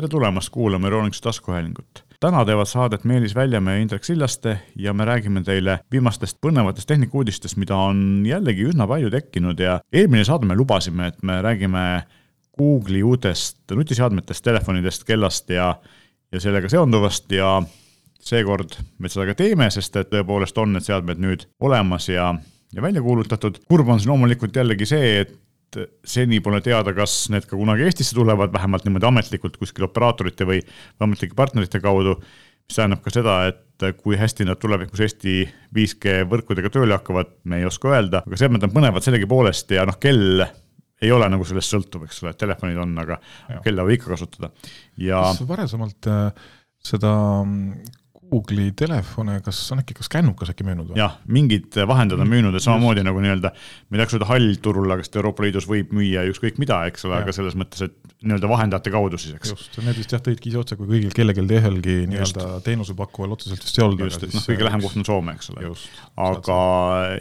tere 0.00 0.08
tulemast 0.08 0.48
kuulama 0.50 0.86
Euroonikuse 0.86 1.22
taskuhäälingut. 1.22 2.04
täna 2.20 2.44
teevad 2.44 2.66
saadet 2.66 3.04
Meelis 3.04 3.34
Väljamäe 3.34 3.74
ja 3.74 3.82
Indrek 3.82 4.04
Sillaste 4.04 4.58
ja 4.76 4.94
me 4.94 5.04
räägime 5.04 5.42
teile 5.44 5.78
viimastest 5.92 6.38
põnevatest 6.46 6.86
tehnikauudistest, 6.88 7.56
mida 7.56 7.76
on 7.76 8.22
jällegi 8.26 8.64
üsna 8.64 8.86
palju 8.88 9.10
tekkinud 9.10 9.60
ja 9.60 9.80
eelmine 9.92 10.24
saade 10.24 10.46
me 10.46 10.56
lubasime, 10.56 11.06
et 11.06 11.22
me 11.22 11.42
räägime 11.42 12.02
Google'i 12.56 13.02
uutest 13.02 13.58
nutiseadmetest, 13.76 14.44
telefonidest, 14.44 15.04
kellast 15.04 15.50
ja, 15.50 15.74
ja 16.32 16.40
sellega 16.40 16.68
seonduvast 16.68 17.32
ja 17.32 17.62
seekord 18.20 18.80
me 18.98 19.12
seda 19.12 19.26
ka 19.28 19.36
teeme, 19.42 19.68
sest 19.70 20.00
et 20.00 20.08
tõepoolest 20.14 20.64
on 20.64 20.72
need 20.78 20.88
seadmed 20.88 21.20
nüüd 21.20 21.44
olemas 21.60 22.08
ja, 22.08 22.32
ja 22.72 22.82
välja 22.82 23.04
kuulutatud. 23.04 23.60
kurb 23.68 23.88
on 23.88 24.00
siin 24.00 24.14
loomulikult 24.14 24.56
jällegi 24.56 24.88
see, 24.88 25.20
et 25.20 25.36
seni 26.06 26.40
pole 26.44 26.60
teada, 26.64 26.94
kas 26.96 27.28
need 27.32 27.46
ka 27.48 27.58
kunagi 27.58 27.86
Eestisse 27.86 28.16
tulevad, 28.16 28.52
vähemalt 28.52 28.86
niimoodi 28.86 29.08
ametlikult 29.08 29.58
kuskil 29.60 29.86
operaatorite 29.86 30.46
või 30.48 30.62
ametlike 31.00 31.36
partnerite 31.38 31.80
kaudu. 31.80 32.16
mis 32.70 32.76
tähendab 32.78 33.00
ka 33.02 33.10
seda, 33.10 33.36
et 33.50 33.96
kui 33.98 34.14
hästi 34.18 34.44
nad 34.46 34.58
tulevikus 34.62 35.00
Eesti 35.02 35.42
5G 35.74 36.24
võrkudega 36.30 36.70
tööle 36.70 36.94
hakkavad, 36.94 37.32
me 37.44 37.58
ei 37.58 37.66
oska 37.66 37.90
öelda, 37.90 38.22
aga 38.26 38.38
seadmed 38.38 38.62
on 38.62 38.74
põnevad 38.74 39.02
sellegipoolest 39.02 39.74
ja 39.74 39.86
noh, 39.88 39.98
kell 39.98 40.44
ei 41.00 41.10
ole 41.12 41.28
nagu 41.32 41.46
sellest 41.48 41.72
sõltuv, 41.72 42.04
eks 42.06 42.22
ole, 42.22 42.34
telefonid 42.38 42.78
on, 42.78 42.92
aga 43.00 43.16
ja. 43.48 43.60
kella 43.64 43.86
võib 43.86 43.98
ikka 43.98 44.12
kasutada 44.12 44.52
ja. 45.00 45.22
varasemalt 45.48 46.10
äh, 46.12 46.50
seda 46.84 47.14
Google'i 48.30 48.72
telefone, 48.78 49.38
kas 49.44 49.58
on 49.74 49.82
äkki, 49.82 49.96
kas 49.98 50.10
Kännukas 50.12 50.52
äkki 50.52 50.66
müünud 50.66 50.92
või? 50.92 51.00
jah, 51.00 51.16
mingid 51.30 51.76
vahendajad 51.76 52.20
on 52.20 52.26
mm. 52.28 52.36
müünud, 52.36 52.56
et 52.56 52.64
samamoodi 52.64 53.04
nagu 53.06 53.22
nii-öelda, 53.22 53.52
ma 53.52 53.96
ei 53.96 54.02
tahaks 54.02 54.16
öelda 54.16 54.28
hallturul, 54.30 54.94
aga 54.94 55.06
sest 55.06 55.18
Euroopa 55.20 55.44
Liidus 55.44 55.68
võib 55.70 55.94
müüa 55.96 56.24
ükskõik 56.30 56.60
mida, 56.62 56.82
eks 56.90 57.08
ole, 57.08 57.20
aga 57.24 57.34
selles 57.36 57.56
mõttes, 57.58 57.84
et 57.88 58.10
nii-öelda 58.20 58.50
vahendajate 58.50 58.92
kaudu 58.92 59.20
siis, 59.20 59.36
eks. 59.38 59.54
just, 59.54 59.78
need 59.84 59.96
vist 59.96 60.12
jah, 60.12 60.22
tõidki 60.24 60.50
ise 60.52 60.60
otse, 60.60 60.76
kui 60.76 60.88
kõigil 60.90 61.14
kellelgi 61.16 61.44
ühelgi 61.56 61.96
nii-öelda 62.10 62.60
teenusepakkuval 62.66 63.36
otseselt 63.36 63.64
vist 63.64 63.80
ei 63.80 63.86
olnud. 63.86 64.04
just, 64.06 64.26
et 64.26 64.36
noh, 64.36 64.44
kõige 64.50 64.66
lähem 64.68 64.84
koht 64.84 65.00
on 65.00 65.08
Soome, 65.08 65.36
eks 65.38 65.50
ole. 65.54 65.72
aga, 66.26 66.60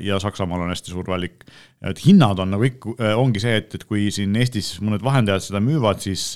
ja 0.04 0.20
Saksamaal 0.22 0.66
on 0.66 0.74
hästi 0.74 0.94
suur 0.94 1.08
valik. 1.08 1.48
et 1.80 2.04
hinnad 2.04 2.42
on 2.44 2.52
nagu 2.52 2.68
ikka, 2.68 2.96
ongi 3.16 3.40
see, 3.44 3.56
et, 3.62 3.80
et 3.80 3.88
kui 3.88 4.10
siin 4.12 4.36
Eestis 4.36 4.76
mõned 4.84 5.04
vahendajad 5.06 5.48
seda 5.48 5.64
müüvad, 5.64 6.04
siis 6.04 6.34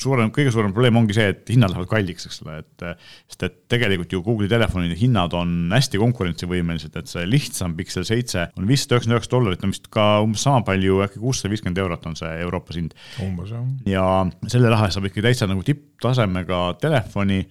suurem, 0.00 0.30
kõige 0.34 0.50
suurem 0.54 0.72
probleem 0.74 0.96
ongi 0.98 1.14
see, 1.16 1.28
et 1.30 1.50
hinnad 1.52 1.70
lähevad 1.72 1.88
kalliks, 1.90 2.26
eks 2.28 2.40
ole, 2.44 2.56
et 2.64 2.84
sest 3.30 3.44
et 3.46 3.56
tegelikult 3.70 4.14
ju 4.14 4.22
Google'i 4.26 4.50
telefonide 4.50 4.96
hinnad 4.98 5.34
on 5.38 5.52
hästi 5.72 6.00
konkurentsivõimelised, 6.02 6.96
et 6.98 7.10
see 7.10 7.26
lihtsam 7.28 7.76
Pixel 7.78 8.06
seitse 8.08 8.48
on 8.58 8.66
viissada 8.68 8.98
üheksakümmend 8.98 9.18
üheksa 9.20 9.34
dollarit, 9.36 9.66
on 9.66 9.74
vist 9.74 9.86
ka 9.94 10.06
umbes 10.24 10.46
sama 10.46 10.64
palju, 10.66 10.98
äkki 11.06 11.22
kuussada 11.22 11.52
viiskümmend 11.52 11.78
eurot 11.84 12.08
on 12.10 12.18
see 12.18 12.32
Euroopas 12.46 12.80
hind. 12.80 12.96
umbes 13.22 13.52
jah. 13.54 13.68
ja 13.90 14.06
selle 14.50 14.72
raha 14.72 14.90
saab 14.94 15.06
ikkagi 15.10 15.28
täitsa 15.28 15.48
nagu 15.50 15.62
tipptasemega 15.66 16.64
telefoni 16.82 17.44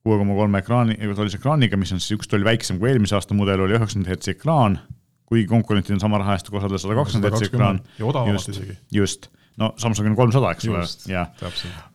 kuue 0.00 0.16
koma 0.16 0.36
kolme 0.38 0.62
ekraani, 0.62 0.96
tollise 1.16 1.36
ekraaniga, 1.36 1.76
mis 1.76 1.92
on 1.92 2.00
siis 2.00 2.16
üks 2.16 2.30
toll 2.30 2.46
väiksem 2.46 2.80
kui 2.80 2.88
eelmise 2.88 3.18
aasta 3.18 3.36
mudel 3.36 3.66
oli 3.66 3.76
üheksakümmend 3.76 4.08
hertsi 4.08 4.32
ekraan, 4.32 4.78
kuigi 5.28 5.44
konkurentid 5.50 5.98
on 5.98 6.00
sama 6.00 6.22
raha 6.22 6.38
eest 6.38 6.48
kosadel 6.48 6.80
sada 6.80 6.96
kakskümmend 6.96 7.28
hertsi 7.28 7.50
ekraan. 7.50 7.82
ja 7.98 8.08
odavamalt 8.08 8.48
isegi. 8.54 8.78
just 8.96 9.28
no 9.60 9.70
Samsung 9.80 10.10
on 10.10 10.16
kolmsada, 10.18 10.54
eks 10.56 10.68
ole, 10.70 10.82
jah. 11.10 11.30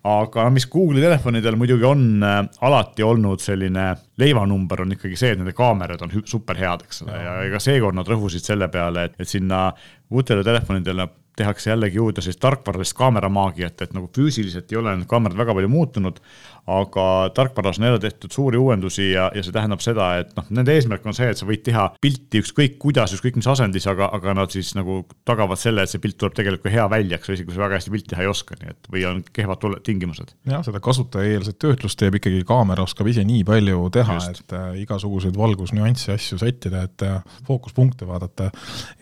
aga 0.05 0.47
mis 0.53 0.67
Google'i 0.71 1.03
telefonidel 1.03 1.57
muidugi 1.59 1.87
on 1.89 2.05
äh, 2.23 2.39
alati 2.67 3.05
olnud 3.05 3.41
selline 3.43 3.89
leivanumber 4.21 4.85
on 4.85 4.95
ikkagi 4.95 5.19
see, 5.19 5.33
et 5.33 5.41
nende 5.41 5.55
kaamerad 5.57 6.05
on 6.05 6.13
super 6.29 6.59
head, 6.61 6.85
eks 6.87 7.03
ole, 7.05 7.19
ja 7.25 7.35
ega 7.47 7.61
seekord 7.63 7.97
nad 7.97 8.09
rõhusid 8.09 8.45
selle 8.45 8.69
peale, 8.73 9.09
et, 9.09 9.19
et 9.19 9.29
sinna 9.29 9.67
uutele 10.13 10.45
telefonidele 10.45 11.09
tehakse 11.37 11.69
jällegi 11.69 11.99
juurde 11.99 12.23
sellist 12.23 12.41
tarkvaralist 12.43 12.95
kaameramaagiat, 12.97 13.81
et 13.81 13.95
nagu 13.95 14.09
füüsiliselt 14.15 14.71
ei 14.71 14.79
ole 14.81 14.95
need 14.95 15.09
kaamerad 15.11 15.37
väga 15.37 15.55
palju 15.57 15.71
muutunud, 15.71 16.21
aga 16.67 17.29
tarkvaras 17.33 17.79
on 17.79 17.85
jälle 17.85 17.99
tehtud 17.99 18.31
suuri 18.31 18.57
uuendusi 18.57 19.11
ja, 19.11 19.31
ja 19.35 19.43
see 19.45 19.53
tähendab 19.53 19.83
seda, 19.85 20.07
et 20.21 20.31
noh, 20.37 20.47
nende 20.49 20.73
eesmärk 20.73 21.05
on 21.05 21.13
see, 21.13 21.27
et 21.29 21.37
sa 21.37 21.45
võid 21.45 21.61
teha 21.67 21.83
pilti 22.01 22.41
ükskõik 22.41 22.79
kuidas, 22.81 23.13
ükskõik 23.13 23.37
mis 23.37 23.49
asendis, 23.51 23.85
aga, 23.91 24.07
aga 24.17 24.33
nad 24.39 24.53
siis 24.53 24.71
nagu 24.77 25.03
tagavad 25.29 25.61
selle, 25.61 25.85
et 25.85 25.93
see 25.93 26.01
pilt 26.01 26.17
tuleb 26.21 26.33
tegelikult 26.39 26.73
hea 26.73 26.87
välja, 26.89 27.19
eks 27.19 27.29
ole, 27.29 27.37
isegi 27.37 27.49
kui 27.51 27.57
sa 27.57 27.65
väga 27.67 27.77
hästi 27.77 27.93
pilti 27.93 28.11
teha 28.13 28.25
ei 28.25 28.31
oska, 28.31 28.57
nii 28.61 28.73
et 28.73 28.89
või 28.95 29.05
on 29.11 29.21
kehvad 29.35 29.67
tingimused. 29.85 30.33
jah, 30.49 30.63
seda 30.65 30.81
kasutajaeelset 30.87 31.59
töötlust 31.61 32.01
teeb 32.01 32.17
ikkagi 32.17 32.41
kaamera, 32.49 32.87
oskab 32.89 33.11
ise 33.13 33.27
nii 33.27 33.45
palju 33.45 33.85
teha, 33.93 34.17
et 34.33 34.57
äh, 34.57 34.65
igasuguseid 34.81 35.37
valgusnüansse, 35.37 36.17
asju 36.17 36.41
sättida, 36.41 36.87
et 36.89 37.05
äh, 37.05 37.21
fookuspunkte 37.45 38.09
vaadata. 38.09 38.49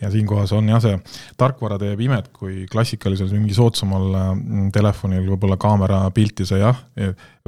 ja 0.00 0.12
siinkohas 0.12 0.52
on 0.52 0.68
jah, 0.68 0.84
see 0.84 1.00
tarkvara 1.40 1.80
teeb 1.80 2.04
imet, 2.04 2.23
kui 2.32 2.66
klassikalisel 2.70 3.30
mingi 3.34 3.56
soodsamal 3.56 4.18
äh, 4.20 4.32
telefonil 4.74 5.28
võib-olla 5.28 5.58
kaamera 5.60 6.04
pilti 6.14 6.46
sa 6.48 6.60
jah, 6.60 6.84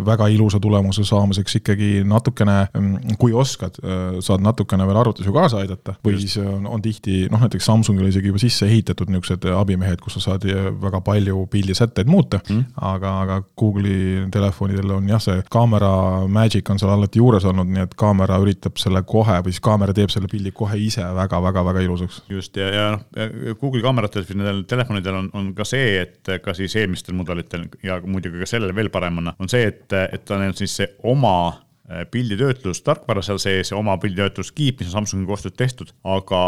väga 0.04 0.26
ilusa 0.28 0.60
tulemuse 0.60 1.04
saamiseks 1.08 1.56
ikkagi 1.56 2.02
natukene, 2.04 2.66
mm, 2.74 3.14
kui 3.18 3.32
oskad, 3.32 3.78
äh, 3.80 4.18
saad 4.20 4.42
natukene 4.44 4.84
veel 4.86 4.98
arvutis 5.00 5.24
ju 5.24 5.32
kaasa 5.32 5.62
aidata 5.62 5.94
või 6.04 6.12
Just. 6.12 6.26
siis 6.26 6.44
on, 6.44 6.66
on 6.68 6.82
tihti 6.84 7.30
noh, 7.32 7.40
näiteks 7.40 7.64
Samsungil 7.64 8.10
isegi 8.10 8.28
juba 8.28 8.40
sisse 8.42 8.68
ehitatud 8.68 9.08
niisugused 9.08 9.46
abimehed, 9.56 10.02
kus 10.04 10.18
sa 10.18 10.24
saad 10.26 10.44
äh, 10.52 10.68
väga 10.82 11.00
palju 11.00 11.46
pildisätteid 11.48 12.10
muuta 12.12 12.42
mm., 12.44 12.76
aga, 12.76 13.14
aga 13.22 13.38
Google'i 13.56 14.26
telefonidel 14.32 14.92
on 14.98 15.08
jah, 15.08 15.22
see 15.22 15.38
kaamera 15.50 15.90
magic 16.28 16.68
on 16.70 16.82
seal 16.82 16.92
alati 16.92 17.22
juures 17.22 17.48
olnud, 17.48 17.72
nii 17.72 17.86
et 17.86 17.96
kaamera 17.96 18.36
üritab 18.44 18.76
selle 18.82 19.00
kohe 19.08 19.40
või 19.40 19.56
siis 19.56 19.64
kaamera 19.64 19.96
teeb 19.96 20.12
selle 20.12 20.28
pildi 20.28 20.52
kohe 20.52 20.76
ise 20.76 21.08
väga-väga-väga 21.16 21.86
ilusaks. 21.88 22.20
just, 22.28 22.60
ja, 22.60 22.68
ja 22.68 22.86
noh, 22.98 23.08
Google'i 23.56 23.80
kaameratel, 23.86 24.28
nendel 24.34 24.65
telefonidel 24.68 25.20
on, 25.20 25.30
on 25.36 25.52
ka 25.56 25.66
see, 25.68 26.00
et 26.02 26.32
ka 26.42 26.54
siis 26.56 26.76
eelmistel 26.76 27.16
mudelitel 27.18 27.66
ja 27.84 28.00
muidugi 28.04 28.42
ka 28.42 28.50
sellel 28.50 28.74
veel 28.76 28.90
paremana, 28.94 29.36
on 29.42 29.50
see, 29.52 29.66
et 29.70 29.96
et, 29.96 30.30
on 30.34 30.54
siis 30.56 30.76
see 30.80 30.88
oma 31.06 31.36
äh, 31.48 32.04
pilditöötlus 32.10 32.82
tarkvara 32.86 33.24
seal 33.24 33.40
sees 33.42 33.72
ja 33.72 33.80
oma 33.80 33.98
pilditöötluskiip, 34.02 34.80
mis 34.80 34.90
on 34.90 35.00
Samsungi 35.00 35.28
koostööd 35.28 35.56
tehtud, 35.58 35.92
aga 36.04 36.42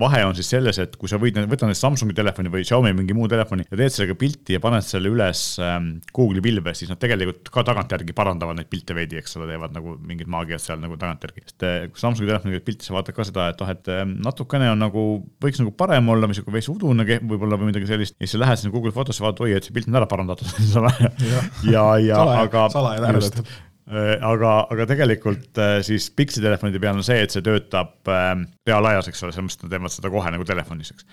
vahe 0.00 0.22
on 0.24 0.36
siis 0.36 0.48
selles, 0.52 0.78
et 0.80 0.94
kui 1.00 1.10
sa 1.10 1.18
võid, 1.20 1.36
võtad 1.50 1.68
näiteks 1.68 1.82
Samsungi 1.84 2.16
telefoni 2.16 2.50
või 2.52 2.64
Xiaomi 2.64 2.94
mingi 2.96 3.16
muu 3.16 3.28
telefoni 3.30 3.66
ja 3.66 3.78
teed 3.78 3.94
sellega 3.94 4.16
pilti 4.18 4.56
ja 4.56 4.60
paned 4.62 4.84
selle 4.86 5.10
üles 5.12 5.42
ähm, 5.62 5.88
Google'i 6.16 6.42
pilve, 6.44 6.74
siis 6.78 6.90
nad 6.92 7.00
tegelikult 7.02 7.50
ka 7.52 7.64
tagantjärgi 7.68 8.16
parandavad 8.16 8.56
neid 8.58 8.70
pilte 8.72 8.96
veidi, 8.96 9.18
eks 9.20 9.36
ole, 9.38 9.50
teevad 9.52 9.74
nagu 9.76 9.96
mingid 10.00 10.30
maagiad 10.32 10.62
seal 10.64 10.80
nagu 10.82 10.96
tagantjärgi. 11.00 11.44
sest 11.46 11.66
äh, 11.68 11.78
kui 11.92 12.02
Samsungi 12.02 12.30
telefoniga 12.30 12.62
pilti 12.64 12.88
sa 12.88 12.96
vaatad 12.96 13.16
ka 13.16 13.26
seda, 13.28 13.48
et 13.52 13.64
ah, 13.64 13.72
et 13.74 13.90
äh, 13.92 14.04
natukene 14.28 14.70
on 14.72 14.80
nagu, 14.80 15.06
võiks 15.44 15.60
nagu 15.60 15.74
parem 15.76 16.08
olla, 16.14 16.30
niisugune 16.30 16.56
veits 16.56 16.70
udune 16.72 17.08
võib-olla 17.20 17.60
või 17.60 17.72
midagi 17.72 17.90
sellist. 17.90 18.16
ja 18.18 18.24
siis 18.24 18.36
sa 18.38 18.44
lähed 18.44 18.62
sinna 18.62 18.72
Google'i 18.74 18.96
fotosse, 18.96 19.24
vaatad, 19.24 19.44
oi, 19.44 19.58
et 19.58 19.68
see 19.68 19.76
pilt 19.76 19.92
on 19.92 20.00
ära 20.00 20.08
parandatud 20.08 20.48
ja, 21.32 21.44
ja, 21.68 21.84
ja 22.00 22.24
aga. 22.46 22.68
salajane 22.72 23.12
ära 23.12 23.22
Äh, 23.22 23.71
aga, 23.92 24.50
aga 24.72 24.86
tegelikult 24.88 25.58
äh, 25.60 25.74
siis 25.86 26.08
Pixi 26.16 26.42
telefonide 26.42 26.80
peal 26.82 26.96
on 26.96 27.06
see, 27.06 27.18
et 27.24 27.34
see 27.34 27.44
töötab 27.44 28.08
ähm, 28.12 28.46
reaalajas, 28.68 29.10
eks 29.10 29.24
ole, 29.26 29.34
selles 29.34 29.46
mõttes, 29.48 29.60
nad 29.64 29.74
teevad 29.74 29.94
seda 29.94 30.12
kohe 30.12 30.32
nagu 30.32 30.46
telefonis, 30.48 30.92
eks. 30.94 31.08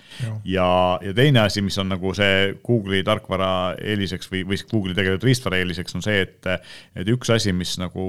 ja, 0.48 0.68
ja 1.04 1.16
teine 1.18 1.44
asi, 1.44 1.64
mis 1.66 1.78
on 1.82 1.92
nagu 1.92 2.14
see 2.18 2.54
Google'i 2.66 3.04
tarkvara 3.08 3.52
eeliseks 3.80 4.32
või, 4.32 4.46
või 4.48 4.62
Google'i 4.64 4.98
tegelikult 4.98 5.28
riistvara 5.28 5.60
eeliseks 5.60 6.00
on 6.00 6.06
see, 6.06 6.22
et, 6.28 6.52
et 7.00 7.12
üks 7.12 7.34
asi, 7.36 7.56
mis 7.56 7.76
nagu 7.82 8.06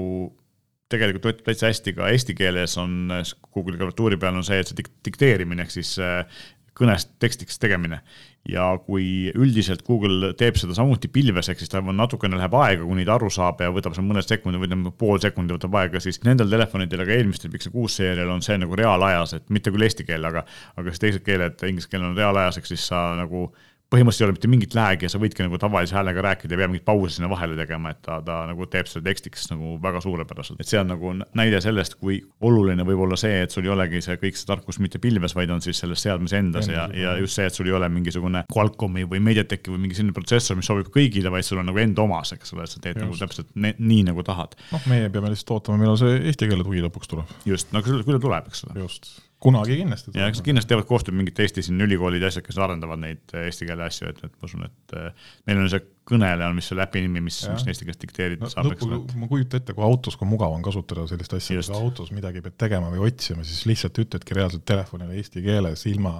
tegelikult 0.91 1.27
töötab 1.27 1.47
täitsa 1.47 1.69
hästi 1.69 1.95
ka 1.97 2.09
eesti 2.11 2.35
keeles, 2.37 2.77
on 2.79 3.11
Google'i 3.51 3.79
klaviatuuri 3.79 4.19
peal 4.21 4.39
on 4.39 4.47
see, 4.47 4.59
et 4.61 4.71
see 4.71 4.87
dikteerimine 5.07 5.65
ehk 5.65 5.75
siis 5.75 5.97
äh, 6.03 6.23
kõnest 6.77 7.11
tekstiks 7.19 7.59
tegemine 7.61 8.01
ja 8.49 8.65
kui 8.81 9.29
üldiselt 9.37 9.83
Google 9.85 10.31
teeb 10.37 10.57
seda 10.57 10.73
samuti 10.73 11.11
pilves, 11.13 11.49
ehk 11.51 11.61
siis 11.61 11.69
ta 11.69 11.81
natukene 11.81 12.39
läheb 12.39 12.55
aega, 12.57 12.85
kuni 12.87 13.05
ta 13.05 13.15
aru 13.19 13.29
saab 13.33 13.61
ja 13.61 13.69
võtab 13.73 13.93
seal 13.93 14.07
mõned 14.07 14.25
sekundid 14.25 14.61
või 14.61 14.69
ütleme 14.69 14.93
pool 14.97 15.21
sekundit 15.21 15.59
võtab 15.59 15.77
aega, 15.77 16.01
siis 16.01 16.17
nendel 16.25 16.49
telefonidel, 16.49 17.03
aga 17.05 17.17
eelmistel 17.19 17.53
Pixel 17.53 17.73
kuus 17.75 17.99
seerial 17.99 18.31
on 18.33 18.41
see 18.45 18.57
nagu 18.61 18.77
reaalajas, 18.77 19.35
et 19.37 19.53
mitte 19.53 19.73
küll 19.73 19.85
eesti 19.85 20.07
keel, 20.07 20.25
aga, 20.31 20.45
aga 20.75 20.93
siis 20.93 21.05
teised 21.05 21.25
keeled, 21.27 21.61
inglise 21.69 21.91
keel 21.91 22.07
on 22.07 22.17
reaalajas, 22.17 22.57
ehk 22.57 22.71
siis 22.71 22.87
sa 22.89 23.11
nagu 23.19 23.51
põhimõtteliselt 23.91 24.23
ei 24.23 24.29
ole 24.29 24.35
mitte 24.37 24.49
mingit 24.51 24.75
lag'i 24.77 25.05
ja 25.05 25.11
sa 25.11 25.19
võidki 25.19 25.43
nagu 25.43 25.57
tavalise 25.59 25.95
häälega 25.97 26.23
rääkida, 26.23 26.55
ei 26.55 26.61
pea 26.61 26.69
mingit 26.71 26.85
pausi 26.87 27.17
sinna 27.17 27.27
vahele 27.31 27.57
tegema, 27.59 27.91
et 27.91 27.99
ta, 28.05 28.19
ta 28.23 28.37
nagu 28.47 28.67
teeb 28.71 28.87
selle 28.87 29.03
tekstiks 29.03 29.49
nagu 29.51 29.75
väga 29.83 29.99
suurepäraselt. 30.05 30.61
et 30.61 30.69
see 30.69 30.79
on 30.79 30.87
nagu 30.93 31.11
näide 31.37 31.59
sellest, 31.63 31.97
kui 31.99 32.21
oluline 32.47 32.85
võib 32.87 33.03
olla 33.05 33.17
see, 33.19 33.41
et 33.43 33.51
sul 33.51 33.67
ei 33.67 33.73
olegi 33.73 33.99
see 34.05 34.15
kõik 34.21 34.39
see 34.39 34.47
tarkus 34.47 34.79
mitte 34.83 35.01
pilves, 35.03 35.35
vaid 35.35 35.51
on 35.51 35.63
siis 35.63 35.81
selles 35.83 36.03
seadmes 36.05 36.35
endas 36.37 36.69
ja, 36.71 36.87
ja 36.95 37.17
just 37.19 37.39
see, 37.39 37.49
et 37.49 37.57
sul 37.57 37.67
ei 37.67 37.75
ole 37.75 37.89
mingisugune 37.91 38.45
Qualcomm'i 38.51 39.03
või 39.11 39.19
MediaTeki 39.27 39.73
või 39.73 39.83
mingi 39.87 39.99
selline 39.99 40.15
protsessor, 40.15 40.59
mis 40.59 40.71
sobib 40.71 40.91
kõigile, 40.93 41.33
vaid 41.33 41.47
sul 41.47 41.59
on 41.59 41.67
nagu 41.67 41.81
enda 41.83 42.05
omas, 42.05 42.31
eks 42.37 42.55
ole, 42.55 42.67
et 42.67 42.71
sa 42.71 42.79
teed 42.79 42.95
just. 42.95 43.03
nagu 43.03 43.19
täpselt 43.19 43.51
ne, 43.59 43.73
nii, 43.79 44.05
nagu 44.11 44.23
tahad. 44.27 44.55
noh, 44.71 44.87
meie 44.91 45.11
peame 45.11 45.33
lihtsalt 45.33 45.57
ootama, 45.57 45.81
millal 45.83 45.99
see 45.99 46.15
eesti 46.31 46.47
keele 46.47 46.63
tugi 46.67 46.85
lõpuks 46.87 47.11
tuleb. 47.11 47.35
just, 47.49 47.75
no 47.75 47.83
küll, 47.83 48.05
küll 48.07 48.23
tuleb, 48.23 48.47
eks 48.47 48.69
ole. 48.69 48.79
just 48.85 49.11
kunagi 49.41 49.77
kindlasti. 49.79 50.13
ja 50.17 50.27
eks 50.29 50.43
kindlasti 50.45 50.71
teevad 50.71 50.87
koostööd 50.89 51.17
mingite 51.17 51.45
Eesti 51.45 51.63
siin 51.65 51.81
ülikoolid 51.81 52.23
ja 52.23 52.29
asjad, 52.31 52.45
kes 52.45 52.59
arendavad 52.61 53.01
neid 53.01 53.35
äh, 53.35 53.47
eesti 53.49 53.67
keele 53.69 53.87
asju, 53.87 54.11
et, 54.11 54.21
et 54.27 54.35
ma 54.37 54.49
usun, 54.49 54.67
et 54.67 54.97
äh, 54.97 55.29
meil 55.49 55.63
on 55.63 55.71
see 55.71 55.81
kõnele 56.07 56.47
on 56.49 56.57
vist 56.57 56.71
selle 56.71 56.83
äpi 56.83 57.03
nimi, 57.05 57.21
mis, 57.23 57.37
mis 57.51 57.65
eesti 57.69 57.85
keeles 57.85 57.99
dikteerida 58.01 58.45
no, 58.45 58.49
saab, 58.51 58.71
eks 58.73 58.87
ole. 58.87 58.99
ma 59.21 59.27
kujutan 59.29 59.61
ette, 59.61 59.75
kui 59.77 59.85
autos, 59.85 60.17
kui 60.19 60.27
mugav 60.29 60.53
on 60.55 60.63
kasutada 60.65 61.05
sellist 61.09 61.35
asja, 61.37 61.61
kui 61.67 61.77
autos 61.77 62.09
midagi 62.15 62.41
pead 62.43 62.57
tegema 62.65 62.89
või 62.93 63.05
otsima, 63.11 63.45
siis 63.47 63.63
lihtsalt 63.69 64.01
ütledki 64.01 64.37
reaalselt 64.37 64.65
telefonile 64.67 65.15
eesti 65.19 65.43
keeles 65.45 65.85
ilma 65.91 66.17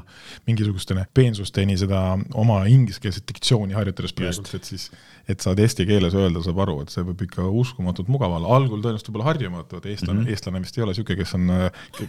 mingisuguste 0.50 0.98
peensusteni 1.18 1.78
seda 1.82 2.04
oma 2.38 2.62
ingliskeelset 2.70 3.26
diktsiooni 3.32 3.78
harjutades 3.78 4.14
praegult, 4.18 4.54
et 4.58 4.70
siis 4.70 4.92
et 5.30 5.44
saad 5.44 5.60
eesti 5.62 5.86
keeles 5.88 6.16
öelda, 6.18 6.42
saab 6.44 6.62
aru, 6.64 6.78
et 6.84 6.94
see 6.94 7.04
võib 7.06 7.22
ikka 7.26 7.46
uskumatult 7.62 8.10
mugav 8.12 8.34
olla, 8.38 8.50
algul 8.58 8.82
tõenäoliselt 8.82 9.10
võib-olla 9.10 9.28
harjumatu, 9.30 9.80
et 9.80 9.88
eestlane 9.92 10.20
mm, 10.20 10.26
-hmm. 10.26 10.36
eestlane 10.36 10.62
vist 10.64 10.78
ei 10.78 10.86
ole 10.86 10.96
niisugune, 10.96 11.18
kes 11.22 11.36
on, 11.38 11.52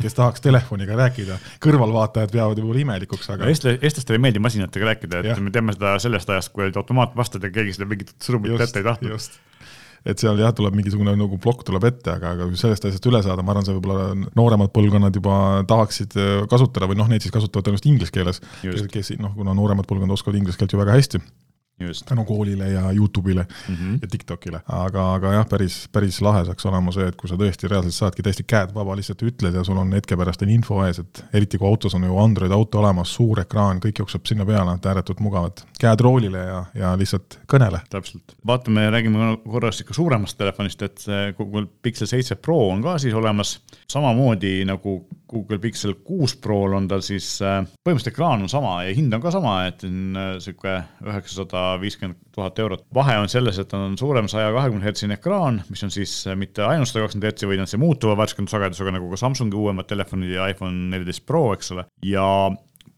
kes 0.02 0.16
tahaks 0.18 0.44
telefoniga 0.44 0.96
rääkida, 0.98 1.38
kõrvalvaatajad 1.62 2.32
peavad 2.32 2.60
võib-olla 2.60 2.84
imelikuks, 2.86 3.30
aga 3.34 3.50
eestla-, 3.52 3.76
eestlastele 3.78 4.18
ei 4.18 4.24
meeldi 4.26 4.42
masinatega 4.42 4.90
rääkida, 4.90 5.20
et 5.22 5.30
ja. 5.32 5.36
me 5.44 5.52
teame 5.54 5.76
seda 5.76 5.94
sellest 6.02 6.32
ajast, 6.32 6.52
kui 6.54 6.66
olid 6.66 6.78
automaatvastad 6.80 7.46
ja 7.46 7.52
keegi 7.62 7.78
seda 7.78 7.88
mingit 7.90 8.12
sõnumit 8.22 8.60
ette 8.60 8.82
ei 8.82 8.86
tahtnud. 8.86 9.28
et 10.02 10.18
seal 10.18 10.40
jah, 10.42 10.50
tuleb 10.56 10.74
mingisugune 10.74 11.14
nagu 11.18 11.38
plokk 11.42 11.62
tuleb 11.68 11.86
ette, 11.92 12.16
aga, 12.16 12.34
aga 12.36 12.48
kui 12.50 12.58
sellest 12.58 12.88
asjast 12.88 13.06
üle 13.06 13.22
saada, 13.22 13.44
ma 13.46 13.54
arvan, 13.54 13.68
see 13.68 13.76
võib-olla 13.76 14.10
nooremad 14.34 14.72
põlvkonnad 14.74 15.14
juba 15.14 15.36
tahaksid 15.70 16.18
kasutada 16.50 16.90
või 16.90 16.98
noh, 16.98 17.10
neid 17.12 17.22
siis 17.22 17.34
kasutavad 17.34 17.68
tõenäoliselt 17.68 17.92
inglise 17.92 18.14
keeles, 18.14 18.42
kes 18.90 19.14
noh, 19.22 19.36
kuna 19.38 19.54
nooremad 19.54 19.86
põlvkonnad 19.86 20.18
oskavad 20.18 20.40
inglise 20.40 20.58
keelt 20.58 20.74
ju 20.74 20.82
väga 20.82 20.98
hästi 20.98 21.22
tänu 22.08 22.24
koolile 22.24 22.68
ja 22.68 22.80
Youtube'ile 22.92 23.46
mm 23.68 23.74
-hmm. 23.74 23.98
ja 24.02 24.08
TikTokile. 24.08 24.60
aga, 24.68 25.14
aga 25.14 25.32
jah, 25.32 25.48
päris, 25.48 25.88
päris 25.92 26.20
lahe 26.20 26.44
saaks 26.44 26.66
olema 26.66 26.92
see, 26.92 27.06
et 27.08 27.16
kui 27.16 27.28
sa 27.28 27.34
tõesti 27.34 27.68
reaalselt 27.68 27.94
saadki 27.94 28.22
täiesti 28.22 28.44
käed 28.46 28.74
vaba, 28.74 28.96
lihtsalt 28.96 29.22
ütled 29.22 29.54
ja 29.54 29.64
sul 29.64 29.76
on 29.76 29.92
hetke 29.92 30.16
pärast 30.16 30.42
on 30.42 30.50
info 30.50 30.84
ees, 30.86 30.98
et 30.98 31.24
eriti 31.32 31.58
kui 31.58 31.68
autos 31.68 31.94
on 31.94 32.04
ju 32.04 32.18
Android 32.18 32.52
auto 32.52 32.78
olemas, 32.78 33.14
suur 33.14 33.40
ekraan, 33.40 33.80
kõik 33.80 33.98
jookseb 33.98 34.26
sinna 34.26 34.46
peale, 34.46 34.74
et 34.74 34.86
ääretult 34.86 35.20
mugav, 35.20 35.46
et 35.46 35.64
käed 35.80 36.00
roolile 36.00 36.38
ja, 36.38 36.64
ja 36.74 36.96
lihtsalt 36.96 37.38
kõnele. 37.52 37.80
täpselt, 37.90 38.36
vaatame, 38.46 38.90
räägime 38.90 39.36
korraks 39.44 39.80
ikka 39.80 39.94
suuremast 39.94 40.38
telefonist, 40.38 40.82
et 40.82 40.98
see 40.98 41.32
Google 41.38 41.66
Pixel 41.82 42.06
seitse 42.06 42.34
Pro 42.34 42.68
on 42.68 42.82
ka 42.82 42.98
siis 42.98 43.14
olemas, 43.14 43.60
samamoodi 43.88 44.64
nagu 44.64 45.00
Google 45.32 45.58
Pixel 45.58 45.94
kuus 46.04 46.34
Prol 46.36 46.74
on 46.76 46.86
tal 46.90 47.00
siis, 47.04 47.26
äh, 47.40 47.62
põhimõtteliselt 47.64 48.12
ekraan 48.12 48.44
on 48.44 48.50
sama 48.52 48.74
ja 48.84 48.92
hind 48.96 49.14
on 49.16 49.22
ka 49.22 49.32
sama, 49.32 49.54
et 49.68 49.84
on 49.88 50.18
äh, 50.18 50.34
üheksasada 51.62 51.80
viiskümmend 51.80 52.18
tuhat 52.34 52.58
eurot. 52.58 52.84
vahe 52.94 53.18
on 53.18 53.28
selles, 53.28 53.58
et 53.58 53.72
on 53.74 53.96
suurem 53.98 54.28
saja 54.28 54.52
kahekümne 54.52 54.84
hertsine 54.84 55.14
ekraan, 55.14 55.62
mis 55.70 55.82
on 55.82 55.90
siis 55.90 56.26
äh, 56.26 56.36
mitte 56.36 56.62
ainult 56.62 56.88
sada 56.88 57.04
kakskümmend 57.04 57.28
hertsi, 57.30 57.48
vaid 57.48 57.60
on 57.60 57.70
see 57.70 57.80
muutuva 57.80 58.16
värskendussagedusega 58.16 58.92
nagu 58.92 59.10
ka 59.10 59.16
Samsungi 59.16 59.56
uuemad 59.56 59.86
telefonid 59.86 60.32
ja 60.32 60.48
iPhone 60.48 60.90
neliteist 60.90 61.26
Pro, 61.26 61.52
eks 61.54 61.72
ole, 61.72 61.86
ja 62.04 62.26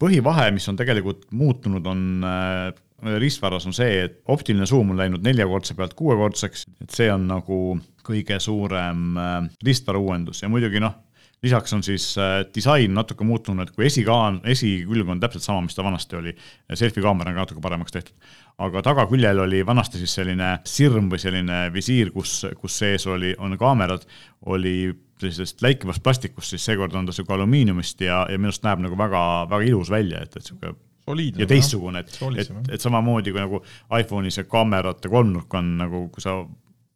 põhivahe, 0.00 0.50
mis 0.54 0.68
on 0.68 0.76
tegelikult 0.76 1.26
muutunud, 1.32 1.86
on 1.86 2.24
äh, 2.24 3.18
riistvaras 3.20 3.66
on 3.66 3.76
see, 3.76 4.04
et 4.06 4.20
optiline 4.28 4.66
suum 4.66 4.94
on 4.94 5.00
läinud 5.00 5.24
neljakordse 5.24 5.74
pealt 5.76 5.94
kuuekordseks, 5.98 6.66
et 6.82 6.94
see 6.94 7.10
on 7.12 7.26
nagu 7.28 7.78
kõige 8.04 8.38
suurem 8.40 9.18
äh, 9.18 9.40
riistvara 9.64 10.00
uuendus. 10.00 10.42
Ja 10.42 10.52
muidugi 10.52 10.80
noh, 10.82 10.96
lisaks 11.44 11.72
on 11.76 11.82
siis 11.84 12.06
äh, 12.18 12.40
disain 12.54 12.94
natuke 12.96 13.24
muutunud, 13.24 13.70
kui 13.74 13.86
esikaan, 13.86 14.40
esikülg 14.48 15.08
on 15.12 15.20
täpselt 15.22 15.44
sama, 15.44 15.64
mis 15.64 15.76
ta 15.76 15.84
vanasti 15.84 16.18
oli, 16.18 16.34
selfie 16.72 17.04
kaamera 17.04 17.32
on 17.32 17.38
ka 17.38 17.46
natuke 17.46 17.64
paremaks 17.64 17.94
tehtud. 17.94 18.32
aga 18.64 18.82
tagaküljel 18.86 19.38
oli 19.42 19.64
vanasti 19.66 19.98
siis 19.98 20.14
selline 20.14 20.58
sirm 20.64 21.08
või 21.10 21.18
selline 21.18 21.64
visiir, 21.74 22.12
kus, 22.14 22.44
kus 22.60 22.78
sees 22.78 23.06
oli, 23.10 23.34
on 23.38 23.58
kaamerad, 23.58 24.06
oli 24.46 24.92
sellisest 25.20 25.62
läikivast 25.62 26.02
plastikust, 26.02 26.54
siis 26.54 26.64
seekord 26.64 26.94
on 26.94 27.06
ta 27.06 27.14
sihuke 27.14 27.34
alumiiniumist 27.34 28.00
ja, 28.00 28.24
ja 28.30 28.38
minu 28.38 28.52
arust 28.52 28.66
näeb 28.66 28.82
nagu 28.84 28.98
väga, 28.98 29.22
väga 29.50 29.70
ilus 29.70 29.90
välja, 29.90 30.22
et, 30.22 30.36
et 30.36 30.50
sihuke 30.50 30.74
Soliidne, 31.04 31.42
ja 31.42 31.46
teistsugune, 31.46 32.00
et, 32.00 32.14
et, 32.40 32.52
et 32.72 32.80
samamoodi 32.80 33.32
kui 33.34 33.40
nagu 33.42 33.58
iPhone'i 33.92 34.30
see 34.32 34.46
kaamerate 34.48 35.10
kolmnurk 35.12 35.52
on 35.58 35.74
nagu, 35.82 36.06
kui 36.14 36.24
sa 36.24 36.38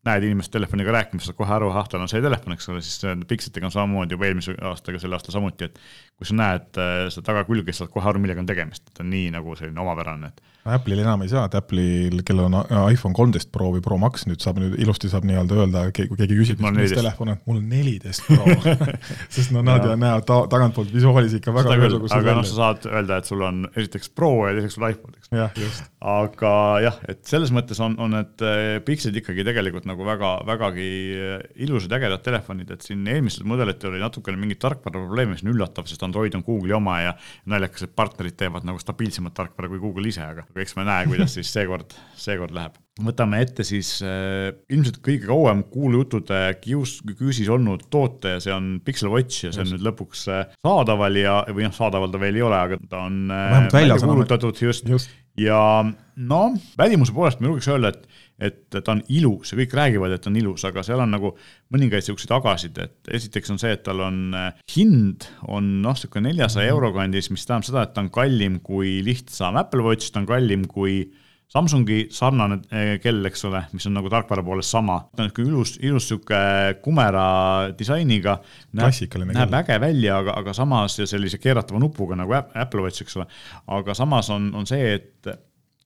näed 0.09 0.27
inimest 0.29 0.53
telefoniga 0.55 0.95
rääkimas, 0.97 1.29
saad 1.29 1.39
kohe 1.39 1.55
aru, 1.55 1.71
ah, 1.77 1.89
tal 1.89 2.05
on 2.05 2.11
see 2.11 2.23
telefon, 2.25 2.57
eks 2.57 2.69
ole, 2.73 2.83
siis 2.85 3.05
Pixelitega 3.29 3.69
on 3.69 3.75
samamoodi 3.75 4.17
juba 4.17 4.29
eelmise 4.29 4.57
aastaga, 4.71 5.01
selle 5.03 5.19
aasta 5.19 5.35
samuti, 5.35 5.69
et 5.69 5.81
kui 6.19 6.27
sa 6.27 6.35
näed 6.35 6.81
äh, 6.83 7.07
seda 7.15 7.31
tagakülge, 7.31 7.71
siis 7.71 7.85
saad 7.85 7.93
kohe 7.95 8.11
aru, 8.11 8.23
millega 8.23 8.43
on 8.43 8.49
tegemist, 8.49 8.85
et 8.89 8.97
ta 8.97 9.05
on 9.05 9.13
nii 9.15 9.31
nagu 9.35 9.55
selline 9.59 9.85
omapärane, 9.85 10.33
et 10.33 10.59
Apple'il 10.69 11.01
enam 11.01 11.23
ei 11.25 11.31
saa, 11.31 11.47
et 11.49 11.55
Apple'il, 11.57 12.23
kellel 12.27 12.49
on 12.49 12.57
iPhone 12.93 13.17
kolmteist 13.17 13.51
Pro 13.55 13.71
või 13.73 13.83
Pro 13.85 13.99
Max, 14.01 14.27
nüüd 14.29 14.43
saab 14.43 14.59
nüüd 14.61 14.77
ilusti 14.83 15.11
saab 15.11 15.25
nii-öelda 15.29 15.59
öelda, 15.63 15.85
kui 15.97 16.19
keegi 16.19 16.37
küsib, 16.37 16.63
mis 16.77 16.95
telefon 16.95 17.33
on, 17.33 17.41
mul 17.49 17.61
on 17.61 17.69
neliteist 17.71 18.27
Pro. 18.29 18.57
Sest 19.35 19.55
no 19.55 19.63
nad 19.65 19.87
ju 19.87 19.95
näevad 19.97 20.27
ta, 20.29 20.41
tagantpoolt 20.53 20.93
visuaalis 20.93 21.39
ikka 21.39 21.55
väga 21.57 21.77
ühesugused 21.79 22.17
aga 22.19 22.37
noh, 22.41 22.49
sa 22.49 22.59
saad 22.59 22.89
öelda, 22.91 23.21
et 23.21 23.31
sul 23.31 23.45
on 23.47 23.63
esiteks 23.71 24.13
Pro 24.19 24.33
ja 24.49 24.57
teiseks 24.59 24.79
sul 24.79 24.89
iPhone, 24.91 25.15
eks. 25.17 25.33
jah, 25.39 25.57
just. 25.63 25.89
aga 26.15 26.53
jah, 26.85 27.01
et 27.15 27.23
selles 27.29 27.55
mõttes 27.55 27.81
on, 27.85 27.97
on 28.03 28.17
need 28.19 28.45
äh, 28.45 28.75
Pixelid 28.85 29.23
ikkagi 29.23 29.47
tegelikult 29.49 29.89
nagu 29.89 30.07
väga, 30.09 30.35
vägagi 30.49 30.91
äh, 31.17 31.39
ilusad, 31.65 31.95
ägedad 31.97 32.25
telefonid, 32.27 32.75
et 32.75 32.85
siin 32.85 33.07
eelmistel 33.09 33.49
mudelitel 33.49 33.95
oli 33.95 34.03
natukene 34.05 34.41
mingit 34.41 34.61
tarkvara 34.65 35.01
probleeme, 35.01 35.37
mis 35.37 35.47
on 35.47 35.55
üllatav, 35.55 35.89
sest 35.89 36.05
Android 36.09 36.35
on 36.39 36.45
Google'i 36.47 36.75
oma 36.77 36.99
ja 37.03 37.15
naljakas, 37.51 37.87
et 37.87 37.95
partnerid 37.99 38.37
teevad 38.39 38.67
nagu 38.69 38.81
stabiilsemat 38.83 39.37
tarkvara 39.37 39.71
kui 39.71 39.81
Google 39.83 40.11
ise, 40.11 40.25
aga 40.25 40.47
eks 40.59 40.77
me 40.79 40.87
näe, 40.89 41.07
kuidas 41.11 41.37
siis 41.39 41.53
seekord, 41.55 41.95
seekord 42.19 42.55
läheb. 42.57 42.77
võtame 43.05 43.39
ette 43.45 43.63
siis 43.63 43.93
äh, 44.03 44.49
ilmselt 44.75 44.99
kõige 45.05 45.29
kauem 45.29 45.63
kuulujuttude 45.71 46.41
kius, 46.63 46.99
küüsis 47.21 47.51
olnud 47.53 47.87
toote 47.93 48.37
ja 48.37 48.43
see 48.43 48.55
on 48.55 48.73
Pixel 48.85 49.13
Watch 49.13 49.47
ja 49.47 49.53
see 49.53 49.63
on 49.63 49.69
just. 49.69 49.77
nüüd 49.77 49.87
lõpuks 49.87 50.27
äh, 50.35 50.45
saadaval 50.67 51.21
ja, 51.21 51.39
või 51.53 51.69
noh, 51.69 51.77
saadaval 51.77 52.11
ta 52.11 52.23
veel 52.23 52.41
ei 52.41 52.47
ole, 52.49 52.59
aga 52.59 52.81
ta 52.91 53.05
on 53.07 53.31
äh, 53.31 53.59
välja 53.73 54.01
kuulutatud 54.03 54.65
just, 54.67 54.89
just., 54.91 55.15
ja 55.39 55.61
noh, 56.19 56.59
välimuse 56.79 57.15
poolest 57.15 57.41
ma 57.41 57.53
julgeks 57.53 57.71
öelda, 57.71 57.95
et 57.95 58.27
et 58.39 58.59
ta 58.71 58.95
on 58.95 59.01
ilus 59.11 59.53
ja 59.53 59.59
kõik 59.59 59.75
räägivad, 59.75 60.15
et 60.15 60.27
on 60.31 60.37
ilus, 60.39 60.65
aga 60.69 60.83
seal 60.87 61.03
on 61.03 61.11
nagu 61.11 61.33
mõningaid 61.75 62.05
niisuguseid 62.05 62.35
agasid, 62.39 62.81
et 62.85 63.13
esiteks 63.19 63.55
on 63.55 63.61
see, 63.61 63.73
et 63.75 63.83
tal 63.87 64.03
on 64.07 64.21
äh, 64.39 64.61
hind 64.77 65.27
on 65.51 65.79
noh, 65.83 65.97
niisugune 65.97 66.31
neljasaja 66.31 66.71
euro 66.71 66.93
kandis, 66.95 67.33
mis 67.35 67.47
tähendab 67.49 67.67
seda, 67.69 67.87
et 67.87 67.97
ta 67.97 68.05
on 68.05 68.13
kallim 68.15 68.61
kui 68.65 68.99
lihtsam 69.07 69.59
Apple 69.59 69.83
Watch, 69.87 70.13
ta 70.15 70.23
on 70.23 70.29
kallim 70.31 70.69
kui 70.71 71.03
Samsungi 71.49 72.11
sarnane 72.13 72.59
äh, 72.77 72.91
kell, 73.01 73.25
eks 73.25 73.47
ole, 73.49 73.63
mis 73.73 73.87
on 73.89 73.95
nagu 73.97 74.11
tarkvara 74.13 74.43
poolest 74.45 74.69
sama, 74.69 74.99
ta 75.17 75.25
on 75.25 75.31
niisugune 75.31 75.55
ilus, 75.55 75.71
ilus 75.81 76.05
niisugune 76.05 76.75
kumera 76.85 77.23
disainiga. 77.79 78.35
näeb, 78.77 79.55
näeb 79.55 79.57
äge 79.63 79.79
välja, 79.81 80.19
aga, 80.21 80.35
aga 80.43 80.53
samas 80.53 80.99
ja 81.01 81.07
sellise 81.09 81.41
keeratava 81.41 81.81
nupuga 81.81 82.21
nagu 82.21 82.37
Apple 82.37 82.85
Watch, 82.85 83.01
eks 83.03 83.17
ole. 83.17 83.27
aga 83.79 83.97
samas 83.97 84.29
on, 84.35 84.51
on 84.61 84.69
see, 84.69 84.93
et, 84.99 85.33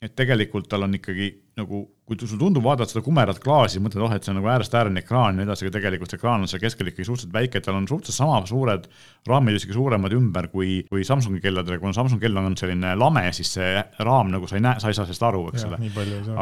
et 0.02 0.16
tegelikult 0.18 0.66
tal 0.68 0.88
on 0.88 0.98
ikkagi 0.98 1.30
nagu 1.58 1.84
kui 2.18 2.28
sul 2.28 2.40
tundub, 2.40 2.64
vaatad 2.64 2.90
seda 2.90 3.02
kumerat 3.04 3.38
klaasi, 3.42 3.80
mõtled, 3.82 4.02
oh, 4.04 4.12
et 4.12 4.26
see 4.26 4.32
on 4.32 4.40
nagu 4.40 4.50
äärest 4.52 4.74
ääreni 4.76 5.00
ekraan 5.02 5.36
ja 5.36 5.38
nii 5.38 5.46
edasi, 5.46 5.66
aga 5.66 5.76
tegelikult 5.76 6.12
see 6.12 6.18
ekraan 6.18 6.44
on 6.44 6.50
seal 6.50 6.60
keskel 6.62 6.90
ikkagi 6.90 7.06
suhteliselt 7.06 7.34
väike, 7.34 7.62
tal 7.64 7.78
on 7.78 7.86
suhteliselt 7.88 8.18
sama 8.18 8.40
suured 8.48 8.88
raamid, 9.30 9.56
isegi 9.56 9.76
suuremad 9.76 10.14
ümber 10.16 10.48
kui, 10.52 10.80
kui 10.90 11.06
Samsungi 11.06 11.40
kelladel, 11.44 11.78
kuna 11.80 11.94
Samsungi 11.96 12.26
kell 12.26 12.42
on 12.42 12.56
selline 12.58 12.94
lame, 12.98 13.24
siis 13.36 13.54
see 13.56 13.74
raam 14.04 14.32
nagu 14.34 14.50
sa 14.50 14.58
ei 14.58 14.64
näe, 14.66 14.82
sa 14.82 14.90
ei 14.90 14.98
saa 14.98 15.06
sellest 15.06 15.26
aru, 15.28 15.44
eks 15.52 15.66
ole. 15.68 15.78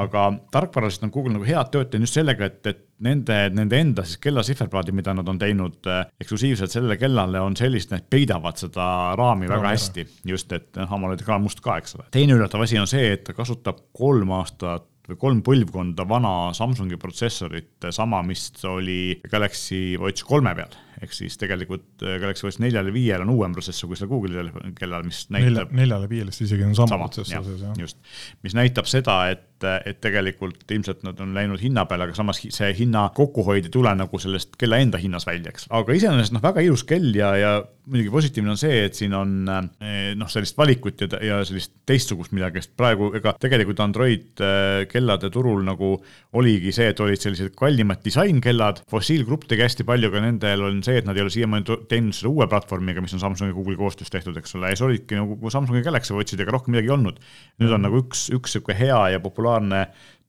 aga 0.00 0.26
tarkvaraliselt 0.54 1.06
on 1.08 1.14
Google 1.14 1.36
nagu 1.36 1.48
head 1.48 1.72
tööd 1.74 1.92
teinud 1.92 2.08
just 2.08 2.18
sellega, 2.18 2.50
et, 2.50 2.72
et 2.72 2.84
nende, 3.04 3.38
nende 3.54 3.80
enda 3.84 4.04
siis 4.08 4.20
kella 4.22 4.44
sihverplaadid, 4.46 4.96
mida 4.96 5.14
nad 5.16 5.28
on 5.28 5.38
teinud 5.40 5.88
äh, 5.92 6.02
eksklusiivselt 6.20 6.72
sellele 6.72 6.96
kellale, 7.00 7.40
on 7.44 7.56
sellised, 7.58 7.92
need 7.94 8.08
peidavad 8.12 8.58
seda 8.60 8.86
raami 9.20 9.48
väga 9.48 9.60
Raami 9.60 9.76
hästi, 9.76 10.06
just, 10.32 10.52
et 10.56 10.72
noh, 10.80 10.96
AMOLED 10.96 11.24
ekraan 11.24 11.44
must 11.44 11.62
ka, 11.64 11.78
eks 11.80 11.98
ole. 11.98 12.08
teine 12.14 12.36
üllatav 12.36 12.64
asi 12.64 12.80
on 12.80 12.88
see, 12.90 13.12
et 13.14 13.26
ta 13.28 13.36
kasutab 13.36 13.84
kolm 13.96 14.32
aastat 14.40 14.88
või 15.14 15.20
kolm 15.24 15.42
põlvkonda 15.46 16.06
vana 16.08 16.34
Samsungi 16.56 16.98
protsessorit, 17.00 17.90
sama, 17.94 18.22
mis 18.26 18.50
oli 18.68 19.18
Galaxy 19.30 19.98
Watch 20.00 20.26
kolme 20.26 20.54
peal 20.58 20.78
ehk 21.00 21.14
siis 21.16 21.38
tegelikult 21.40 22.04
äh, 22.04 22.18
Galaxy 22.20 22.46
Watch 22.46 22.60
neljal 22.62 22.90
ja 22.90 22.94
viiel 22.94 23.24
on 23.24 23.32
uuem 23.32 23.54
protsessor 23.56 23.88
kui 23.88 23.98
seal 23.98 24.10
Google'i 24.10 24.36
telefoni 24.36 24.72
kellal, 24.76 25.06
mis 25.08 25.22
näitab. 25.32 25.72
neljal 25.76 26.04
ja 26.04 26.10
viiel 26.10 26.32
vist 26.32 26.44
isegi 26.44 26.66
on 26.66 26.74
sama, 26.76 26.94
sama 26.94 27.08
protsessor 27.08 27.46
sees, 27.46 27.62
jah. 27.64 27.78
just, 27.80 28.00
mis 28.44 28.56
näitab 28.58 28.90
seda, 28.90 29.22
et, 29.32 29.46
et 29.86 30.00
tegelikult 30.02 30.64
ilmselt 30.70 31.04
nad 31.06 31.20
on 31.20 31.34
läinud 31.36 31.60
hinna 31.62 31.84
peale, 31.88 32.08
aga 32.08 32.16
samas 32.16 32.40
see 32.42 32.70
hinna 32.78 33.08
kokkuhoid 33.16 33.68
ei 33.68 33.74
tule 33.74 33.92
nagu 33.96 34.20
sellest 34.22 34.56
kella 34.60 34.80
enda 34.82 35.00
hinnas 35.00 35.26
välja, 35.28 35.52
eks. 35.52 35.68
aga 35.70 35.96
iseenesest 35.96 36.36
noh, 36.36 36.44
väga 36.44 36.64
ilus 36.64 36.84
kell 36.88 37.14
ja, 37.16 37.34
ja 37.38 37.52
muidugi 37.90 38.12
positiivne 38.12 38.52
on 38.54 38.60
see, 38.60 38.84
et 38.86 38.96
siin 38.98 39.14
on 39.16 39.32
eh, 39.50 40.12
noh, 40.18 40.28
sellist 40.30 40.58
valikut 40.58 41.04
ja, 41.04 41.08
ja 41.24 41.38
sellist 41.46 41.74
teistsugust 41.88 42.34
midagi, 42.36 42.62
sest 42.62 42.74
praegu 42.78 43.10
ega 43.18 43.34
tegelikult 43.40 43.82
Android 43.84 44.42
eh, 44.44 44.84
kellade 44.90 45.30
turul 45.34 45.64
nagu 45.66 45.92
oligi 46.38 46.74
see, 46.76 46.90
et 46.92 47.02
olid 47.02 47.20
sellised 47.20 47.56
kallimad 47.58 48.02
disainkellad, 48.04 48.84
Fossil 48.90 49.24
Group 49.28 49.48
tegi 49.50 49.64
hästi 49.66 49.86
palju, 49.88 50.10
aga 50.12 50.24
nendel 50.26 50.66
on 50.68 50.80
see, 50.86 51.00
et 51.00 51.08
nad 51.08 51.18
ei 51.18 51.24
ole 51.24 51.34
siiamaani 51.34 51.80
teinud 51.90 52.16
seda 52.16 52.30
uue 52.30 52.46
platvormiga, 52.50 53.02
mis 53.04 53.16
on 53.16 53.24
Samsungi 53.24 53.50
ja 53.50 53.58
Google'i 53.58 53.80
koostöös 53.80 54.12
tehtud, 54.12 54.38
eks 54.38 54.54
ole, 54.58 54.70
ja 54.70 54.78
siis 54.78 54.86
olidki 54.86 55.18
nagu 55.18 55.52
Samsungi 55.52 55.82
Galaxy 55.86 56.14
Watchidega 56.14 56.54
rohkem 56.54 56.76
midagi 56.76 56.92
ei 56.92 56.96
olnud. 56.96 57.18
nüüd 57.60 57.74
on 57.74 57.84
nagu 57.84 58.00
üks, 58.04 58.28
üks 58.34 58.54
sihuke 58.54 58.76
hea 58.78 59.00
ja 59.16 59.20
populaarne 59.20 59.49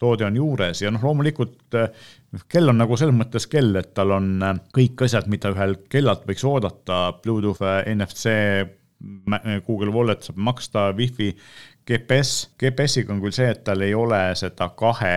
toode 0.02 0.26
on 0.26 0.36
juures 0.36 0.82
ja 0.82 0.92
noh, 0.92 1.04
loomulikult 1.06 1.78
noh, 1.78 2.46
kell 2.50 2.72
on 2.72 2.80
nagu 2.82 2.98
selles 2.98 3.16
mõttes 3.16 3.48
kell, 3.52 3.76
et 3.80 3.94
tal 3.98 4.16
on 4.18 4.34
äh, 4.46 4.60
kõik 4.76 5.06
asjad, 5.06 5.30
mida 5.32 5.54
ühel 5.54 5.78
kellalt 5.92 6.26
võiks 6.30 6.46
oodata, 6.48 7.04
Bluetooth, 7.22 7.64
NFC, 7.94 8.36
Google 9.66 9.94
Wallet 9.94 10.26
saab 10.26 10.42
maksta, 10.42 10.90
wifi, 10.98 11.32
GPS, 11.88 12.52
GPS-iga 12.62 13.14
on 13.14 13.22
küll 13.24 13.34
see, 13.36 13.50
et 13.50 13.64
tal 13.66 13.82
ei 13.82 13.96
ole 13.98 14.20
seda 14.38 14.70
kahe 14.78 15.16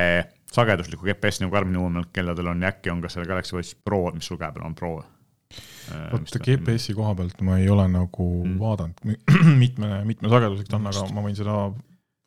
sageduslikku 0.55 1.07
GPS 1.09 1.43
nagu 1.43 1.53
Karmini 1.55 1.81
uuemal 1.81 2.07
kelladel 2.15 2.53
on 2.53 2.63
ja 2.63 2.71
äkki 2.71 2.93
on 2.93 3.03
ka 3.03 3.11
seal 3.13 3.27
Galaxy 3.29 3.57
Watch 3.57 3.77
Pro, 3.85 4.07
mis 4.15 4.29
sul 4.31 4.39
käe 4.41 4.53
peal 4.55 4.67
on, 4.69 4.77
Pro. 4.79 4.97
Vot 6.13 6.39
GPS-i 6.47 6.95
koha 6.97 7.13
pealt 7.19 7.43
ma 7.45 7.59
ei 7.61 7.69
ole 7.71 7.85
nagu 7.93 8.29
mm. 8.45 8.55
vaadanud, 8.61 9.19
mitme, 9.63 9.91
mitme 10.09 10.31
sageduslik 10.33 10.71
ta 10.71 10.79
on, 10.81 10.89
aga 10.91 11.05
ma 11.13 11.27
võin 11.27 11.37
seda 11.39 11.59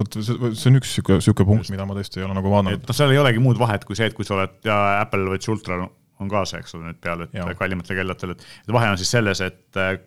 vot 0.01 0.17
see, 0.19 0.35
see 0.53 0.69
on 0.71 0.77
üks 0.79 0.91
sihuke, 0.97 1.17
sihuke 1.25 1.45
punkt, 1.47 1.71
mida 1.73 1.85
ma 1.89 1.95
tõesti 1.97 2.21
ei 2.21 2.27
ole 2.27 2.35
nagu 2.37 2.51
vaadanud. 2.53 2.83
noh, 2.85 2.97
seal 2.97 3.13
ei 3.13 3.21
olegi 3.21 3.41
muud 3.41 3.57
vahet 3.61 3.85
kui 3.87 3.97
see, 3.97 4.09
et 4.11 4.17
kui 4.17 4.27
sa 4.27 4.35
oled 4.37 4.59
ja 4.67 4.75
Apple 5.01 5.25
Watch 5.31 5.49
Ultra 5.53 5.79
on 6.21 6.29
ka 6.31 6.43
see, 6.49 6.61
eks 6.61 6.77
ole, 6.77 6.91
nüüd 6.91 6.99
peal, 7.01 7.25
et 7.25 7.57
kallimatel 7.57 7.99
kelladel, 7.99 8.35
et 8.37 8.71
vahe 8.73 8.91
on 8.93 8.99
siis 9.01 9.09
selles, 9.13 9.41
et 9.45 9.81
äh, 9.81 9.97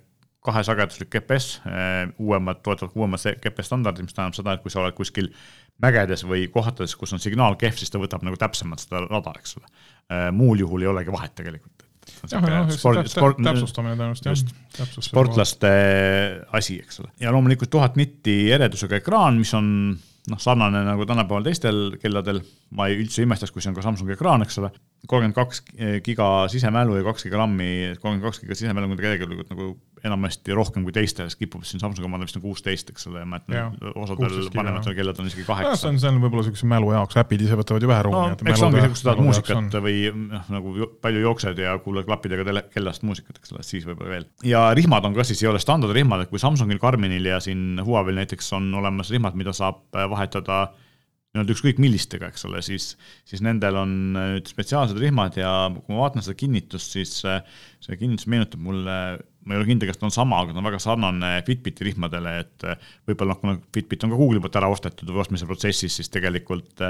kahesageduslik 0.46 1.10
GPS, 1.12 1.60
äh, 1.68 2.06
uuemad, 2.18 2.62
toetavad 2.66 2.96
uuemad 2.96 3.26
GPS 3.42 3.70
standardid, 3.70 4.06
mis 4.06 4.16
tähendab 4.16 4.38
seda, 4.38 4.54
et 4.56 4.64
kui 4.64 4.72
sa 4.72 4.82
oled 4.82 4.96
kuskil 4.96 5.30
mägedes 5.82 6.24
või 6.28 6.46
kohtades, 6.52 6.96
kus 6.98 7.14
on 7.16 7.22
signaal 7.22 7.58
kehv, 7.60 7.76
siis 7.78 7.92
ta 7.92 8.00
võtab 8.00 8.24
nagu 8.26 8.38
täpsemalt 8.40 8.82
seda 8.82 9.04
rada, 9.06 9.34
eks 9.38 9.58
ole. 9.60 9.70
Äh, 10.10 10.28
muul 10.34 10.64
juhul 10.64 10.86
ei 10.86 10.90
olegi 10.90 11.14
vahet 11.14 11.36
tegelikult. 11.38 11.79
Täpsustamine 13.46 13.96
tõenäoliselt 13.96 14.30
jah. 14.30 14.94
sportlaste 15.04 15.72
asi, 16.56 16.78
eks 16.82 17.02
ole. 17.02 17.10
ja 17.22 17.32
loomulikult 17.34 17.72
tuhat 17.72 17.98
nitti 18.00 18.42
eredusega 18.54 19.00
ekraan, 19.00 19.40
mis 19.40 19.52
on 19.56 19.66
noh, 20.30 20.40
sarnane 20.40 20.82
nagu 20.86 21.06
tänapäeval 21.08 21.46
teistel 21.46 21.82
kelladel, 22.02 22.42
ma 22.76 22.90
ei 22.90 23.00
üldse 23.00 23.24
imestaks, 23.24 23.52
kui 23.54 23.64
see 23.64 23.72
on 23.72 23.78
ka 23.78 23.84
Samsungi 23.86 24.16
ekraan, 24.16 24.44
eks 24.46 24.60
ole, 24.62 24.72
kolmkümmend 25.08 25.36
kaks 25.36 25.62
giga 26.04 26.26
sisemälu 26.52 26.98
ja 26.98 27.04
kaks 27.06 27.24
giga 27.26 27.40
RAM-i, 27.40 27.70
kolmkümmend 28.00 28.26
kaks 28.28 28.42
giga 28.42 28.58
sisemälu 28.58 28.90
on 28.90 28.98
tegelikult 29.00 29.52
nagu 29.52 29.70
enamasti 30.04 30.54
rohkem 30.56 30.84
kui 30.86 30.94
teistes, 30.94 31.36
kipub 31.36 31.64
siin 31.68 31.80
Samsungi 31.82 32.08
omad 32.08 32.22
vist 32.24 32.38
on 32.38 32.44
kuusteist, 32.44 32.92
eks 32.92 33.06
ole, 33.10 33.22
ma 33.28 33.40
mäletan, 33.40 33.76
osadel 34.00 34.48
vanematel 34.54 34.96
kellel 34.96 35.20
on 35.20 35.28
isegi 35.28 35.44
kaheksa. 35.48 35.76
see 35.82 35.90
on, 35.92 36.00
see 36.00 36.10
on 36.10 36.20
võib-olla 36.22 36.44
niisuguse 36.46 36.68
mälu 36.70 36.92
jaoks, 36.94 37.18
äpid 37.20 37.44
ise 37.44 37.58
võtavad 37.60 37.84
ju 37.84 37.90
vähe 37.90 38.06
ruumi 38.06 38.32
no,. 38.32 38.50
eks 38.52 38.64
ongi, 38.66 38.84
kui 38.86 39.00
sa 39.00 39.08
tahad 39.10 39.22
muusikat 39.26 39.78
või 39.84 39.96
noh, 40.16 40.50
nagu 40.56 40.90
palju 41.04 41.24
jooksed 41.26 41.60
ja 41.64 41.76
kuulad 41.84 42.08
klappidega 42.08 42.46
tele, 42.48 42.64
kellast 42.72 43.04
muusikat, 43.06 43.40
eks 43.42 43.56
ole, 43.56 43.64
siis 43.66 43.88
võib-olla 43.88 44.14
veel. 44.16 44.28
ja 44.48 44.66
rihmad 44.76 45.08
on 45.08 45.16
ka 45.16 45.26
siis, 45.28 45.42
ei 45.44 45.50
ole 45.52 45.60
standardrihmad, 45.62 46.24
et 46.24 46.32
kui 46.32 46.40
Samsungil, 46.42 46.80
Karminil 46.80 47.32
ja 47.32 47.40
siin 47.44 47.82
Huawei'l 47.84 48.22
näiteks 48.22 48.54
on 48.56 48.72
olemas 48.80 49.12
rihmad, 49.12 49.36
mida 49.36 49.52
saab 49.56 49.84
vahetada 49.92 50.68
nii-öelda 51.30 51.54
ükskõik 51.54 51.78
millistega, 51.82 52.30
eks 52.32 52.46
ole, 52.48 52.62
siis, 52.66 52.92
siis 53.28 53.42
nendel 53.46 53.76
on 53.78 53.90
nüüd 54.16 54.50
spetsiaalsed 54.50 54.98
rihmad 54.98 55.36
ja 55.38 55.52
kui 55.76 55.94
ma 55.94 56.04
vaatan 56.04 56.26
seda 56.26 56.38
kinnitust, 56.40 56.96
siis 56.96 57.20
see 57.22 58.00
kinnitus 58.00 58.26
meenutab 58.30 58.62
mulle 58.64 58.96
ma 59.46 59.54
ei 59.54 59.60
ole 59.60 59.68
kindel, 59.70 59.88
kas 59.88 60.00
ta 60.00 60.06
on 60.08 60.14
sama, 60.14 60.42
aga 60.42 60.52
ta 60.52 60.60
on 60.60 60.68
väga 60.68 60.80
sarnane 60.82 61.30
Fitbiti 61.46 61.86
rihmadele, 61.88 62.34
et 62.42 62.66
eh, 62.68 62.90
võib-olla 63.08 63.36
noh, 63.36 63.40
kuna 63.40 63.56
Fitbit 63.74 64.04
on 64.04 64.12
ka 64.12 64.20
Google'i 64.20 64.42
poolt 64.44 64.58
ära 64.60 64.68
ostetud 64.72 65.10
või 65.10 65.22
ostmise 65.24 65.48
protsessis, 65.48 65.96
siis 65.96 66.12
tegelikult 66.12 66.82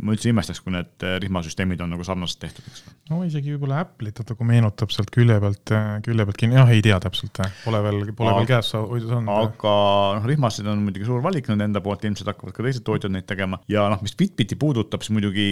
ma 0.00 0.14
üldse 0.14 0.30
imestaks, 0.30 0.60
kui 0.64 0.74
need 0.74 1.06
eh, 1.06 1.16
rihmasüsteemid 1.22 1.80
on 1.84 1.94
nagu 1.94 2.06
sarnaselt 2.06 2.40
tehtud, 2.44 2.66
eks. 2.70 2.84
no 3.10 3.22
isegi 3.26 3.54
võib-olla 3.54 3.80
Apple'it 3.84 4.20
natuke 4.22 4.46
meenutab 4.48 4.92
sealt 4.94 5.10
külje 5.14 5.38
pealt, 5.42 5.74
külje 6.06 6.28
pealt 6.28 6.40
kinni, 6.42 6.58
jah, 6.58 6.70
ei 6.74 6.84
tea 6.84 6.98
täpselt, 7.02 7.40
pole 7.64 7.82
veel, 7.86 8.02
pole 8.18 8.32
aga, 8.32 8.42
veel 8.42 8.50
käes 8.52 8.74
hoida 8.76 9.10
saanud. 9.14 9.32
aga 9.32 9.74
noh, 10.18 10.28
rihmasid 10.30 10.70
on 10.70 10.84
muidugi 10.86 11.08
suur 11.08 11.24
valik 11.24 11.50
nende 11.52 11.70
enda 11.70 11.82
poolt, 11.84 12.06
ilmselt 12.06 12.30
hakkavad 12.32 12.56
ka 12.56 12.66
teised 12.68 12.86
tootjad 12.86 13.14
neid 13.14 13.28
tegema 13.28 13.60
ja 13.70 13.88
noh, 13.92 14.02
mis 14.04 14.16
Fitbiti 14.18 14.58
puudutab, 14.60 15.04
siis 15.04 15.16
muidugi 15.16 15.48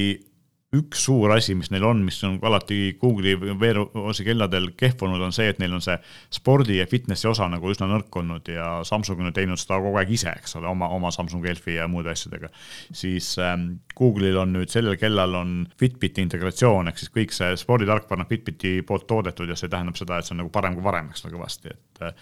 üks 0.75 1.05
suur 1.07 1.33
asi, 1.35 1.55
mis 1.59 1.71
neil 1.73 1.85
on, 1.87 2.01
mis 2.07 2.17
on 2.27 2.37
alati 2.47 2.97
Google'i 3.01 3.37
VR-osi 3.39 4.25
kelladel 4.27 4.71
kehv 4.79 5.05
olnud, 5.07 5.23
on 5.23 5.35
see, 5.35 5.47
et 5.53 5.61
neil 5.63 5.75
on 5.77 5.83
see 5.85 5.95
spordi 6.35 6.79
ja 6.81 6.87
fitnessi 6.91 7.29
osa 7.31 7.47
nagu 7.51 7.71
üsna 7.71 7.89
nõrk 7.91 8.19
olnud 8.21 8.49
ja 8.51 8.69
Samsung 8.87 9.23
on 9.23 9.35
teinud 9.37 9.61
seda 9.61 9.79
kogu 9.83 10.01
aeg 10.01 10.11
ise, 10.17 10.33
eks 10.41 10.57
ole, 10.59 10.69
oma, 10.71 10.89
oma 10.95 11.13
Samsung 11.15 11.47
Elfi 11.51 11.77
ja 11.79 11.87
muude 11.91 12.11
asjadega. 12.15 12.51
siis 12.93 13.35
ähm, 13.43 13.69
Google'il 13.95 14.39
on 14.41 14.55
nüüd 14.57 14.73
sellel 14.73 14.99
kellal 15.01 15.37
on 15.39 15.55
Fitbiti 15.81 16.25
integratsioon, 16.25 16.91
ehk 16.91 17.03
siis 17.03 17.15
kõik 17.15 17.35
see 17.37 17.55
sporditarkvara 17.61 18.25
on 18.25 18.31
Fitbiti 18.31 18.77
poolt 18.87 19.07
toodetud 19.11 19.51
ja 19.51 19.59
see 19.59 19.71
tähendab 19.71 19.99
seda, 20.01 20.19
et 20.19 20.29
see 20.29 20.35
on 20.37 20.43
nagu 20.43 20.53
parem 20.55 20.79
kui 20.79 20.85
varem, 20.85 21.13
eks 21.13 21.27
ole, 21.27 21.37
kõvasti, 21.37 21.75
et 21.75 22.05
äh, 22.09 22.17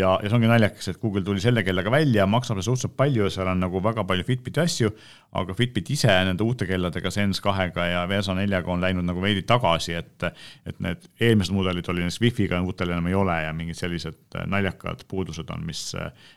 ja, 0.00 0.16
ja 0.18 0.26
see 0.26 0.38
ongi 0.40 0.50
naljakas, 0.50 0.90
et 0.90 1.00
Google 1.02 1.24
tuli 1.26 1.44
selle 1.44 1.62
kellaga 1.66 1.92
välja, 1.94 2.26
maksab 2.26 2.62
suhteliselt 2.62 2.96
palju 2.98 3.28
ja 3.28 3.34
seal 3.36 3.52
on 3.52 3.62
nagu 3.62 3.82
väga 3.84 4.06
palju 4.08 4.26
Fitbiti 4.26 4.62
asju, 4.62 4.90
aga 5.38 5.54
Fitbit 5.56 5.94
ise 5.94 6.12
nende 6.26 6.44
uute 6.44 6.66
kelladega, 6.68 7.10
Sense 7.14 7.42
kahega 7.42 7.91
ja 7.92 8.02
Versa 8.08 8.34
neljaga 8.36 8.72
on 8.72 8.82
läinud 8.82 9.06
nagu 9.06 9.22
veidi 9.22 9.44
tagasi, 9.48 9.94
et 10.00 10.26
et 10.66 10.80
need 10.82 11.06
eelmised 11.20 11.54
mudelid 11.54 11.88
oli 11.92 12.04
näiteks 12.04 12.20
wifi'ga, 12.22 12.62
uutel 12.64 12.94
enam 12.94 13.06
ei 13.10 13.14
ole 13.18 13.36
ja 13.44 13.52
mingid 13.56 13.78
sellised 13.78 14.40
naljakad 14.50 15.06
puudused 15.08 15.50
on, 15.54 15.64
mis, 15.66 15.92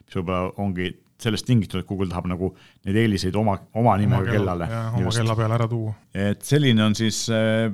mis 0.05 0.19
võib-olla 0.19 0.53
ongi 0.61 0.91
sellest 1.21 1.47
tingitud, 1.47 1.79
et 1.79 1.87
Google 1.87 2.09
tahab 2.11 2.27
nagu 2.27 2.51
neid 2.85 2.99
eeliseid 2.99 3.35
oma, 3.39 3.55
oma 3.79 3.95
nimega 3.99 4.35
kellale. 4.35 4.67
oma 4.99 5.13
kella 5.15 5.37
peale 5.39 5.57
ära 5.57 5.67
tuua. 5.71 5.95
et 6.11 6.43
selline 6.45 6.83
on 6.83 6.95
siis 6.97 7.25
äh, 7.33 7.71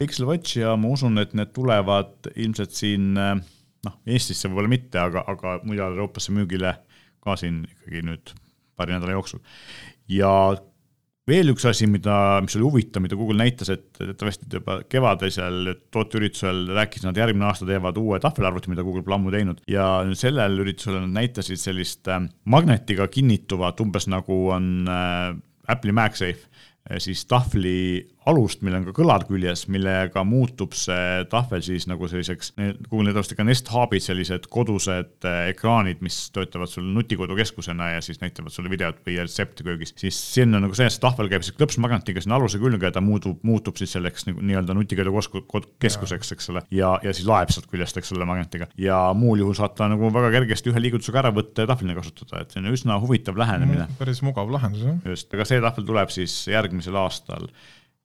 Pixel 0.00 0.26
Watch 0.26 0.58
ja 0.58 0.74
ma 0.80 0.90
usun, 0.94 1.18
et 1.22 1.34
need 1.38 1.52
tulevad 1.56 2.30
ilmselt 2.34 2.74
siin 2.74 3.12
äh, 3.20 3.36
noh, 3.86 3.98
Eestisse 4.06 4.50
võib-olla 4.50 4.72
mitte, 4.72 5.02
aga, 5.02 5.24
aga 5.30 5.58
mujal 5.64 5.94
Euroopasse 5.94 6.34
müügile 6.34 6.74
ka 7.20 7.36
siin 7.38 7.62
ikkagi 7.68 8.02
nüüd 8.08 8.34
paari 8.80 8.96
nädala 8.96 9.14
jooksul. 9.18 9.42
ja 10.08 10.32
veel 11.30 11.52
üks 11.54 11.66
asi, 11.70 11.86
mida, 11.90 12.14
mis 12.44 12.56
oli 12.58 12.66
huvitav, 12.66 13.04
mida 13.04 13.18
Google 13.18 13.38
näitas, 13.40 13.70
et 13.72 13.86
teatavasti 13.96 14.48
juba 14.52 14.80
kevadisel 14.90 15.74
tooteüritusel 15.94 16.64
rääkis, 16.76 17.06
nad 17.06 17.18
järgmine 17.18 17.48
aasta 17.48 17.68
teevad 17.68 17.98
uue 18.00 18.20
tahvelarvuti, 18.22 18.72
mida 18.72 18.84
Google 18.86 19.04
pole 19.06 19.18
ammu 19.18 19.34
teinud. 19.34 19.62
Ja 19.70 19.86
sellel 20.18 20.58
üritusel 20.64 20.98
nad 20.98 21.14
näitasid 21.20 21.62
sellist 21.62 22.10
äh, 22.10 22.22
magnetiga 22.50 23.08
kinnituvat, 23.12 23.80
umbes 23.84 24.10
nagu 24.10 24.42
on 24.56 24.90
äh, 24.90 25.38
Apple'i 25.70 25.94
MagSafe, 25.94 26.49
siis 26.98 27.24
tahvli 27.30 28.08
alust, 28.28 28.60
millel 28.64 28.82
on 28.82 28.86
ka 28.90 28.94
kõlad 29.00 29.24
küljes, 29.28 29.64
millega 29.72 30.22
muutub 30.28 30.74
see 30.76 31.22
tahvel 31.32 31.62
siis 31.64 31.86
nagu 31.88 32.08
selliseks, 32.10 32.52
need 32.60 32.90
on 32.92 33.08
ka 33.36 33.46
Nest 33.46 33.70
Hubid, 33.72 34.04
sellised 34.04 34.48
kodused 34.52 35.26
äh, 35.28 35.38
ekraanid, 35.54 36.02
mis 36.04 36.18
töötavad 36.34 36.70
sul 36.70 36.88
nutikodukeskusena 36.94 37.94
ja 37.94 38.02
siis 38.04 38.20
näitavad 38.20 38.52
sulle 38.52 38.72
videot 38.72 39.00
või 39.06 39.16
retsepti 39.22 39.64
köögis. 39.66 39.94
siis 39.96 40.18
siin 40.34 40.54
on 40.54 40.66
nagu 40.66 40.76
see, 40.76 40.88
et 40.90 40.94
see 40.94 41.02
tahvel 41.02 41.30
käib 41.32 41.46
siis 41.46 41.56
klõpsmagnetiga 41.56 42.22
sinna 42.22 42.36
aluse 42.36 42.60
külge 42.60 42.90
ja 42.90 42.92
ta 42.94 43.02
muutub, 43.04 43.40
muutub 43.46 43.80
siis 43.80 43.96
selleks 43.96 44.28
nagu 44.28 44.44
nii-öelda 44.44 44.76
nutikodukeskuseks, 44.76 46.34
eks 46.36 46.52
ole. 46.52 46.64
ja, 46.76 46.92
ja 47.02 47.16
siis 47.16 47.28
laeb 47.28 47.52
sealt 47.54 47.70
küljest, 47.72 47.96
eks 48.00 48.12
ole, 48.16 48.28
magnetiga. 48.28 48.68
ja 48.80 49.00
muul 49.16 49.40
juhul 49.40 49.56
saad 49.56 49.78
ta 49.80 49.88
nagu 49.90 50.12
väga 50.12 50.32
kergesti 50.36 50.74
ühe 50.74 50.84
liigutusega 50.84 51.24
ära 51.24 51.32
võtta 51.34 51.64
ja 51.64 51.72
tahvlina 51.72 51.96
kasutada, 51.96 52.44
et 52.44 52.52
see 52.52 52.60
on 52.60 52.70
üsna 52.74 53.00
huvitav 53.00 53.40
lähenemine 53.40 53.86
no,. 53.86 53.98
päris 53.98 54.20
mugav 54.26 54.52
lahendus, 54.52 54.84
jah. 54.84 55.00
just, 55.08 55.32
aga 55.32 55.48
see 55.48 55.64
tahvel 55.64 55.88
tuleb 55.88 56.12
siis 56.12 56.36
järgmisel 56.80 56.98
aastal 57.00 57.50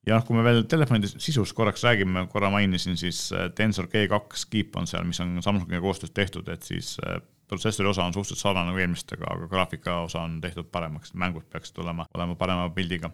ja 0.05 0.17
noh, 0.17 0.25
kui 0.25 0.37
me 0.37 0.43
veel 0.45 0.63
telefonide 0.69 1.09
sisust 1.11 1.55
korraks 1.57 1.83
räägime, 1.85 2.27
korra 2.31 2.51
mainisin, 2.53 2.97
siis 2.99 3.27
äh, 3.33 3.49
Tensor 3.57 3.89
G2 3.91 4.45
Keep 4.51 4.77
on 4.79 4.89
seal, 4.89 5.05
mis 5.07 5.19
on 5.23 5.37
Samsungiga 5.43 5.81
koostöös 5.81 6.13
tehtud, 6.13 6.49
et 6.53 6.65
siis 6.65 6.95
äh, 7.05 7.19
protsessori 7.49 7.89
osa 7.89 8.05
on 8.05 8.13
suhteliselt 8.13 8.41
sarnane 8.41 8.71
nagu 8.71 8.81
eelmistega, 8.81 9.27
aga 9.33 9.49
graafika 9.49 9.99
osa 10.05 10.23
on 10.25 10.39
tehtud 10.41 10.69
paremaks, 10.73 11.13
mängud 11.17 11.45
peaksid 11.49 11.81
olema, 11.83 12.07
olema 12.13 12.35
parema 12.37 12.69
pildiga. 12.73 13.11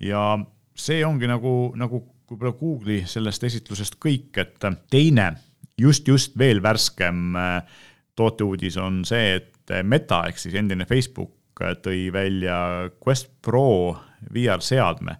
ja 0.00 0.38
see 0.76 1.04
ongi 1.04 1.28
nagu, 1.28 1.72
nagu 1.76 2.04
võib-olla 2.30 2.56
Google'i 2.56 3.04
sellest 3.10 3.44
esitlusest 3.44 3.98
kõik, 4.00 4.36
et 4.40 4.68
teine 4.90 5.32
just, 5.80 6.08
just 6.08 6.36
veel 6.38 6.62
värskem 6.62 7.36
äh, 7.36 7.80
tooteuudis 8.16 8.76
on 8.80 9.04
see, 9.08 9.36
et 9.40 9.48
Meta 9.86 10.24
ehk 10.26 10.40
siis 10.40 10.56
endine 10.58 10.82
Facebook 10.88 11.60
tõi 11.84 12.08
välja 12.10 12.56
Quest 12.98 13.28
Pro 13.44 13.94
VR 14.34 14.64
seadme. 14.64 15.16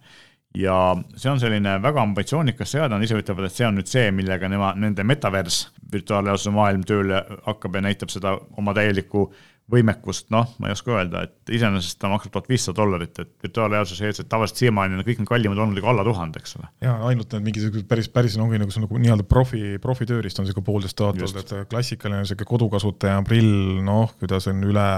Ja 0.55 0.97
see 1.15 1.31
on 1.31 1.39
selline 1.39 1.77
väga 1.83 2.03
ambitsioonikas 2.03 2.73
seade, 2.75 2.91
nad 2.91 3.05
ise 3.07 3.19
ütlevad, 3.21 3.47
et 3.47 3.55
see 3.55 3.69
on 3.69 3.77
nüüd 3.79 3.91
see, 3.91 4.09
millega 4.15 4.49
nema, 4.51 4.73
nende 4.83 5.05
metaverse 5.07 5.71
virtuaalreaalsuse 5.93 6.51
maailm 6.55 6.83
tööle 6.87 7.21
hakkab 7.47 7.79
ja 7.79 7.85
näitab 7.87 8.11
seda 8.11 8.35
oma 8.59 8.75
täielikku 8.75 9.29
võimekust, 9.71 10.29
noh, 10.35 10.49
ma 10.61 10.69
ei 10.69 10.75
oska 10.75 10.95
öelda, 10.95 11.25
et 11.27 11.53
iseenesest 11.57 11.99
ta 12.01 12.11
maksab 12.13 12.35
tuhat 12.35 12.51
viissada 12.51 12.81
dollarit, 12.81 13.17
et 13.23 13.31
virtuaalreaalsuse 13.47 14.09
ees, 14.09 14.23
et 14.23 14.29
tavaliselt 14.31 14.63
siiamaani 14.63 14.99
on 14.99 15.05
kõik 15.07 15.23
need 15.23 15.31
kallimad 15.31 15.63
olnud 15.63 15.81
ikka 15.81 15.93
alla 15.93 16.05
tuhande, 16.07 16.43
eks 16.43 16.57
ole. 16.61 16.71
ja 16.85 16.97
ainult 17.09 17.37
need 17.37 17.49
mingisugused 17.49 17.89
päris, 17.91 18.11
päris 18.13 18.39
ongi 18.41 18.61
nagu 18.61 18.75
see 18.75 18.85
nagu 18.85 19.03
nii-öelda 19.03 19.27
profi, 19.31 19.63
profitöörist 19.83 20.43
on 20.43 20.49
sihuke 20.49 20.65
poolteist 20.67 20.99
tuhat 20.99 21.21
olnud, 21.21 21.43
et 21.43 21.71
klassikaline 21.73 22.25
sihuke 22.29 22.49
kodukasutaja 22.49 23.21
prill, 23.27 23.81
noh, 23.87 24.15
kui 24.21 24.31
ta 24.31 24.41
siin 24.43 24.63
üle, 24.67 24.89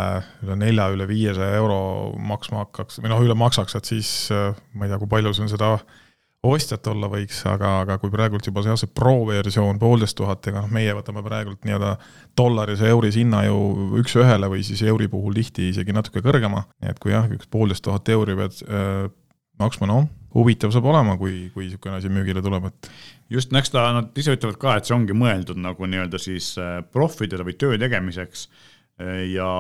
üle 0.47 0.59
nelja, 0.61 0.91
üle 0.95 1.09
viiesaja 1.11 1.59
euro 1.59 1.81
maksma 2.33 2.67
hakkaks 2.67 3.03
või 3.03 3.13
noh, 3.13 3.27
üle 3.27 3.37
maksaks, 3.39 3.79
et 3.79 3.93
siis 3.95 4.15
ma 4.33 4.87
ei 4.87 4.93
tea, 4.93 5.01
kui 5.03 5.11
palju 5.11 5.35
see 5.37 5.47
on 5.47 5.53
seda 5.53 5.77
ostjat 6.43 6.87
olla 6.91 7.07
võiks, 7.07 7.45
aga, 7.47 7.69
aga 7.85 7.97
kui 8.03 8.11
praegult 8.11 8.47
juba 8.49 8.65
see, 8.67 8.75
see 8.81 8.91
pro-versioon 8.91 9.79
poolteist 9.79 10.17
tuhat, 10.19 10.47
ega 10.51 10.65
noh, 10.65 10.73
meie 10.75 10.95
võtame 10.99 11.23
praegult 11.23 11.63
nii-öelda 11.69 11.93
dollarise, 12.39 12.89
euris 12.91 13.19
hinna 13.21 13.45
ju 13.47 13.59
üks-ühele 14.01 14.51
või 14.51 14.65
siis 14.67 14.83
euri 14.83 15.07
puhul 15.13 15.39
tihti 15.39 15.69
isegi 15.71 15.95
natuke 15.95 16.25
kõrgema, 16.25 16.65
et 16.83 16.99
kui 17.03 17.15
jah, 17.15 17.31
üks 17.31 17.47
poolteist 17.51 17.87
tuhat 17.87 18.11
euri 18.11 18.35
pead 18.41 18.59
maksma, 19.63 19.87
noh, 19.91 20.09
huvitav 20.35 20.73
saab 20.75 20.87
olema, 20.91 21.17
kui, 21.21 21.49
kui 21.55 21.67
niisugune 21.67 21.99
asi 21.99 22.11
müügile 22.13 22.43
tuleb, 22.45 22.71
et 22.71 22.93
just, 23.33 23.53
no 23.53 23.61
eks 23.61 23.73
ta, 23.75 23.87
nad 23.97 24.19
ise 24.19 24.37
ütlevad 24.37 24.59
ka, 24.61 24.77
et 24.79 24.89
see 24.89 24.97
ongi 24.97 25.17
mõeldud 25.17 25.61
nagu 25.61 25.89
nii-öelda 25.89 26.21
siis 26.23 26.55
äh, 26.61 26.79
profidele 26.95 27.47
või 27.47 27.57
töö 27.61 27.79
tegemiseks. 27.81 28.47
Äh, 29.03 29.27
ja 29.35 29.51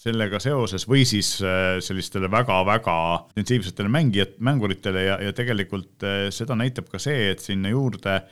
sellega 0.00 0.40
seoses 0.40 0.86
või 0.88 1.04
siis 1.08 1.34
äh, 1.44 1.78
sellistele 1.84 2.30
väga-väga 2.32 2.98
intensiivsetele 3.34 3.92
mängijad, 3.92 4.38
mänguritele 4.40 5.04
ja, 5.04 5.18
ja 5.28 5.34
tegelikult 5.36 6.06
seda 6.32 6.56
näitab 6.56 6.88
ka 6.92 7.00
see, 7.02 7.30
et 7.34 7.44
sinna 7.44 7.72
juurde 7.72 8.22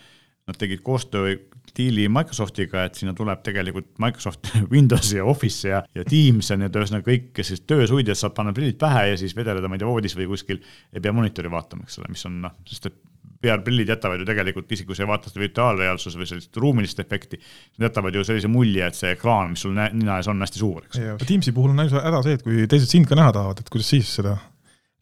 nad 0.48 0.56
tegid 0.56 0.80
koostöö 0.80 1.34
diili 1.76 2.08
Microsoftiga, 2.08 2.86
et 2.88 2.96
sinna 2.98 3.12
tuleb 3.14 3.42
tegelikult 3.44 3.90
Microsoft 4.00 4.48
Windows 4.74 5.12
ja 5.12 5.24
Office 5.24 5.68
ja, 5.68 5.82
ja 5.94 6.04
Teams 6.08 6.50
ja 6.50 6.56
nii-öelda 6.58 6.82
ühesõnaga 6.82 7.10
kõik, 7.10 7.42
siis 7.44 7.62
töös 7.68 7.92
hoidjad, 7.92 8.18
saab 8.18 8.34
panna 8.38 8.54
prillid 8.56 8.78
pähe 8.80 9.10
ja 9.12 9.20
siis 9.20 9.36
vedeleda, 9.36 9.68
ma 9.68 9.76
ei 9.76 9.84
tea, 9.84 9.90
voodis 9.90 10.16
või 10.18 10.30
kuskil, 10.32 10.62
ei 10.94 11.04
pea 11.04 11.14
monitori 11.14 11.52
vaatama, 11.52 11.86
eks 11.86 12.00
ole, 12.00 12.10
mis 12.14 12.24
on 12.28 12.40
noh, 12.46 12.56
sest 12.68 12.90
et 12.90 12.98
VR-prillid 13.44 13.90
jätavad 13.92 14.22
ju 14.22 14.26
tegelikult, 14.28 14.70
isegi 14.72 14.88
kui 14.88 14.98
sa 14.98 15.04
ei 15.04 15.10
vaata 15.10 15.30
seda 15.30 15.44
virtuaalreaalsuse 15.44 16.18
või 16.18 16.28
sellist 16.30 16.58
ruumilist 16.58 17.02
efekti, 17.02 17.38
jätavad 17.78 18.16
ju 18.18 18.24
sellise 18.26 18.50
mulje, 18.50 18.86
et 18.88 18.98
see 18.98 19.14
ekraan, 19.14 19.54
mis 19.54 19.62
sul 19.66 19.76
nina 19.78 20.18
ees 20.18 20.30
on, 20.30 20.42
hästi 20.42 20.62
suur, 20.62 20.86
eks. 20.88 21.02
Teamsi 21.22 21.54
puhul 21.54 21.74
on 21.74 21.84
häda 21.86 22.22
see, 22.26 22.38
et 22.38 22.46
kui 22.46 22.66
teised 22.70 22.90
sind 22.90 23.10
ka 23.10 23.18
näha 23.18 23.34
tahavad, 23.36 23.62
et 23.62 23.70
kuidas 23.72 23.92
siis 23.94 24.10
seda 24.20 24.36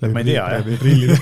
ma 0.03 0.21
ei 0.21 0.27
tea, 0.29 0.43
jah. 0.53 0.67
prillide 0.77 1.15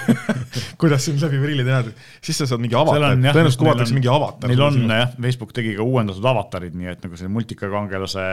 kuidas 0.82 1.04
sind 1.06 1.20
läbi 1.22 1.38
prillide 1.38 1.70
näed, 1.76 1.90
siis 2.24 2.40
sa 2.40 2.46
saad 2.50 2.62
mingi 2.62 2.74
avatar, 2.74 3.04
tõenäoliselt 3.22 3.60
kuvatakse 3.60 3.94
mingi 3.94 4.10
avatar. 4.10 4.50
Neil 4.50 4.64
on 4.66 4.78
jah, 4.90 5.12
Facebook 5.14 5.52
tegi 5.54 5.76
ka 5.78 5.86
uuendatud 5.86 6.26
avatarid, 6.26 6.74
nii 6.78 6.90
et 6.90 7.04
nagu 7.06 7.18
see 7.20 7.30
multikakangelase 7.30 8.24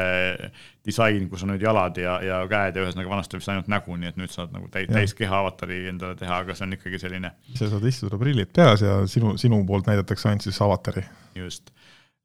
disain, 0.87 1.27
kus 1.29 1.45
on 1.45 1.53
nüüd 1.53 1.65
jalad 1.65 1.99
ja, 2.01 2.17
ja 2.25 2.39
käed 2.49 2.79
ja 2.79 2.87
ühesõnaga 2.87 3.13
vanasti 3.13 3.37
vist 3.37 3.53
ainult 3.53 3.69
nägu, 3.69 3.99
nii 4.01 4.09
et 4.09 4.17
nüüd 4.17 4.33
saad 4.33 4.49
nagu 4.55 4.65
täis, 4.73 4.89
täiskeha 4.89 5.43
avatari 5.43 5.83
endale 5.93 6.17
teha, 6.17 6.41
aga 6.41 6.57
see 6.57 6.65
on 6.65 6.75
ikkagi 6.79 7.03
selline. 7.05 7.33
ise 7.53 7.69
saad 7.69 7.85
istuda 7.93 8.17
prillid 8.21 8.49
peas 8.57 8.81
ja 8.85 8.97
sinu, 9.11 9.35
sinu 9.41 9.61
poolt 9.69 9.93
näidatakse 9.93 10.31
ainult 10.31 10.49
siis 10.49 10.57
avatari. 10.65 11.05
just, 11.37 11.69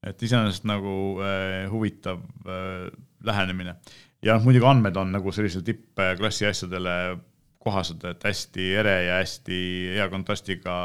et 0.00 0.24
iseenesest 0.24 0.64
nagu 0.72 1.20
äh, 1.20 1.68
huvitav 1.68 2.24
äh, 2.48 2.88
lähenemine 3.28 3.76
ja 4.24 4.40
muidugi 4.40 4.64
andmed 4.72 4.96
on 4.96 5.12
nagu 5.12 5.32
sellisele 5.36 5.68
tippklassi 5.68 6.48
asjadele 6.48 6.98
kohased, 7.66 8.04
et 8.08 8.28
hästi 8.30 8.68
ere 8.82 8.98
ja 9.08 9.22
hästi 9.22 9.62
hea 9.98 10.10
kontrastiga 10.12 10.76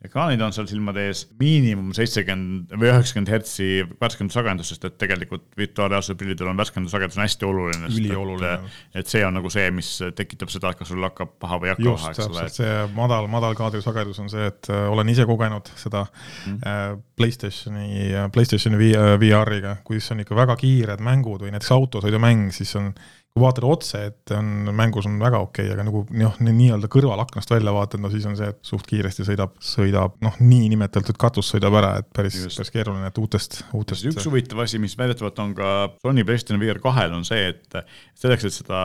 ekraanid 0.00 0.40
on 0.40 0.52
seal 0.54 0.64
silmade 0.68 1.02
ees, 1.10 1.26
miinimum 1.40 1.90
seitsekümmend 1.96 2.70
või 2.72 2.88
üheksakümmend 2.88 3.30
hertsi 3.34 3.66
värskendusagedus, 4.00 4.70
sest 4.72 4.86
et 4.88 4.96
tegelikult 5.00 5.44
virtuaalreaalsuse 5.60 6.16
prillidel 6.20 6.48
on 6.48 6.60
värskendusagedus 6.60 7.18
on 7.18 7.24
hästi 7.26 7.48
oluline. 7.48 7.90
ülioluline. 7.92 8.70
et 8.96 9.12
see 9.12 9.20
on 9.26 9.36
nagu 9.36 9.52
see, 9.52 9.66
mis 9.76 9.90
tekitab 10.16 10.52
seda, 10.52 10.72
et 10.72 10.80
kas 10.80 10.88
sul 10.88 11.04
hakkab 11.04 11.36
paha 11.42 11.60
või 11.60 11.68
ei 11.68 11.74
hakka 11.74 11.94
paha, 11.98 12.14
eks 12.14 12.30
ole. 12.30 12.46
see 12.56 12.72
madal, 12.96 13.28
madal 13.32 13.58
kaadrisagedus 13.60 14.22
on 14.24 14.32
see, 14.32 14.48
et 14.48 14.72
äh, 14.72 14.88
olen 14.88 15.12
ise 15.12 15.28
kogenud 15.28 15.68
seda 15.76 16.06
mm. 16.08 16.58
äh, 16.64 16.82
Playstationi, 17.20 18.08
Playstationi 18.32 18.92
VR-iga, 19.20 19.76
kui 19.84 20.00
on 20.00 20.24
ikka 20.24 20.38
väga 20.38 20.56
kiired 20.56 21.04
mängud 21.04 21.44
või 21.44 21.52
näiteks 21.52 21.76
autosõidumäng, 21.76 22.48
siis 22.56 22.72
on 22.80 22.94
kui 23.40 23.46
vaatad 23.46 23.66
otse, 23.66 24.00
et 24.10 24.32
on, 24.36 24.70
mängus 24.76 25.08
on 25.08 25.16
väga 25.20 25.40
okei 25.40 25.64
okay,, 25.64 25.74
aga 25.74 25.86
nagu 25.88 26.02
noh, 26.20 26.36
nii-öelda 26.44 26.90
kõrvalaknast 26.92 27.52
välja 27.54 27.72
vaatad, 27.74 28.02
no 28.04 28.10
siis 28.12 28.26
on 28.28 28.36
see, 28.38 28.50
et 28.52 28.60
suht 28.66 28.88
kiiresti 28.90 29.24
sõidab, 29.26 29.54
sõidab 29.64 30.18
noh, 30.24 30.36
niinimetatud 30.44 31.18
katus 31.20 31.52
sõidab 31.54 31.78
ära, 31.80 31.94
et 32.02 32.10
päris, 32.16 32.36
päris 32.52 32.72
keeruline, 32.74 33.08
et 33.08 33.20
uutest, 33.22 33.62
uutest. 33.76 34.08
üks 34.12 34.28
huvitav 34.28 34.60
asi, 34.66 34.80
mis 34.82 34.96
väidetavalt 35.00 35.40
on 35.42 35.54
ka 35.56 35.70
Sony 36.04 36.26
PlayStation 36.28 36.60
VR 36.60 36.82
kahel, 36.84 37.16
on 37.16 37.24
see, 37.28 37.54
et 37.54 37.80
selleks, 38.20 38.50
et 38.50 38.58
seda 38.60 38.82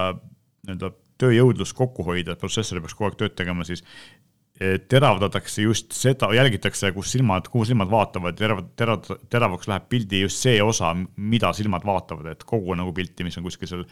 nii-öelda 0.66 0.94
tööjõudlust 1.22 1.76
kokku 1.76 2.04
hoida, 2.08 2.36
et 2.36 2.42
protsessor 2.42 2.82
peaks 2.84 2.96
kogu 2.96 3.10
aeg 3.10 3.20
tööd 3.20 3.36
tegema, 3.40 3.68
siis 3.68 3.84
teravdatakse 4.88 5.66
just 5.66 5.92
seda, 5.92 6.30
jälgitakse, 6.32 6.92
kus 6.96 7.12
silmad, 7.12 7.50
kuhu 7.52 7.66
silmad 7.68 7.90
vaatavad, 7.92 8.38
terav, 8.40 8.62
terav, 8.80 9.10
teravaks 9.32 9.68
läheb 9.68 9.90
pildi 9.92 10.22
just 10.22 10.40
see 10.46 10.62
osa, 10.64 10.94
mida 11.18 11.52
silmad 11.58 11.84
vaatavad, 11.88 12.30
et 12.32 12.46
kogu 12.48 12.78
nagu 12.80 12.94
pilti, 12.96 13.28
mis 13.28 13.36
on 13.36 13.44
kuskil 13.44 13.68
seal 13.68 13.84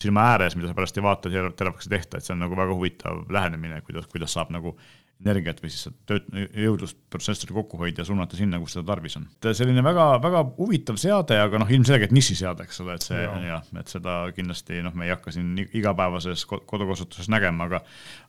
silma 0.00 0.28
ääres, 0.34 0.54
mida 0.54 0.70
sa 0.70 0.76
pärast 0.76 1.00
ei 1.00 1.04
vaata, 1.04 1.32
teravaks 1.58 1.88
ei 1.88 1.96
tehta, 1.96 2.18
et 2.18 2.26
see 2.26 2.34
on 2.36 2.44
nagu 2.44 2.58
väga 2.58 2.76
huvitav 2.78 3.24
lähenemine, 3.34 3.80
kuidas, 3.86 4.06
kuidas 4.12 4.36
saab 4.38 4.54
nagu 4.54 4.76
energiat 5.22 5.60
või 5.62 5.70
siis 5.72 5.88
tööd, 6.08 6.26
jõudlust 6.58 6.98
protsessori 7.12 7.54
kokku 7.54 7.78
hoida 7.80 8.02
ja 8.02 8.08
suunata 8.08 8.36
sinna, 8.36 8.58
kus 8.60 8.74
seda 8.76 8.86
tarvis 8.90 9.16
on. 9.18 9.26
selline 9.46 9.84
väga, 9.84 10.06
väga 10.22 10.42
huvitav 10.58 10.98
seade, 11.00 11.38
aga 11.40 11.60
noh, 11.62 11.70
ilmselgelt 11.70 12.12
nišiseade, 12.14 12.66
eks 12.66 12.82
ole, 12.84 12.96
et 12.98 13.06
see 13.06 13.22
ja. 13.22 13.32
jah, 13.46 13.70
et 13.80 13.94
seda 13.94 14.16
kindlasti 14.36 14.82
noh, 14.84 14.94
me 14.98 15.08
ei 15.08 15.14
hakka 15.14 15.32
siin 15.34 15.54
igapäevases 15.64 16.44
kodukasutuses 16.50 17.30
nägema, 17.32 17.68
aga 17.70 17.82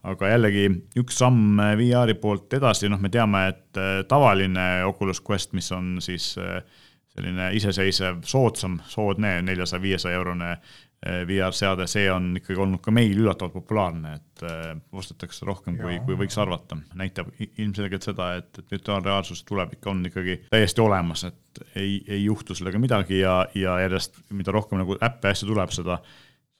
aga 0.06 0.32
jällegi 0.36 0.68
üks 1.02 1.20
samm 1.24 1.60
VR-i 1.80 2.18
poolt 2.22 2.54
edasi, 2.56 2.90
noh, 2.92 3.02
me 3.02 3.12
teame, 3.14 3.48
et 3.52 3.82
äh, 3.82 4.02
tavaline 4.10 4.86
Oculus 4.88 5.24
Quest, 5.26 5.56
mis 5.58 5.72
on 5.76 5.96
siis 6.06 6.34
äh, 6.42 6.62
selline 7.16 7.52
iseseisev, 7.56 8.24
soodsam, 8.28 8.80
soodne 8.92 9.40
neljasaja, 9.46 9.82
viiesaja 9.82 10.20
eurone 10.20 10.58
VR-seade, 11.06 11.86
see 11.90 12.08
on 12.10 12.32
ikkagi 12.40 12.58
olnud 12.62 12.82
ka 12.82 12.92
meil 12.94 13.14
üllatavalt 13.22 13.54
populaarne, 13.60 14.14
et 14.18 14.46
eh, 14.48 14.72
ostetakse 14.98 15.46
rohkem, 15.46 15.78
kui, 15.78 16.00
kui 16.06 16.18
võiks 16.18 16.38
arvata. 16.42 16.78
näitab 16.98 17.30
ilmselgelt 17.46 18.08
seda, 18.08 18.32
et, 18.40 18.50
et 18.58 18.72
virtuaalreaalsus 18.74 19.44
tulevik 19.46 19.86
on 19.92 20.02
ikkagi 20.10 20.40
täiesti 20.50 20.82
olemas, 20.82 21.28
et 21.30 21.62
ei, 21.78 22.00
ei 22.08 22.24
juhtu 22.24 22.58
sellega 22.58 22.82
midagi 22.82 23.20
ja, 23.20 23.44
ja 23.56 23.78
järjest, 23.84 24.18
mida 24.34 24.56
rohkem 24.56 24.82
nagu 24.82 24.98
äppe 24.98 25.30
asju 25.30 25.52
tuleb, 25.52 25.74
seda 25.76 26.00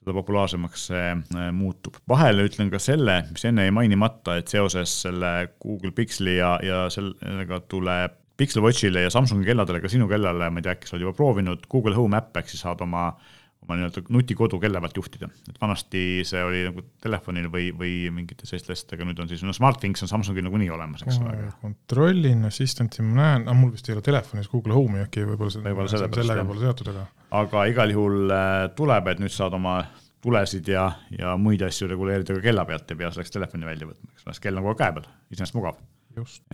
seda 0.06 0.14
populaarsemaks 0.20 0.84
see 0.92 1.08
eh, 1.10 1.48
muutub. 1.50 1.98
vahele 2.08 2.44
ütlen 2.46 2.70
ka 2.70 2.78
selle, 2.82 3.24
mis 3.32 3.48
enne 3.48 3.64
jäi 3.66 3.74
mainimata, 3.74 4.36
et 4.38 4.52
seoses 4.52 4.92
selle 5.08 5.32
Google 5.62 5.90
Pixeli 5.96 6.36
ja, 6.36 6.52
ja 6.62 6.84
sellega 6.94 7.58
tuleb 7.66 8.14
Pixel 8.36 8.62
Watchile 8.62 9.02
ja 9.02 9.10
Samsungi 9.10 9.48
kelladele, 9.48 9.80
ka 9.82 9.90
sinu 9.90 10.06
kellale, 10.06 10.52
ma 10.52 10.60
ei 10.60 10.68
tea, 10.68 10.76
äkki 10.76 10.86
sa 10.86 10.94
oled 10.94 11.06
juba 11.08 11.16
proovinud, 11.16 11.66
Google 11.72 11.96
Home 11.96 12.20
äpp, 12.20 12.36
ehk 12.36 12.52
siis 12.52 12.62
saad 12.62 12.82
oma 12.84 13.08
äh, 13.08 13.34
oma 13.66 13.76
nii-öelda 13.80 14.02
nutikodu 14.14 14.58
kella 14.62 14.80
pealt 14.82 14.96
juhtida. 15.00 15.28
et 15.50 15.58
vanasti 15.60 16.02
see 16.26 16.42
oli 16.44 16.62
nagu 16.68 16.84
telefonil 17.02 17.48
või, 17.52 17.68
või 17.76 17.94
mingite 18.14 18.46
selliste 18.46 18.74
asjadega, 18.76 19.08
nüüd 19.08 19.22
on 19.22 19.30
siis, 19.30 19.42
no 19.46 19.54
SmartThings 19.56 20.06
on 20.06 20.12
Samsungil 20.12 20.46
nagunii 20.46 20.70
olemas, 20.70 21.02
eks 21.02 21.18
ole. 21.22 21.50
kontrollin 21.62 22.46
Assistant'i, 22.48 23.04
ma 23.06 23.20
näen, 23.20 23.46
aga 23.48 23.56
mul 23.58 23.74
vist 23.74 23.90
ei 23.90 23.96
ole 23.96 24.04
telefonis 24.06 24.50
Google 24.52 24.76
Home'i, 24.78 25.02
äkki 25.06 25.26
võib-olla 25.26 25.52
see 25.52 25.64
võib 25.66 25.82
selle 25.92 26.10
sellega 26.14 26.46
pole 26.46 26.62
seotud, 26.62 26.92
aga. 26.94 27.06
aga 27.42 27.66
igal 27.72 27.94
juhul 27.94 28.36
äh, 28.36 28.54
tuleb, 28.78 29.10
et 29.12 29.24
nüüd 29.24 29.34
saad 29.34 29.58
oma 29.58 29.80
tulesid 30.26 30.70
ja, 30.70 30.86
ja 31.14 31.34
muid 31.40 31.62
asju 31.66 31.90
reguleerida 31.90 32.38
ka 32.38 32.46
kella 32.46 32.64
pealt, 32.68 32.88
ei 32.90 33.02
pea 33.02 33.10
selleks 33.14 33.34
telefoni 33.34 33.68
välja 33.68 33.90
võtma, 33.90 34.14
eks 34.14 34.24
ole, 34.24 34.36
sest 34.36 34.46
kell 34.46 34.58
on 34.58 34.66
kogu 34.66 34.74
aeg 34.74 34.82
käe 34.84 34.96
peal, 34.98 35.12
iseenesest 35.34 35.58
mugav. 35.58 35.82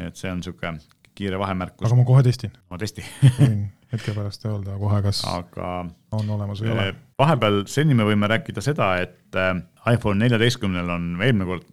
et 0.00 0.18
see 0.18 0.32
on 0.32 0.40
niisugune 0.40 0.80
kiire 1.14 1.38
vahemärkus. 1.40 1.86
aga 1.86 2.00
ma 2.00 2.08
kohe 2.08 2.24
testin. 2.26 2.52
ma 2.72 2.80
testi 2.80 3.04
hetke 3.92 4.14
pärast 4.16 4.46
öelda 4.48 4.78
kohe, 4.80 5.02
kas 5.04 5.22
aga 5.28 5.72
on 6.16 6.32
olemas 6.36 6.62
või 6.62 6.70
ei 6.70 6.74
ole. 6.74 6.88
Eh, 6.88 7.00
vahepeal 7.20 7.62
seni 7.70 7.96
me 7.98 8.06
võime 8.08 8.30
rääkida 8.32 8.64
seda, 8.64 8.94
et 9.04 9.38
eh, 9.38 9.54
iPhone 9.92 10.22
neljateistkümnel 10.24 10.90
on 10.96 11.14
eelmine 11.20 11.48
kord 11.48 11.68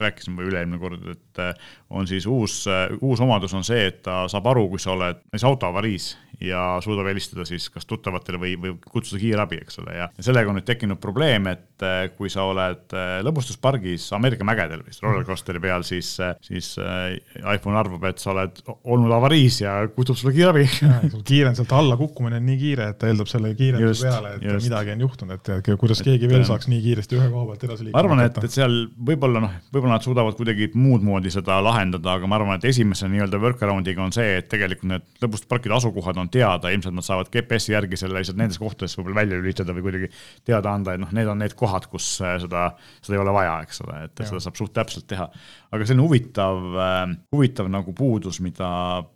rääkisime 0.00 0.44
üle-eelmine 0.44 0.80
kord, 0.80 1.04
et 1.12 1.40
eh, 1.40 1.68
on 1.90 2.08
siis 2.08 2.26
uus, 2.28 2.64
uus 3.00 3.22
omadus 3.24 3.54
on 3.56 3.64
see, 3.64 3.86
et 3.90 4.02
ta 4.04 4.24
saab 4.30 4.50
aru, 4.52 4.66
kui 4.72 4.82
sa 4.82 4.92
oled 4.92 5.22
näiteks 5.22 5.46
autoavariis 5.48 6.10
ja 6.40 6.78
suudab 6.84 7.06
helistada 7.08 7.44
siis 7.48 7.68
kas 7.72 7.86
tuttavatele 7.88 8.38
või, 8.40 8.52
või 8.60 8.74
kutsuda 8.84 9.20
kiirabi, 9.20 9.60
eks 9.64 9.80
ole, 9.80 9.94
ja 9.96 10.08
sellega 10.20 10.50
on 10.50 10.58
nüüd 10.58 10.66
tekkinud 10.68 11.00
probleem, 11.00 11.48
et 11.48 11.84
äh, 11.84 12.08
kui 12.16 12.28
sa 12.32 12.44
oled 12.50 12.92
äh, 12.96 13.18
lõbustuspargis 13.24 14.08
Ameerika 14.16 14.44
mägedel 14.46 14.82
või 14.84 14.96
rollercoasteri 15.02 15.62
peal, 15.64 15.86
siis, 15.86 16.12
äh, 16.20 16.34
siis 16.44 16.74
iPhone 16.76 17.78
arvab, 17.80 18.04
et 18.10 18.20
sa 18.22 18.32
oled 18.34 18.60
olnud 18.84 19.14
avariis 19.16 19.62
ja 19.62 19.78
kutsub 19.94 20.18
sulle 20.20 20.34
kiirabi. 20.36 20.66
sul 21.12 21.24
kiire 21.26 21.50
on 21.52 21.58
sealt 21.58 21.72
alla 21.76 21.96
kukkumine 22.00 22.40
on 22.40 22.48
nii 22.50 22.60
kiire, 22.60 22.90
et 22.92 23.00
ta 23.00 23.08
eeldab 23.10 23.30
selle 23.30 23.54
kiirenduse 23.56 24.10
peale, 24.10 24.36
et 24.36 24.46
just. 24.50 24.68
midagi 24.68 24.96
on 24.96 25.06
juhtunud, 25.06 25.40
et 25.40 25.72
kuidas 25.80 26.04
keegi 26.04 26.30
veel 26.30 26.44
saaks 26.48 26.68
nii 26.72 26.82
kiiresti 26.84 27.20
ühe 27.20 27.30
koha 27.32 27.48
pealt 27.52 27.66
edasi 27.70 27.88
liikuda. 27.88 27.96
ma 27.96 28.04
arvan, 28.04 28.24
et, 28.26 28.42
et 28.44 28.58
seal 28.58 28.78
võib-olla 29.08 29.44
noh, 29.46 29.56
võib-olla 29.72 29.85
nad 29.90 30.04
suudavad 30.04 30.36
kuidagi 30.38 30.68
muud 30.76 31.04
moodi 31.06 31.30
seda 31.32 31.58
lahendada, 31.64 32.16
aga 32.16 32.28
ma 32.30 32.38
arvan, 32.38 32.58
et 32.58 32.66
esimese 32.70 33.08
nii-öelda 33.10 33.40
workaround'iga 33.42 34.02
on 34.04 34.14
see, 34.14 34.36
et 34.40 34.48
tegelikult 34.52 34.90
need 34.90 35.06
lõbustusparkide 35.22 35.76
asukohad 35.76 36.20
on 36.20 36.30
teada, 36.32 36.72
ilmselt 36.74 36.96
nad 36.96 37.06
saavad 37.06 37.30
GPS-i 37.32 37.74
järgi 37.74 38.00
selle 38.00 38.20
lihtsalt 38.20 38.40
nendes 38.40 38.60
kohtades 38.62 38.96
võib-olla 38.98 39.20
välja 39.22 39.40
lülitada 39.40 39.76
või 39.76 39.86
kuidagi 39.88 40.10
teada 40.46 40.72
anda, 40.72 40.96
et 40.96 41.02
noh, 41.02 41.12
need 41.16 41.30
on 41.32 41.40
need 41.42 41.56
kohad, 41.58 41.88
kus 41.92 42.08
äh, 42.24 42.36
seda, 42.42 42.68
seda 43.00 43.18
ei 43.18 43.22
ole 43.22 43.36
vaja, 43.36 43.58
eks 43.66 43.82
ole, 43.86 44.00
et 44.08 44.24
ja. 44.24 44.28
seda 44.30 44.42
saab 44.46 44.60
suht 44.60 44.74
täpselt 44.76 45.08
teha. 45.10 45.28
aga 45.72 45.86
see 45.86 45.96
on 45.96 46.04
huvitav 46.06 46.80
äh,, 46.86 46.98
huvitav 47.34 47.70
nagu 47.72 47.94
puudus, 47.96 48.40
mida 48.44 48.68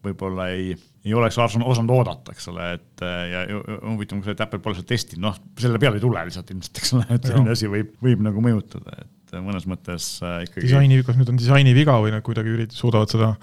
võib-olla 0.04 0.50
ei, 0.54 0.74
ei 1.04 1.14
oleks 1.16 1.38
osanud 1.40 1.94
oodata, 1.96 2.34
eks 2.34 2.50
ole, 2.52 2.72
et 2.78 3.06
äh, 3.06 3.22
ja 3.32 3.46
huvitav 3.86 4.18
on 4.18 4.24
ka 4.24 4.32
see, 4.32 4.42
Apple 4.44 4.60
pole 4.64 4.80
seda 4.80 4.92
testinud, 4.92 5.24
noh, 5.28 5.40
selle 5.60 5.80
peale 5.82 6.00
ei 6.00 6.04
tule 6.04 6.26
lihtsalt 6.28 6.52
ilmselt, 6.54 6.82
eks 6.82 6.94
ole, 6.98 7.08
et 7.16 7.30
selline 7.30 7.56
asi 7.56 7.70
võib, 7.70 7.96
võib 8.04 8.26
nagu 8.26 8.44
mõjutada, 8.44 9.00
et 9.00 9.16
et 9.32 9.44
mõnes 9.44 9.66
mõttes 9.70 10.06
äh, 10.24 10.40
ikkagi. 10.46 10.64
disaini, 10.66 11.02
kas 11.06 11.18
nüüd 11.18 11.30
on 11.32 11.38
disaini 11.40 11.74
viga 11.76 11.98
või 12.02 12.14
nad 12.14 12.24
kuidagi 12.26 12.52
ürit-, 12.54 12.74
suudavad 12.76 13.12
seda, 13.12 13.34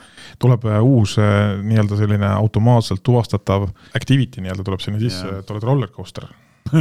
tuleb 0.41 0.67
äh, 0.67 0.82
uus 0.84 1.17
äh, 1.21 1.56
nii-öelda 1.63 2.00
selline 2.00 2.34
automaatselt 2.34 3.04
tuvastatav 3.06 3.69
activity 3.97 4.43
nii-öelda 4.43 4.67
tuleb 4.67 4.84
sinna 4.84 5.02
sisse, 5.02 5.39
et 5.41 5.56
oled 5.56 5.65
roller 5.67 5.93
coaster 5.93 6.28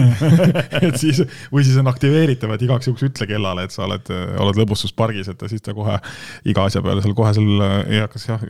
et 0.82 0.96
siis, 0.98 1.20
või 1.52 1.62
siis 1.62 1.76
on 1.78 1.86
aktiveeritav, 1.86 2.56
et 2.56 2.66
igaks 2.66 2.88
juhuks 2.88 3.06
ütle 3.06 3.28
kellale, 3.30 3.68
et 3.68 3.74
sa 3.74 3.84
oled, 3.86 4.10
oled 4.42 4.58
lõbustuspargis, 4.58 5.30
et 5.30 5.44
siis 5.52 5.62
ta 5.62 5.76
kohe 5.78 6.00
iga 6.50 6.66
asja 6.66 6.82
peale 6.82 7.04
seal 7.04 7.14
kohe 7.14 7.30
seal 7.36 7.66
ei 7.86 8.02
hakkas 8.02 8.26
jah, 8.32 8.46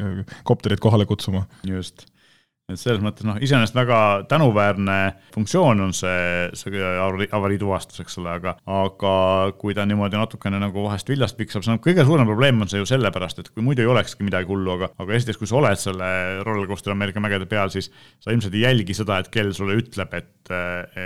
kopterit 0.48 0.80
kohale 0.80 1.04
kutsuma. 1.04 1.44
just 1.68 2.06
et 2.66 2.80
selles 2.80 2.98
mõttes 2.98 3.22
noh, 3.22 3.36
iseenesest 3.38 3.76
väga 3.78 3.98
tänuväärne 4.26 4.96
funktsioon 5.36 5.84
on 5.84 5.92
see, 5.94 6.48
see 6.58 6.80
avarii 7.36 7.60
tuvastus, 7.60 8.00
eks 8.02 8.18
ole, 8.18 8.32
aga, 8.40 8.56
aga 8.66 9.12
kui 9.60 9.74
ta 9.76 9.84
niimoodi 9.86 10.18
natukene 10.18 10.58
nagu 10.58 10.82
vahest 10.88 11.06
viljast 11.12 11.38
piksab, 11.38 11.62
siis 11.62 11.70
noh, 11.70 11.78
kõige 11.84 12.02
suurem 12.08 12.26
probleem 12.26 12.58
on 12.64 12.70
see 12.70 12.82
ju 12.82 12.88
sellepärast, 12.90 13.38
et 13.38 13.52
kui 13.52 13.62
muidu 13.62 13.84
ei 13.84 13.90
olekski 13.92 14.26
midagi 14.26 14.50
hullu, 14.50 14.72
aga, 14.74 14.90
aga 14.98 15.14
esiteks, 15.14 15.38
kui 15.38 15.50
sa 15.50 15.60
oled 15.60 15.78
selle 15.78 16.08
rollercoaster 16.46 16.96
Ameerika 16.96 17.22
mägede 17.22 17.46
peal, 17.50 17.70
siis 17.70 17.92
sa 18.18 18.34
ilmselt 18.34 18.58
ei 18.58 18.64
jälgi 18.66 18.98
seda, 18.98 19.20
et 19.22 19.30
kell 19.30 19.54
sulle 19.54 19.78
ütleb, 19.78 20.18
et, 20.18 20.50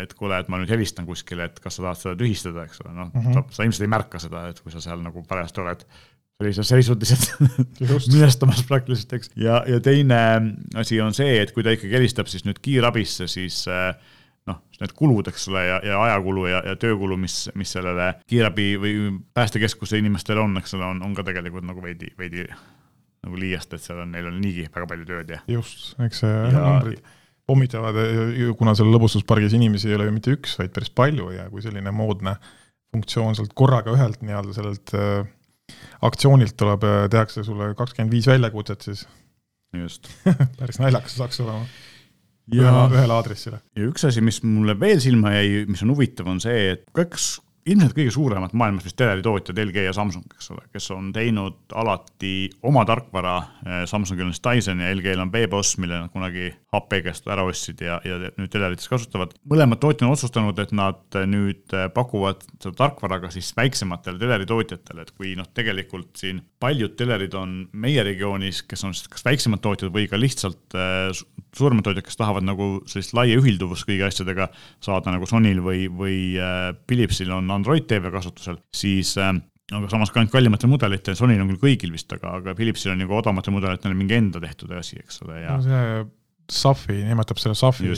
et 0.01 0.15
kuule, 0.17 0.41
et 0.41 0.49
ma 0.49 0.63
nüüd 0.63 0.73
helistan 0.73 1.09
kuskile, 1.09 1.51
et 1.51 1.61
kas 1.61 1.77
sa 1.77 1.91
tahad 1.91 2.01
seda 2.01 2.17
tühistada, 2.23 2.65
eks 2.65 2.81
ole, 2.87 2.95
noh 2.97 3.13
mm 3.13 3.27
-hmm., 3.35 3.53
sa 3.53 3.69
ilmselt 3.69 3.85
ei 3.85 3.93
märka 3.99 4.23
seda, 4.23 4.47
et 4.49 4.65
kui 4.65 4.73
sa 4.73 4.81
seal 4.81 5.05
nagu 5.05 5.29
parajasti 5.29 5.61
oled 5.61 5.85
sellises 6.41 6.71
seisund 6.73 7.05
lihtsalt 7.07 8.09
minestamas 8.15 8.63
praktiliselt, 8.69 9.13
eks. 9.19 9.35
ja, 9.41 9.61
ja 9.69 9.81
teine 9.85 10.21
asi 10.81 11.01
on 11.05 11.15
see, 11.17 11.37
et 11.43 11.53
kui 11.57 11.67
ta 11.67 11.75
ikkagi 11.77 11.99
helistab 11.99 12.31
siis 12.33 12.47
nüüd 12.49 12.61
kiirabisse, 12.65 13.29
siis 13.31 13.63
äh, 13.71 13.93
noh, 14.49 14.61
need 14.81 14.95
kulud, 14.97 15.29
eks 15.31 15.49
ole, 15.53 15.65
ja, 15.69 15.79
ja 15.85 16.01
ajakulu 16.09 16.47
ja, 16.51 16.63
ja 16.73 16.77
töökulu, 16.81 17.19
mis, 17.21 17.43
mis 17.59 17.73
sellele 17.77 18.13
kiirabi 18.31 18.73
või 18.81 18.97
päästekeskuse 19.37 20.01
inimestel 20.01 20.41
on, 20.43 20.57
eks 20.63 20.77
ole, 20.79 20.89
on, 20.89 21.03
on 21.07 21.17
ka 21.17 21.27
tegelikult 21.29 21.67
nagu 21.69 21.85
veidi, 21.85 22.13
veidi 22.19 22.47
nagu 23.21 23.37
liiast, 23.37 23.77
et 23.77 23.85
seal 23.85 24.01
on, 24.01 24.13
neil 24.15 24.31
on 24.31 24.39
niigi 24.41 24.65
väga 24.73 24.87
palju 24.89 25.09
tööd 25.09 25.35
ja. 25.35 25.43
just, 25.51 25.93
eks 26.01 26.23
see 26.25 26.31
ja, 26.33 26.55
numbrid 26.57 27.03
pommitavad, 27.51 27.97
kuna 28.59 28.77
seal 28.79 28.93
lõbustuspargis 28.95 29.57
inimesi 29.59 29.91
ei 29.91 29.97
ole 29.97 30.07
ju 30.07 30.15
mitte 30.15 30.35
üks, 30.37 30.55
vaid 30.61 30.73
päris 30.75 30.93
palju 30.95 31.33
ja 31.35 31.49
kui 31.51 31.65
selline 31.65 31.93
moodne 31.95 32.37
funktsioon 32.95 33.37
sealt 33.39 33.53
korraga 33.59 33.93
ühelt 33.95 34.23
nii-öelda 34.23 34.55
sellelt 34.55 34.95
äh, 34.99 35.27
aktsioonilt 36.07 36.57
tuleb, 36.59 36.85
äh, 36.87 37.05
tehakse 37.13 37.45
sulle 37.47 37.73
kakskümmend 37.79 38.15
viis 38.15 38.29
väljakutset, 38.31 38.89
siis 38.89 39.07
just 39.77 40.11
päris 40.59 40.81
naljakas 40.83 41.17
saaks 41.21 41.41
olema. 41.45 41.67
ja 42.55 42.73
ühele 42.91 43.15
aadressile. 43.15 43.61
ja 43.77 43.87
üks 43.91 44.07
asi, 44.09 44.25
mis 44.25 44.43
mulle 44.47 44.79
veel 44.81 45.03
silma 45.03 45.35
jäi, 45.39 45.65
mis 45.71 45.85
on 45.87 45.95
huvitav, 45.95 46.31
on 46.33 46.43
see, 46.43 46.71
et 46.75 46.87
kaks 46.97 47.37
ilmselt 47.69 47.93
kõige 47.97 48.13
suuremad 48.15 48.55
maailmas 48.57 48.87
vist 48.87 48.97
teleritootjad, 48.97 49.59
LG 49.61 49.85
ja 49.85 49.93
Samsung, 49.93 50.25
eks 50.33 50.51
ole, 50.55 50.63
kes 50.73 50.87
on 50.95 51.11
teinud 51.13 51.75
alati 51.77 52.49
oma 52.67 52.87
tarkvara, 52.89 53.35
eh, 53.67 53.83
Samsungil 53.91 54.29
on 54.29 54.35
siis 54.35 54.45
Dyson 54.47 54.81
ja 54.81 54.93
LG-l 54.95 55.21
on 55.21 55.33
B-Boss, 55.33 55.77
mille 55.83 55.99
nad 56.01 56.13
kunagi 56.13 56.49
HP 56.73 57.03
käest 57.05 57.29
ära 57.29 57.45
ostsid 57.45 57.83
ja, 57.85 57.99
ja 58.07 58.17
nüüd 58.39 58.53
telerites 58.53 58.89
kasutavad. 58.89 59.35
mõlemad 59.51 59.81
tootjad 59.83 60.09
on 60.09 60.17
otsustanud, 60.17 60.63
et 60.63 60.73
nad 60.77 61.21
nüüd 61.29 61.77
eh, 61.77 61.89
pakuvad 61.93 62.47
seda 62.63 62.75
tarkvara 62.85 63.21
ka 63.25 63.33
siis 63.35 63.53
väiksematele 63.57 64.21
teleritootjatele, 64.23 65.05
et 65.05 65.13
kui 65.13 65.35
noh, 65.37 65.49
tegelikult 65.55 66.17
siin 66.21 66.41
paljud 66.61 66.97
telerid 66.97 67.37
on 67.37 67.67
meie 67.73 68.05
regioonis, 68.07 68.65
kes 68.69 68.87
on 68.89 68.97
siis 68.97 69.11
kas 69.13 69.27
väiksemad 69.29 69.61
tootjad 69.65 69.93
või 69.93 70.09
ka 70.09 70.19
lihtsalt 70.21 70.77
suuremad 71.57 71.85
tootjad, 71.85 72.07
kes 72.07 72.19
tahavad 72.19 72.47
nagu 72.47 72.71
sellist 72.89 73.13
laia 73.17 73.37
ühilduvust 73.41 73.89
kõigi 73.89 74.05
asjadega 74.07 74.49
saada 74.83 75.13
nagu 75.13 75.27
Sonyl 75.29 75.61
või, 75.65 75.87
või 75.91 76.19
Philipsil 76.89 77.33
on 77.35 77.50
Android 77.55 77.87
TV 77.91 78.13
kasutusel, 78.13 78.61
siis 78.75 79.17
äh, 79.21 79.35
aga 79.71 79.91
samas 79.93 80.13
ka 80.13 80.21
ainult 80.21 80.35
kallimatel 80.35 80.71
mudelitel, 80.71 81.19
Sonyl 81.19 81.43
on 81.43 81.53
küll 81.53 81.65
kõigil 81.69 81.93
vist, 81.95 82.11
aga, 82.17 82.39
aga 82.41 82.55
Philipsil 82.59 82.95
on 82.95 83.05
ka 83.07 83.21
odavamatel 83.21 83.55
mudelitel 83.55 83.95
mingi 83.99 84.19
enda 84.19 84.43
tehtud 84.43 84.73
asi, 84.79 84.99
eks 85.03 85.23
ole, 85.27 85.43
ja 85.45 85.59
no 85.59 85.67
see 85.67 86.09
SAFi, 86.51 86.97
nimetab 87.07 87.39
selle 87.39 87.55
SAFi, 87.55 87.93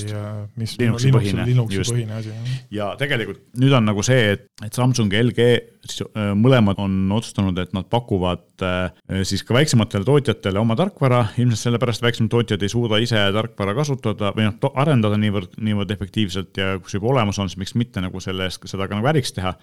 mis 0.60 0.74
Linuxi 0.80 1.12
põhine, 1.14 1.46
Linuxi 1.48 1.84
põhine 1.88 2.18
asi. 2.18 2.34
ja 2.74 2.90
tegelikult 3.00 3.46
nüüd 3.60 3.72
on 3.78 3.88
nagu 3.88 4.04
see, 4.04 4.34
et, 4.34 4.44
et 4.64 4.76
Samsung 4.76 5.14
LG 5.22 5.46
siis 5.86 6.04
äh, 6.06 6.30
mõlemad 6.38 6.78
on 6.82 6.94
otsustanud, 7.16 7.58
et 7.58 7.72
nad 7.74 7.88
pakuvad 7.90 8.64
äh, 8.66 9.22
siis 9.26 9.42
ka 9.46 9.56
väiksematele 9.56 10.06
tootjatele 10.06 10.60
oma 10.60 10.76
tarkvara, 10.78 11.24
ilmselt 11.42 11.66
sellepärast 11.66 12.04
väiksemad 12.04 12.32
tootjad 12.32 12.62
ei 12.62 12.72
suuda 12.72 13.00
ise 13.02 13.22
tarkvara 13.34 13.74
kasutada 13.78 14.32
või 14.36 14.48
noh, 14.48 14.72
arendada 14.78 15.18
niivõrd, 15.20 15.58
niivõrd 15.62 15.94
efektiivselt 15.94 16.60
ja 16.60 16.76
kui 16.78 16.92
see 16.92 17.00
juba 17.00 17.12
olemas 17.16 17.40
on, 17.42 17.50
siis 17.50 17.60
miks 17.62 17.76
mitte 17.78 18.04
nagu 18.04 18.22
selle 18.22 18.46
eest 18.48 18.62
seda 18.70 18.86
ka 18.88 18.98
nagu 18.98 19.10
äriks 19.10 19.34
teha. 19.34 19.56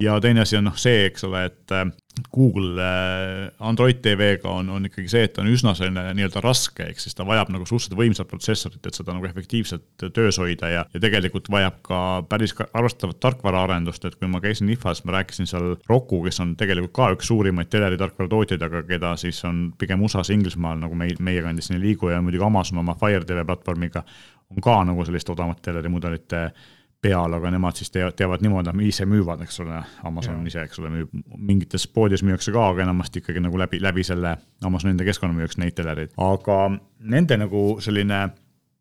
ja 0.00 0.20
teine 0.20 0.44
asi 0.44 0.56
on 0.56 0.68
noh 0.68 0.76
see, 0.80 1.06
eks 1.08 1.24
ole, 1.28 1.46
et 1.50 1.76
äh, 1.76 1.86
Google 2.32 2.84
Android 3.58 4.02
TV-ga 4.04 4.50
on, 4.50 4.68
on 4.68 4.84
ikkagi 4.84 5.08
see, 5.08 5.22
et 5.24 5.32
ta 5.32 5.40
on 5.40 5.48
üsna 5.48 5.72
selline 5.76 6.10
nii-öelda 6.16 6.42
raske, 6.44 6.84
ehk 6.84 7.00
siis 7.00 7.16
ta 7.16 7.24
vajab 7.24 7.48
nagu 7.54 7.64
suhteliselt 7.64 7.96
võimsat 7.96 8.28
protsessorit, 8.28 8.84
et 8.84 8.98
seda 8.98 9.14
nagu 9.16 9.24
efektiivselt 9.28 10.04
töös 10.12 10.36
hoida 10.40 10.68
ja, 10.68 10.82
ja 10.92 11.02
tegelikult 11.02 11.48
vajab 11.52 11.78
ka 11.86 12.00
päris 12.28 12.52
arvestatavat 12.60 13.20
tarkvaraarendust, 13.24 14.04
et 14.04 14.18
kui 14.20 14.28
ma 14.28 14.42
käisin 14.44 14.68
IFA-s, 14.74 15.06
ma 15.08 15.16
rääkisin 15.16 15.48
seal 15.48 15.61
seal 15.62 15.78
Roku, 15.88 16.20
kes 16.26 16.42
on 16.44 16.52
tegelikult 16.58 16.94
ka 16.98 17.08
üks 17.16 17.30
suurimaid 17.30 17.70
teleritarkvara 17.72 18.30
tootjaid, 18.34 18.66
aga 18.66 18.82
keda 18.88 19.14
siis 19.20 19.40
on 19.48 19.64
pigem 19.78 20.02
USA-s, 20.02 20.34
Inglismaal 20.34 20.80
nagu 20.82 20.98
meil, 20.98 21.16
meie 21.22 21.42
kandis 21.44 21.70
siin 21.70 21.78
ei 21.78 21.86
liigu 21.88 22.12
ja 22.12 22.20
muidugi 22.22 22.44
Amazon 22.44 22.82
oma 22.82 22.96
Fire 23.00 23.24
TV 23.24 23.46
platvormiga 23.48 24.04
on 24.52 24.62
ka 24.64 24.78
nagu 24.84 25.04
selliste 25.08 25.32
odavamate 25.32 25.70
telerimudelite 25.70 26.46
peal, 27.02 27.34
aga 27.34 27.50
nemad 27.50 27.78
siis 27.78 27.90
teevad, 27.90 28.14
teevad 28.14 28.44
niimoodi, 28.44 28.70
nad 28.70 28.86
ise 28.86 29.06
müüvad, 29.10 29.40
eks 29.42 29.58
ole, 29.64 29.80
Amazon 30.06 30.38
ja. 30.44 30.52
ise, 30.52 30.66
eks 30.68 30.78
ole, 30.78 30.92
müüb, 30.92 31.16
mingites 31.34 31.88
poodides 31.90 32.22
müüakse 32.22 32.54
ka, 32.54 32.68
aga 32.70 32.84
enamasti 32.84 33.22
ikkagi 33.22 33.42
nagu 33.42 33.58
läbi, 33.58 33.80
läbi 33.82 34.04
selle 34.06 34.36
Amazoni 34.62 34.94
enda 34.94 35.06
keskkonna 35.08 35.34
müüakse 35.34 35.58
neid 35.62 35.74
telereid, 35.78 36.14
aga 36.22 36.58
nende 37.16 37.40
nagu 37.42 37.64
selline 37.82 38.28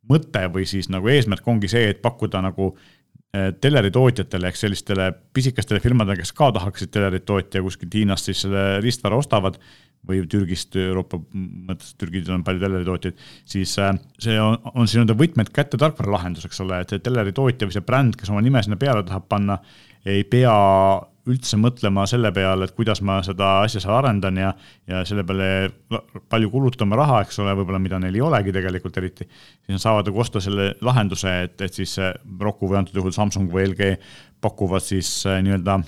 mõte 0.10 0.44
või 0.54 0.68
siis 0.70 0.92
nagu 0.94 1.10
eesmärk 1.10 1.48
ongi 1.50 1.72
see, 1.72 1.90
et 1.96 2.02
pakkuda 2.04 2.44
nagu 2.46 2.76
teleritootjatele 3.32 4.50
ehk 4.50 4.58
sellistele 4.60 5.06
pisikestele 5.34 5.80
firmadele, 5.80 6.20
kes 6.20 6.34
ka 6.36 6.50
tahaksid 6.52 6.92
telerit 6.92 7.24
tootja 7.24 7.62
kuskilt 7.64 7.94
Hiinast 7.96 8.28
siis 8.28 8.42
selle 8.44 8.82
riistvara 8.84 9.16
ostavad 9.16 9.56
või 10.08 10.24
Türgist, 10.30 10.76
Euroopa 10.82 11.20
mõttes, 11.32 11.94
Türgis 12.00 12.30
on 12.34 12.44
palju 12.44 12.64
teleritootjaid, 12.64 13.22
siis 13.54 13.76
eh, 13.80 13.94
see 14.22 14.36
on, 14.42 14.58
on 14.74 14.88
siis 14.88 14.98
nii-öelda 14.98 15.18
võtmed 15.20 15.52
kätte 15.54 15.80
tarkvaralahendus, 15.82 16.48
eks 16.50 16.64
ole, 16.66 16.82
et 16.82 16.92
see 16.92 17.04
teleritootja 17.06 17.70
või 17.70 17.76
see 17.78 17.86
bränd, 17.86 18.18
kes 18.20 18.34
oma 18.34 18.42
nime 18.44 18.64
sinna 18.66 18.80
peale 18.82 19.06
tahab 19.08 19.30
panna, 19.32 19.60
ei 20.10 20.26
pea 20.26 20.56
üldse 21.30 21.58
mõtlema 21.62 22.08
selle 22.10 22.32
peale, 22.34 22.66
et 22.66 22.74
kuidas 22.78 23.02
ma 23.06 23.20
seda 23.26 23.60
asja 23.66 23.82
seal 23.84 23.94
arendan 23.94 24.40
ja, 24.42 24.52
ja 24.90 25.04
selle 25.06 25.26
peale 25.28 25.70
palju 26.32 26.50
kulutama 26.54 26.98
raha, 26.98 27.22
eks 27.26 27.40
ole, 27.44 27.54
võib-olla 27.60 27.82
mida 27.84 28.00
neil 28.02 28.18
ei 28.18 28.24
olegi 28.26 28.54
tegelikult 28.56 28.98
eriti, 29.02 29.28
siis 29.30 29.76
nad 29.76 29.84
saavad 29.84 30.10
nagu 30.10 30.24
osta 30.24 30.42
selle 30.42 30.72
lahenduse, 30.82 31.36
et, 31.46 31.58
et 31.62 31.82
siis 31.82 31.98
Roku 32.42 32.70
või 32.72 32.82
antud 32.82 32.98
juhul 32.98 33.14
Samsung 33.16 33.52
või 33.54 33.68
LG 33.70 33.94
pakuvad 34.42 34.86
siis 34.86 35.20
äh, 35.30 35.42
nii-öelda 35.46 35.82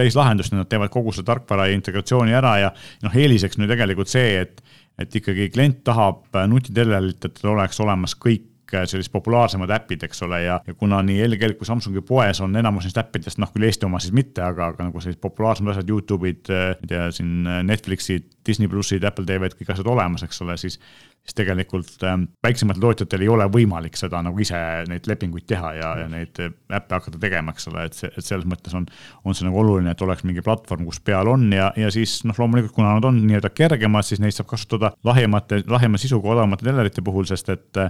täislahendust, 0.00 0.54
nad 0.56 0.68
teevad 0.70 0.90
kogu 0.92 1.12
selle 1.14 1.28
tarkvara 1.28 1.68
ja 1.68 1.76
integratsiooni 1.76 2.34
ära 2.34 2.56
ja 2.58 2.74
noh, 3.04 3.14
eeliseks 3.14 3.60
nüüd 3.60 3.70
tegelikult 3.70 4.10
see, 4.10 4.40
et 4.42 4.62
et 5.00 5.14
ikkagi 5.16 5.46
klient 5.48 5.78
tahab 5.86 6.26
nutitelerilt, 6.50 7.24
et 7.24 7.38
tal 7.38 7.54
oleks 7.54 7.78
olemas 7.80 8.12
kõik 8.20 8.49
kõik 8.70 8.90
sellised 8.90 9.12
populaarsemad 9.14 9.72
äpid, 9.74 10.04
eks 10.06 10.22
ole, 10.26 10.42
ja, 10.44 10.60
ja 10.66 10.74
kuna 10.78 11.00
nii 11.06 11.24
LG 11.26 11.52
kui 11.58 11.68
Samsungi 11.68 12.02
poes 12.06 12.40
on 12.44 12.56
enamus 12.56 12.86
neist 12.86 13.00
äppidest, 13.00 13.40
noh 13.42 13.50
küll 13.54 13.66
Eesti 13.68 13.88
oma 13.88 14.00
siis 14.02 14.14
mitte, 14.16 14.42
aga, 14.46 14.70
aga 14.72 14.88
nagu 14.88 15.02
sellised 15.02 15.22
populaarsemad 15.22 15.74
asjad, 15.74 15.90
Youtube'id, 15.90 16.50
ma 16.50 16.72
ei 16.78 16.92
tea, 16.92 17.06
siin 17.14 17.48
Netflixid, 17.66 18.30
Disney 18.46 18.70
plussid, 18.72 19.04
Apple 19.04 19.26
TV-d, 19.28 19.58
kõik 19.58 19.74
asjad 19.74 19.88
olemas, 19.92 20.24
eks 20.26 20.42
ole, 20.44 20.56
siis 20.60 20.78
siis 21.20 21.36
tegelikult 21.36 22.04
ähm, 22.08 22.22
väiksematel 22.42 22.80
tootjatel 22.80 23.24
ei 23.24 23.28
ole 23.28 23.44
võimalik 23.52 23.96
seda 23.98 24.22
nagu 24.24 24.40
ise 24.40 24.56
neid 24.88 25.06
lepinguid 25.08 25.44
teha 25.50 25.72
ja, 25.76 25.90
ja 26.02 26.06
neid 26.08 26.38
äppe 26.40 26.96
hakata 26.96 27.20
tegema, 27.20 27.52
eks 27.52 27.68
ole, 27.70 27.84
et 27.90 27.98
see, 27.98 28.08
et 28.08 28.24
selles 28.24 28.46
mõttes 28.48 28.74
on, 28.76 28.86
on 29.28 29.36
see 29.36 29.44
nagu 29.46 29.60
oluline, 29.60 29.92
et 29.92 30.04
oleks 30.04 30.24
mingi 30.24 30.42
platvorm, 30.44 30.86
kus 30.88 31.02
peal 31.04 31.28
on 31.30 31.44
ja, 31.52 31.70
ja 31.76 31.90
siis 31.92 32.22
noh, 32.24 32.36
loomulikult 32.40 32.74
kuna 32.76 32.94
nad 32.96 33.08
on 33.10 33.20
nii-öelda 33.26 33.52
kergemad, 33.52 34.08
siis 34.08 34.22
neid 34.22 34.36
saab 34.36 34.48
kasutada 34.54 34.94
lahjemate, 35.06 35.62
lahjema 35.70 36.00
sisuga 36.00 36.32
odavamate 36.34 36.66
telerite 36.66 37.04
puhul, 37.04 37.28
sest 37.28 37.52
et, 37.52 37.82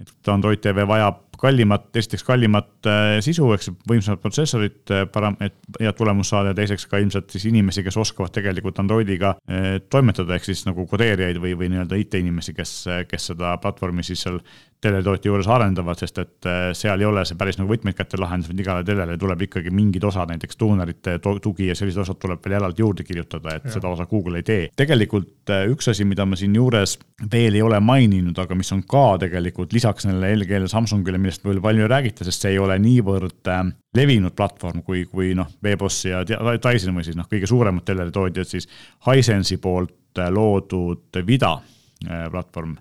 et 0.00 0.32
Android 0.32 0.62
TV 0.62 0.86
vajab 0.86 1.25
kallimat, 1.40 1.88
esiteks 1.96 2.24
kallimat 2.26 2.88
äh, 2.88 3.16
sisu, 3.24 3.48
eks 3.56 3.70
võimsamat 3.88 4.22
protsessorit 4.22 4.92
äh, 4.94 5.04
param-, 5.12 5.38
et 5.44 5.56
head 5.80 5.96
tulemust 5.98 6.32
saada 6.32 6.52
ja 6.52 6.58
teiseks 6.58 6.86
ka 6.90 7.00
ilmselt 7.02 7.32
siis 7.34 7.48
inimesi, 7.50 7.84
kes 7.86 7.98
oskavad 8.00 8.34
tegelikult 8.34 8.80
Androidiga 8.82 9.34
äh, 9.44 9.76
toimetada, 9.92 10.36
ehk 10.36 10.48
siis 10.48 10.64
nagu 10.68 10.86
kodeerijaid 10.90 11.40
või, 11.42 11.56
või 11.58 11.70
nii-öelda 11.72 12.00
IT-inimesi, 12.02 12.56
kes, 12.56 12.76
kes 13.10 13.30
seda 13.32 13.56
platvormi 13.62 14.06
siis 14.06 14.24
seal 14.26 14.40
teletootja 14.80 15.30
juures 15.30 15.48
arendavad, 15.48 15.98
sest 15.98 16.18
et 16.20 16.48
äh, 16.48 16.68
seal 16.76 17.00
ei 17.00 17.08
ole 17.08 17.24
see 17.26 17.38
päris 17.38 17.56
nagu 17.58 17.70
võtmeid 17.70 17.96
kätte 17.96 18.18
lahendus, 18.20 18.50
vaid 18.50 18.60
igale 18.60 18.84
telele 18.84 19.16
tuleb 19.20 19.46
ikkagi 19.46 19.72
mingid 19.74 20.04
osad, 20.04 20.28
näiteks 20.32 20.58
tuunerite 20.60 21.16
tugi 21.42 21.70
ja 21.70 21.76
sellised 21.78 22.02
osad 22.04 22.20
tuleb 22.20 22.44
veel 22.44 22.58
eraldi 22.58 22.84
juurde 22.84 23.06
kirjutada, 23.06 23.56
et 23.56 23.68
ja. 23.68 23.76
seda 23.76 23.88
osa 23.88 24.06
Google 24.10 24.42
ei 24.42 24.46
tee. 24.46 24.68
tegelikult 24.76 25.52
äh, 25.54 25.64
üks 25.72 25.88
asi, 25.92 26.04
mida 26.08 26.26
ma 26.28 26.36
siinjuures 26.36 26.98
veel 27.32 27.56
ei 27.56 27.64
ole 27.64 27.80
maininud, 27.80 28.36
aga 28.42 28.58
mis 28.58 28.72
on 28.76 28.82
ka 28.88 29.06
tegelikult 29.24 29.72
lisaks 29.76 30.04
sellele 30.06 30.34
LG-le, 30.36 30.68
Samsungile, 30.70 31.20
millest 31.22 31.46
veel 31.46 31.62
palju 31.64 31.86
ei 31.86 31.92
räägita, 31.92 32.26
sest 32.28 32.44
see 32.44 32.56
ei 32.56 32.60
ole 32.60 32.76
niivõrd 32.82 33.52
äh, 33.52 33.64
levinud 33.96 34.36
platvorm 34.36 34.84
kui, 34.84 35.06
kui 35.08 35.32
noh, 35.38 35.48
Webos 35.64 36.02
ja 36.04 36.20
Dyson 36.26 36.96
või 36.96 37.06
siis 37.06 37.16
noh, 37.16 37.28
kõige 37.30 37.48
suuremad 37.48 37.86
teleritootjad, 37.88 38.50
siis 38.50 38.68
Hisense'i 39.08 39.56
poolt 39.62 40.20
loodud 40.32 41.16
Vida 41.28 41.56
platvorm 42.30 42.76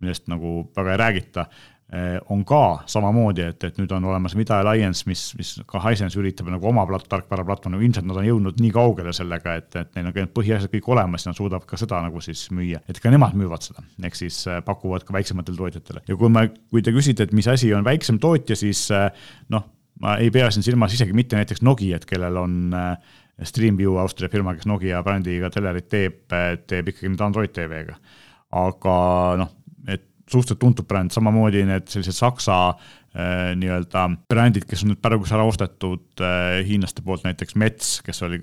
millest 0.00 0.30
nagu 0.30 0.64
väga 0.76 0.94
ei 0.94 1.00
räägita. 1.04 1.46
Eh, 1.90 2.20
on 2.30 2.44
ka 2.46 2.84
samamoodi, 2.86 3.42
et, 3.50 3.64
et 3.66 3.78
nüüd 3.80 3.90
on 3.96 4.04
olemas 4.12 4.36
Mida 4.38 4.60
Alliance, 4.62 5.02
mis, 5.10 5.24
mis 5.34 5.56
ka 5.66 5.80
Hisense 5.82 6.20
üritab 6.20 6.46
nagu 6.52 6.68
oma 6.70 6.84
plat-, 6.86 7.08
tarkvaraplatvormi, 7.10 7.80
ilmselt 7.82 8.06
nad 8.06 8.20
on 8.20 8.28
jõudnud 8.28 8.60
nii 8.62 8.70
kaugele 8.76 9.10
sellega, 9.16 9.56
et, 9.58 9.74
et 9.74 9.98
neil 9.98 10.06
on 10.06 10.14
kõik 10.14 10.30
põhiasjad 10.36 10.70
kõik 10.70 10.86
olemas 10.94 11.26
ja 11.26 11.32
nad 11.32 11.40
suudavad 11.40 11.66
ka 11.66 11.80
seda 11.80 11.98
nagu 12.04 12.22
siis 12.22 12.44
müüa, 12.54 12.78
et 12.86 13.02
ka 13.02 13.10
nemad 13.10 13.34
müüvad 13.34 13.66
seda, 13.66 13.82
ehk 14.06 14.20
siis 14.20 14.38
äh, 14.46 14.60
pakuvad 14.62 15.02
ka 15.08 15.18
väiksematele 15.18 15.58
tootjatele. 15.58 16.04
ja 16.06 16.18
kui 16.20 16.30
me, 16.30 16.46
kui 16.70 16.86
te 16.86 16.94
küsite, 16.94 17.26
et 17.26 17.34
mis 17.34 17.50
asi 17.50 17.74
on 17.74 17.82
väiksem 17.82 18.22
tootja, 18.22 18.54
siis 18.62 18.86
äh, 18.94 19.10
noh, 19.50 19.66
ma 19.98 20.14
ei 20.22 20.30
pea 20.30 20.46
siin 20.54 20.62
silmas 20.62 20.94
isegi 20.94 21.16
mitte 21.16 21.42
näiteks 21.42 21.66
Nokiat, 21.66 22.06
kellel 22.06 22.38
on 22.38 22.70
Streamview 23.42 23.98
Austria 23.98 24.30
firma, 24.30 24.54
kes 24.54 24.70
Nokia 24.70 25.02
brändiga 25.02 25.50
telerit 25.50 25.90
teeb, 25.90 26.22
teeb 26.70 26.90
ikkagi 26.92 27.10
nüüd 27.10 27.22
Android 27.24 27.52
TV-ga. 27.56 27.98
aga 28.50 28.94
noh, 29.38 29.56
suhteliselt 30.30 30.60
tuntud 30.62 30.86
bränd, 30.88 31.12
samamoodi 31.12 31.64
need 31.66 31.90
sellised 31.90 32.18
Saksa 32.18 32.60
Äh, 32.70 32.99
nii-öelda 33.10 34.04
brändid, 34.30 34.64
kes 34.70 34.84
on 34.84 34.92
nüüd 34.92 35.00
praegu 35.02 35.26
ära 35.34 35.42
ostetud 35.42 36.22
äh, 36.22 36.60
hiinlaste 36.66 37.02
poolt, 37.02 37.24
näiteks 37.26 37.56
Mets, 37.58 37.88
kes 38.06 38.22
oli 38.22 38.38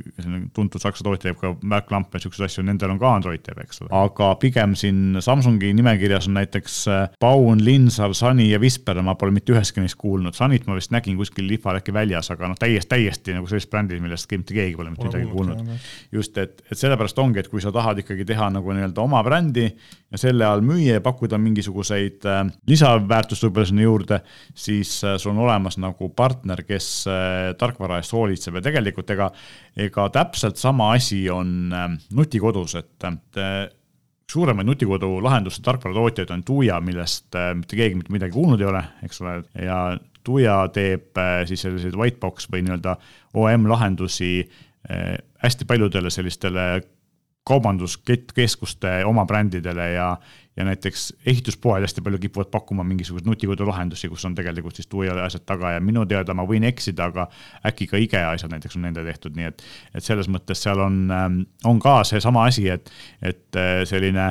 tuntud 0.56 0.84
saksa 0.84 1.06
tootja, 1.08 1.30
teeb 1.30 1.38
ka 1.40 1.54
märklampe 1.64 2.20
siukseid 2.20 2.50
asju, 2.50 2.66
nendel 2.68 2.92
on 2.92 3.00
ka 3.00 3.14
Android 3.16 3.46
TV, 3.46 3.64
eks 3.64 3.86
ole. 3.86 3.92
aga 3.96 4.34
pigem 4.42 4.76
siin 4.76 5.22
Samsungi 5.24 5.72
nimekirjas 5.78 6.28
on 6.28 6.36
näiteks 6.42 6.76
äh, 6.92 7.56
Linsar, 7.64 8.12
Sunny 8.18 8.50
ja 8.50 8.60
Whisper, 8.60 9.00
ma 9.02 9.16
pole 9.16 9.32
mitte 9.32 9.56
ühestki 9.56 9.80
neist 9.80 9.96
kuulnud. 10.02 10.36
Sunnyt 10.36 10.68
ma 10.68 10.76
vist 10.76 10.92
nägin 10.92 11.16
kuskil 11.16 11.48
lihval 11.48 11.80
äkki 11.80 11.96
väljas, 11.96 12.32
aga 12.36 12.52
noh, 12.52 12.60
täiesti, 12.60 12.90
täiesti 12.92 13.38
nagu 13.38 13.48
sellist 13.48 13.72
brändi, 13.72 14.02
millest 14.04 14.28
mitte 14.36 14.58
keegi 14.58 14.76
pole 14.76 14.92
mitte 14.92 15.08
midagi 15.08 15.32
kuulnud. 15.32 15.64
just, 16.12 16.36
et, 16.44 16.60
et 16.68 16.76
sellepärast 16.78 17.24
ongi, 17.24 17.40
et 17.40 17.48
kui 17.48 17.64
sa 17.64 17.72
tahad 17.72 18.04
ikkagi 18.04 18.28
teha 18.28 18.52
nagu 18.52 18.76
nii-öelda 18.76 19.04
oma 19.04 19.24
brändi 19.24 19.70
ja 20.12 20.20
selle 20.20 20.46
all 20.48 20.64
müüa 20.64 21.00
ja 21.00 21.04
pakkuda 21.04 21.40
mingisuguseid 21.40 22.28
äh, 22.28 22.44
lisaväärtust 22.68 23.48
võib-olla 23.48 23.72
sinna 23.72 23.88
juurde 23.88 24.22
siis 24.58 25.04
äh, 25.04 25.18
sul 25.18 25.32
on 25.36 25.44
olemas 25.46 25.78
nagu 25.82 26.10
partner, 26.16 26.64
kes 26.66 26.90
äh, 27.12 27.54
tarkvara 27.60 28.00
eest 28.02 28.14
hoolitseb 28.16 28.58
ja 28.58 28.64
tegelikult 28.66 29.10
ega, 29.14 29.30
ega 29.78 30.08
täpselt 30.14 30.58
sama 30.58 30.92
asi 30.96 31.28
on 31.30 31.74
äh, 31.74 31.90
nutikodus, 32.18 32.76
et 32.80 33.42
suuremaid 34.28 34.68
nutikodu 34.68 35.22
lahenduste 35.24 35.64
tarkvaratootjaid 35.64 36.34
on 36.36 36.44
Tuia, 36.44 36.82
millest 36.84 37.38
mitte 37.56 37.78
keegi 37.80 37.96
mitte 37.96 38.12
midagi 38.12 38.36
kuulnud 38.36 38.62
ei 38.62 38.68
ole, 38.68 38.84
eks 39.08 39.22
ole, 39.24 39.38
ja 39.64 39.78
Tuia 40.28 40.58
teeb 40.76 41.16
siis 41.48 41.64
selliseid 41.64 41.96
white 41.96 42.20
box 42.20 42.50
või 42.52 42.66
nii-öelda 42.66 42.98
OM 43.40 43.70
lahendusi 43.72 44.42
hästi 45.44 45.68
paljudele 45.68 46.12
sellistele 46.12 46.66
kaubanduskeskuste 47.48 48.98
oma 49.08 49.24
brändidele 49.28 49.88
ja, 49.94 50.10
ja 50.58 50.66
näiteks 50.66 51.14
ehituspoed 51.26 51.82
hästi 51.82 52.02
palju 52.02 52.20
kipuvad 52.20 52.50
pakkuma 52.52 52.84
mingisuguseid 52.84 53.30
nutikodulahendusi, 53.30 54.10
kus 54.10 54.26
on 54.26 54.36
tegelikult 54.36 54.76
siis 54.76 54.88
tuua 54.88 55.20
asjad 55.24 55.46
taga 55.46 55.76
ja 55.76 55.82
minu 55.84 56.06
teada 56.10 56.34
ma 56.34 56.46
võin 56.50 56.66
eksida, 56.68 57.12
aga 57.12 57.28
äkki 57.68 57.88
ka 57.92 58.02
IKEA 58.02 58.32
asjad 58.34 58.52
näiteks 58.56 58.78
on 58.80 58.88
nende 58.88 59.06
tehtud, 59.06 59.38
nii 59.38 59.52
et, 59.52 59.64
et 59.96 60.04
selles 60.04 60.30
mõttes 60.34 60.62
seal 60.66 60.82
on, 60.82 61.00
ähm, 61.14 61.40
on 61.66 61.80
ka 61.84 62.00
seesama 62.10 62.48
asi, 62.50 62.68
et, 62.74 62.90
et 63.22 63.60
äh, 63.60 63.84
selline 63.90 64.28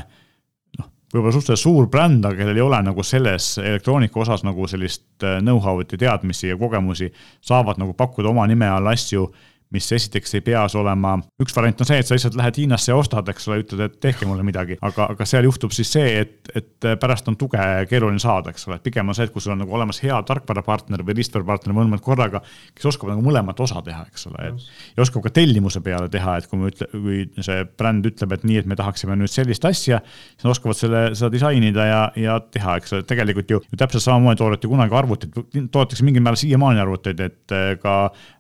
noh, 0.80 0.90
võib-olla 1.14 1.34
suhteliselt 1.36 1.62
suur 1.62 1.90
bränd, 1.92 2.26
aga 2.26 2.42
kellel 2.42 2.58
ei 2.58 2.66
ole 2.66 2.82
nagu 2.90 3.06
selles 3.06 3.52
elektroonika 3.62 4.24
osas 4.26 4.42
nagu 4.46 4.66
sellist 4.70 5.06
äh, 5.22 5.38
know-how'it 5.44 5.94
ja 5.94 6.06
teadmisi 6.08 6.50
ja 6.50 6.58
kogemusi, 6.58 7.12
saavad 7.40 7.78
nagu 7.82 7.94
pakkuda 7.94 8.34
oma 8.34 8.48
nime 8.50 8.68
all 8.72 8.90
asju 8.90 9.28
mis 9.74 9.86
esiteks 9.92 10.36
ei 10.38 10.42
peas 10.46 10.76
olema, 10.78 11.16
üks 11.42 11.54
variant 11.56 11.80
on 11.82 11.88
see, 11.88 11.98
et 11.98 12.06
sa 12.06 12.14
lihtsalt 12.14 12.36
lähed 12.38 12.60
Hiinasse 12.60 12.92
ja 12.92 12.98
ostad, 13.00 13.26
eks 13.32 13.48
ole, 13.50 13.58
ütled, 13.64 13.82
et 13.82 13.96
tehke 14.02 14.28
mulle 14.28 14.44
midagi, 14.46 14.76
aga, 14.86 15.08
aga 15.14 15.26
seal 15.26 15.48
juhtub 15.48 15.74
siis 15.74 15.90
see, 15.90 16.20
et, 16.22 16.50
et 16.54 16.86
pärast 17.02 17.26
on 17.30 17.36
tuge 17.40 17.58
keeruline 17.90 18.22
saada, 18.22 18.52
eks 18.54 18.68
ole, 18.68 18.78
et 18.78 18.84
pigem 18.86 19.10
on 19.10 19.16
see, 19.18 19.26
et 19.26 19.34
kui 19.34 19.42
sul 19.42 19.56
on 19.56 19.60
nagu 19.64 19.74
olemas 19.74 19.98
hea 20.04 20.16
tarkvarapartner 20.28 21.02
või 21.06 21.16
riistvarapartner 21.18 21.74
mõlemad 21.74 22.02
korraga, 22.04 22.42
kes 22.76 22.86
oskavad 22.92 23.16
nagu 23.16 23.26
mõlemat 23.26 23.62
osa 23.66 23.82
teha, 23.86 24.04
eks 24.06 24.28
ole, 24.30 24.52
et 24.52 24.68
ja 24.96 25.02
oskab 25.02 25.26
ka 25.26 25.34
tellimuse 25.40 25.82
peale 25.82 26.08
teha, 26.14 26.36
et 26.38 26.46
kui 26.50 26.62
me 26.62 26.70
ütle, 26.70 26.88
kui 26.94 27.44
see 27.48 27.66
bränd 27.78 28.06
ütleb, 28.12 28.36
et 28.38 28.46
nii, 28.46 28.60
et 28.62 28.70
me 28.70 28.78
tahaksime 28.78 29.18
nüüd 29.18 29.32
sellist 29.32 29.66
asja, 29.66 29.98
siis 30.04 30.46
nad 30.46 30.54
oskavad 30.54 30.78
selle, 30.78 31.02
seda 31.18 31.32
disainida 31.34 31.88
ja, 31.90 32.00
ja 32.22 32.38
teha, 32.54 32.78
eks 32.78 32.94
ole, 32.94 33.06
tegelikult 33.10 33.50
ju, 33.50 33.60
ju 33.66 33.82
täpselt 33.82 34.06
samamoodi 34.06 34.38
toodeti 34.44 34.70
kunagi 34.70 34.94
arvuteid, 35.02 35.36
toodetakse 35.74 36.06
mingil 36.06 36.22
määral 36.22 36.38
siiamaani 36.38 36.84
arvuteid, 36.86 37.26
et 37.26 37.56
ka 37.82 37.96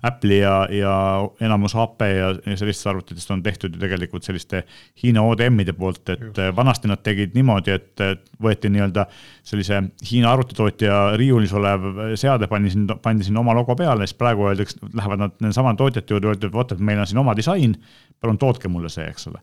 Apple'i 0.06 0.40
ja, 0.44 0.56
ja 0.70 0.94
enamus 1.40 1.74
HP 1.76 2.08
ja, 2.10 2.28
ja 2.34 2.56
sellistest 2.56 2.90
arvutitest 2.90 3.30
on 3.34 3.42
tehtud 3.42 3.74
ju 3.74 3.80
tegelikult 3.80 4.26
selliste 4.26 4.62
Hiina 5.02 5.22
ODM-ide 5.26 5.74
poolt, 5.76 6.02
et 6.14 6.22
Just. 6.22 6.40
vanasti 6.56 6.90
nad 6.90 7.02
tegid 7.04 7.36
niimoodi, 7.36 7.74
et 7.76 8.04
võeti 8.42 8.70
nii-öelda 8.72 9.06
sellise 9.46 9.82
Hiina 10.10 10.32
arvutitootja 10.32 11.00
riiulis 11.20 11.54
olev 11.56 11.86
seade, 12.18 12.48
pandi 12.50 12.72
sinna, 12.74 12.98
pandi 13.02 13.26
sinna 13.26 13.42
oma 13.42 13.54
logo 13.56 13.76
peale, 13.78 14.06
siis 14.06 14.18
praegu 14.18 14.48
öeldakse, 14.50 14.80
lähevad 14.92 15.24
nad 15.24 15.38
nendesamade 15.40 15.80
tootjate 15.82 16.16
juurde, 16.16 16.32
öeldakse, 16.32 16.50
et 16.52 16.58
vot, 16.58 16.76
et 16.76 16.84
meil 16.90 17.02
on 17.02 17.10
siin 17.10 17.22
oma 17.22 17.36
disain, 17.38 17.76
palun 18.20 18.38
tootke 18.40 18.68
mulle 18.72 18.90
see, 18.92 19.06
eks 19.10 19.28
ole. 19.30 19.42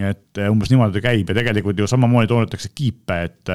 et 0.00 0.42
umbes 0.48 0.72
niimoodi 0.72 1.02
käib 1.04 1.28
ja 1.30 1.36
tegelikult 1.38 1.78
ju 1.78 1.86
samamoodi 1.90 2.30
toodetakse 2.30 2.72
kiipe, 2.74 3.18
et, 3.28 3.52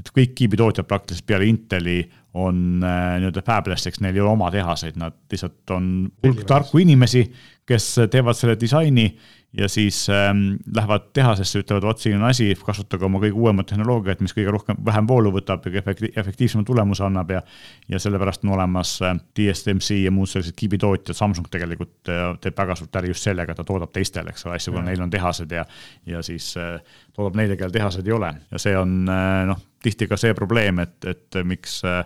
et 0.00 0.12
kõik 0.16 0.34
kiibitootjad 0.38 0.88
praktiliselt 0.88 1.26
peale 1.28 1.48
Inteli 1.50 2.00
on 2.34 2.84
äh, 2.84 3.18
nii-öelda 3.20 3.42
fabless, 3.44 3.86
eks 3.86 4.00
neil 4.00 4.16
ei 4.16 4.22
ole 4.24 4.32
oma 4.32 4.50
tehaseid, 4.52 4.96
nad 5.00 5.16
lihtsalt 5.32 5.70
on 5.74 5.86
hulk 6.24 6.44
tarku 6.48 6.80
inimesi, 6.80 7.26
kes 7.68 7.88
teevad 8.10 8.38
selle 8.38 8.56
disaini 8.60 9.10
ja 9.58 9.68
siis 9.68 10.08
ähm, 10.08 10.54
lähevad 10.74 11.10
tehasesse, 11.12 11.60
ütlevad, 11.60 11.84
vot 11.84 12.00
siin 12.00 12.16
on 12.16 12.24
asi, 12.24 12.48
kasutage 12.64 13.04
oma 13.04 13.20
kõige 13.20 13.36
uuemat 13.36 13.68
tehnoloogiat, 13.68 14.22
mis 14.24 14.32
kõige 14.32 14.54
rohkem, 14.54 14.78
vähem 14.84 15.08
voolu 15.08 15.32
võtab 15.34 15.66
ja 15.68 15.82
efektiivsema 15.82 16.64
tulemuse 16.64 17.04
annab 17.04 17.30
ja 17.34 17.42
ja 17.88 18.00
sellepärast 18.00 18.46
on 18.46 18.54
olemas 18.56 18.94
äh, 19.02 19.18
TSMC 19.34 19.98
ja 20.06 20.14
muud 20.14 20.30
sellised 20.30 20.56
kiibitootjad, 20.56 21.16
Samsung 21.16 21.50
tegelikult 21.52 22.08
äh, 22.08 22.24
teeb 22.40 22.56
väga 22.58 22.78
suurt 22.80 22.96
äri 23.02 23.12
just 23.12 23.28
sellega, 23.28 23.54
ta 23.54 23.64
toodab 23.68 23.92
teistele, 23.92 24.32
eks 24.32 24.46
ole, 24.46 24.56
asju, 24.56 24.72
kuna 24.72 24.88
neil 24.88 25.04
on 25.04 25.12
tehased 25.12 25.52
ja 25.52 25.66
ja 26.06 26.22
siis 26.24 26.54
äh, 26.56 26.80
toodab 27.12 27.36
neile, 27.36 27.56
kellel 27.56 27.74
tehased 27.74 28.06
ei 28.06 28.16
ole. 28.16 28.32
Ja 28.50 28.60
see 28.62 28.76
on 28.78 29.02
äh, 29.10 29.44
noh, 29.52 29.60
tihti 29.82 30.08
ka 30.08 30.16
see 30.20 30.32
probleem, 30.38 30.80
et, 30.82 30.96
et 31.04 31.42
miks 31.44 31.82
äh, 31.84 32.04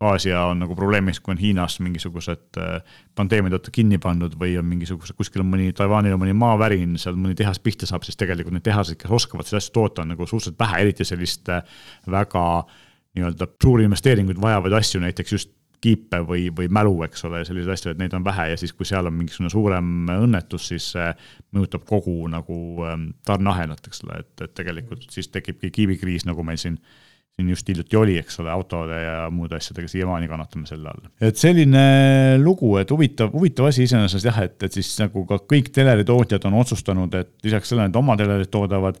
Aasia 0.00 0.42
on 0.50 0.58
nagu 0.60 0.74
probleemiks, 0.76 1.22
kui 1.24 1.32
on 1.32 1.38
Hiinas 1.40 1.78
mingisugused 1.80 2.58
äh, 2.60 2.96
pandeemia 3.16 3.54
tõttu 3.54 3.72
kinni 3.78 3.96
pandud 4.02 4.34
või 4.36 4.58
on 4.60 4.66
mingisugused, 4.68 5.16
kuskil 5.16 5.40
on 5.40 5.48
mõni, 5.48 5.70
Taiwanil 5.76 6.12
on 6.18 6.20
mõni 6.20 6.34
maavärin, 6.36 6.98
seal 7.00 7.16
mõni 7.16 7.36
tehas 7.38 7.62
pihta 7.64 7.88
saab, 7.88 8.04
siis 8.04 8.18
tegelikult 8.20 8.52
need 8.58 8.66
tehased, 8.66 8.98
kes 9.00 9.14
oskavad 9.16 9.48
seda 9.48 9.62
asja 9.62 9.72
toota, 9.72 10.04
on 10.04 10.12
nagu 10.12 10.28
suhteliselt 10.28 10.58
vähe, 10.60 10.82
eriti 10.84 11.06
sellist 11.08 11.48
äh, 11.48 11.64
väga 12.12 12.42
nii-öelda 13.16 13.48
suuri 13.62 13.86
investeeringuid 13.88 14.40
vajavaid 14.42 14.76
asju, 14.76 15.00
näiteks 15.00 15.32
just 15.32 15.54
kiipe 15.80 16.20
või, 16.28 16.50
või 16.56 16.68
mälu, 16.72 16.94
eks 17.06 17.24
ole, 17.28 17.42
selliseid 17.46 17.72
asju, 17.72 17.92
et 17.92 18.00
neid 18.00 18.14
on 18.16 18.24
vähe 18.24 18.50
ja 18.52 18.60
siis, 18.60 18.72
kui 18.76 18.88
seal 18.88 19.08
on 19.08 19.16
mingisugune 19.16 19.50
suurem 19.52 19.90
õnnetus, 20.12 20.68
siis 20.72 20.90
see 20.94 21.08
mõjutab 21.56 21.84
kogu 21.88 22.18
nagu 22.32 22.58
ähm, 22.88 23.10
tarneahelat, 23.28 23.84
eks 23.88 24.04
ole, 24.06 24.20
et, 24.24 24.32
et 24.44 24.54
tegelikult 24.56 25.08
siis 25.12 25.28
tekibki 25.32 25.72
kiibikriis, 25.80 26.26
nagu 26.28 26.44
meil 26.46 26.60
siin 26.60 26.80
siin 27.36 27.50
just 27.52 27.68
hiljuti 27.68 27.96
oli, 28.00 28.14
eks 28.16 28.40
ole, 28.40 28.48
autode 28.48 28.96
ja 28.96 29.16
muude 29.30 29.58
asjadega 29.58 29.90
siiamaani 29.92 30.28
kannatame 30.30 30.68
selle 30.68 30.88
all. 30.88 31.10
et 31.20 31.36
selline 31.36 31.82
lugu, 32.40 32.70
et 32.80 32.90
huvitav, 32.90 33.28
huvitav 33.34 33.68
asi 33.68 33.84
iseenesest 33.84 34.24
jah, 34.30 34.38
et, 34.46 34.56
et 34.64 34.78
siis 34.78 34.94
nagu 35.02 35.26
ka 35.28 35.42
kõik 35.52 35.68
teleritootjad 35.76 36.46
on 36.48 36.56
otsustanud, 36.62 37.12
et 37.20 37.34
lisaks 37.44 37.72
sellele, 37.72 37.92
et 37.92 38.00
oma 38.00 38.16
telerid 38.16 38.48
toodavad, 38.52 39.00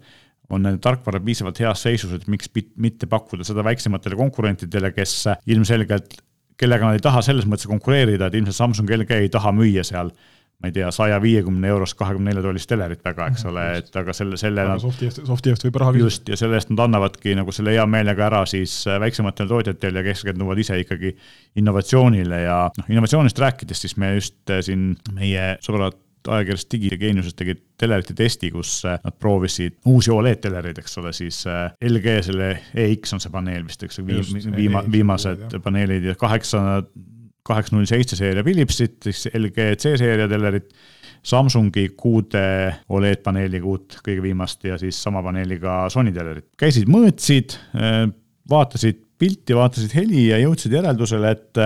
on 0.52 0.62
nende 0.62 0.82
tarkvara 0.84 1.22
piisavalt 1.24 1.62
heas 1.64 1.80
seisus, 1.88 2.12
et 2.12 2.28
miks 2.30 2.52
mitte 2.76 3.08
pakkuda 3.10 3.46
seda 3.46 3.64
väiksematele 3.66 4.18
konkurentidele, 4.20 4.92
kes 4.94 5.16
ilmselgelt, 5.48 6.20
kellega 6.60 6.90
nad 6.90 7.00
ei 7.00 7.06
taha 7.08 7.24
selles 7.24 7.48
mõttes 7.48 7.70
konkureerida, 7.72 8.28
et 8.28 8.36
ilmselt 8.36 8.60
Samsung 8.60 8.92
LG 9.00 9.16
ei 9.24 9.32
taha 9.32 9.56
müüa 9.56 9.84
seal 9.84 10.12
ma 10.56 10.70
ei 10.70 10.72
tea, 10.72 10.88
saja 10.94 11.18
viiekümne 11.20 11.68
eurost 11.68 11.98
kahekümne 11.98 12.30
nelja 12.30 12.46
tollist 12.46 12.68
telerit 12.70 13.02
väga, 13.04 13.26
eks 13.32 13.44
ole, 13.50 13.64
et 13.82 13.98
aga 14.00 14.14
selle, 14.16 14.38
selle 14.40 14.64
nad. 14.64 14.80
softi 14.80 15.08
eest, 15.10 15.20
softi 15.28 15.52
eest 15.52 15.66
võib 15.66 15.76
raha 15.82 15.92
küsida. 15.92 16.08
just, 16.08 16.30
ja 16.32 16.38
selle 16.40 16.56
eest 16.56 16.70
nad 16.72 16.80
annavadki 16.86 17.34
nagu 17.36 17.52
selle 17.52 17.74
hea 17.76 17.84
meelega 17.90 18.24
ära 18.30 18.40
siis 18.48 18.78
äh, 18.88 18.96
väiksematele 19.02 19.50
tootjatele 19.52 20.00
ja 20.00 20.06
keskenduvad 20.06 20.62
ise 20.62 20.78
ikkagi 20.80 21.12
innovatsioonile 21.60 22.40
ja 22.46 22.56
noh, 22.72 22.88
innovatsioonist 22.88 23.42
rääkides, 23.44 23.84
siis 23.84 23.96
me 24.00 24.14
just 24.14 24.38
äh, 24.48 24.62
siin 24.64 24.94
meie 25.16 25.50
sõbrad 25.64 25.98
ajakirjas 26.26 26.64
Digi 26.72 26.88
ja 26.90 26.98
Geeniuses 26.98 27.36
tegid 27.38 27.60
telerite 27.78 28.16
testi, 28.16 28.48
kus 28.54 28.78
äh, 28.88 28.96
nad 29.04 29.18
proovisid 29.20 29.76
uusi 29.92 30.10
Oled 30.14 30.40
telereid, 30.42 30.80
eks 30.80 30.96
ole, 31.02 31.12
siis 31.14 31.42
LG 31.84 32.16
selle 32.30 32.48
EX 32.72 33.12
on 33.14 33.22
see 33.22 33.34
paneel 33.34 33.68
vist, 33.68 33.84
eks 33.84 34.00
ju, 34.00 34.08
viima-, 34.56 34.86
viimased 34.88 35.60
paneelid 35.62 36.08
ja 36.08 36.16
kaheksa 36.18 36.64
kaheksa 37.46 37.76
null 37.76 37.88
seitse 37.88 38.18
seeria 38.18 38.44
Philipsit, 38.46 38.98
siis 39.06 39.26
LG 39.32 39.72
C-seeria 39.80 40.28
telerit, 40.30 40.70
Samsungi 41.26 41.88
kuude 41.98 42.42
Oled 42.94 43.22
paneeliga 43.24 43.66
uut, 43.66 43.96
kõige 44.04 44.22
viimast 44.22 44.62
ja 44.68 44.76
siis 44.78 44.98
sama 45.02 45.24
paneeliga 45.26 45.86
Sony 45.90 46.12
telerit. 46.14 46.52
käisid, 46.60 46.86
mõõtsid, 46.92 47.56
vaatasid 48.50 49.00
pilti, 49.18 49.56
vaatasid 49.56 49.96
heli 49.96 50.28
ja 50.28 50.38
jõudsid 50.44 50.76
järeldusele, 50.76 51.32
et 51.34 51.60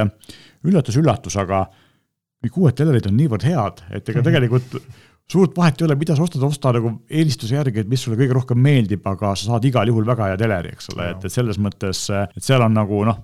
üllatus-üllatus, 0.64 1.37
aga 1.43 1.66
kõik 2.40 2.57
uued 2.62 2.79
telerid 2.79 3.11
on 3.11 3.16
niivõrd 3.19 3.45
head, 3.45 3.85
et 3.90 4.09
ega 4.09 4.23
mhm. 4.23 4.29
tegelikult 4.31 4.81
suurt 5.31 5.57
vahet 5.57 5.79
ei 5.79 5.87
ole, 5.87 5.97
mida 6.01 6.16
sa 6.16 6.25
ostad, 6.25 6.43
osta 6.47 6.73
nagu 6.75 6.93
eelistuse 7.11 7.55
järgi, 7.55 7.85
et 7.85 7.90
mis 7.90 8.03
sulle 8.03 8.19
kõige 8.19 8.35
rohkem 8.35 8.59
meeldib, 8.61 9.05
aga 9.07 9.35
sa 9.38 9.53
saad 9.53 9.66
igal 9.69 9.90
juhul 9.90 10.09
väga 10.09 10.33
hea 10.33 10.38
teleri, 10.40 10.73
eks 10.75 10.90
ole, 10.95 11.11
et, 11.14 11.27
et 11.27 11.35
selles 11.35 11.61
mõttes, 11.62 12.07
et 12.11 12.47
seal 12.47 12.64
on 12.66 12.75
nagu 12.75 13.05
noh, 13.07 13.21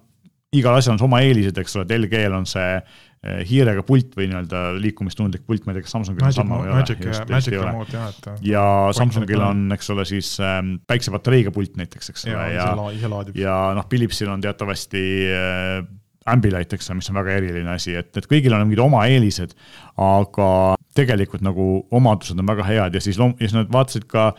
igal 0.57 0.79
asjal 0.79 0.97
on 0.97 1.05
oma 1.07 1.21
eelised, 1.25 1.59
eks 1.63 1.77
ole, 1.77 1.87
et 1.87 1.95
LG-l 1.97 2.37
on 2.37 2.49
see 2.49 2.71
eh, 2.77 3.43
hiirega 3.49 3.85
pult 3.87 4.17
või 4.19 4.29
nii-öelda 4.31 4.63
liikumistundlik 4.81 5.45
pult, 5.49 5.67
ma 5.67 5.75
ei 5.75 5.79
tea, 5.79 5.87
kas 5.87 5.97
Samsungil 5.97 6.29
on 6.29 6.37
sama 6.37 6.61
või 6.63 6.71
ei 6.71 6.75
ole. 6.75 7.27
Magic 7.35 7.59
remote 7.59 7.97
jah, 7.97 8.09
et. 8.15 8.31
ja 8.47 8.65
Samsungil 8.97 9.45
on, 9.49 9.67
eks 9.77 9.93
ole, 9.95 10.07
siis 10.09 10.33
ähm, 10.45 10.77
päiksepatareiga 10.89 11.55
pult 11.55 11.79
näiteks, 11.81 12.13
eks 12.15 12.27
ole, 12.31 12.49
ja, 12.57 12.73
ja, 12.73 13.21
ja 13.41 13.61
noh, 13.77 13.89
Philipsil 13.91 14.33
on 14.33 14.45
teatavasti 14.45 15.07
äh, 15.33 15.81
Ambilight, 16.27 16.73
eks 16.75 16.91
ole, 16.91 17.01
mis 17.01 17.11
on 17.13 17.21
väga 17.21 17.37
eriline 17.41 17.71
asi, 17.75 17.95
et, 17.99 18.11
et 18.19 18.27
kõigil 18.31 18.55
on 18.55 18.65
mingid 18.67 18.83
oma 18.83 19.05
eelised, 19.11 19.55
aga 20.03 20.49
tegelikult 20.97 21.45
nagu 21.45 21.67
omadused 21.95 22.39
on 22.41 22.49
väga 22.49 22.65
head 22.67 22.97
ja 22.97 23.03
siis, 23.05 23.19
ja 23.21 23.35
siis 23.41 23.55
nad 23.57 23.71
vaatasid 23.73 24.07
ka 24.11 24.31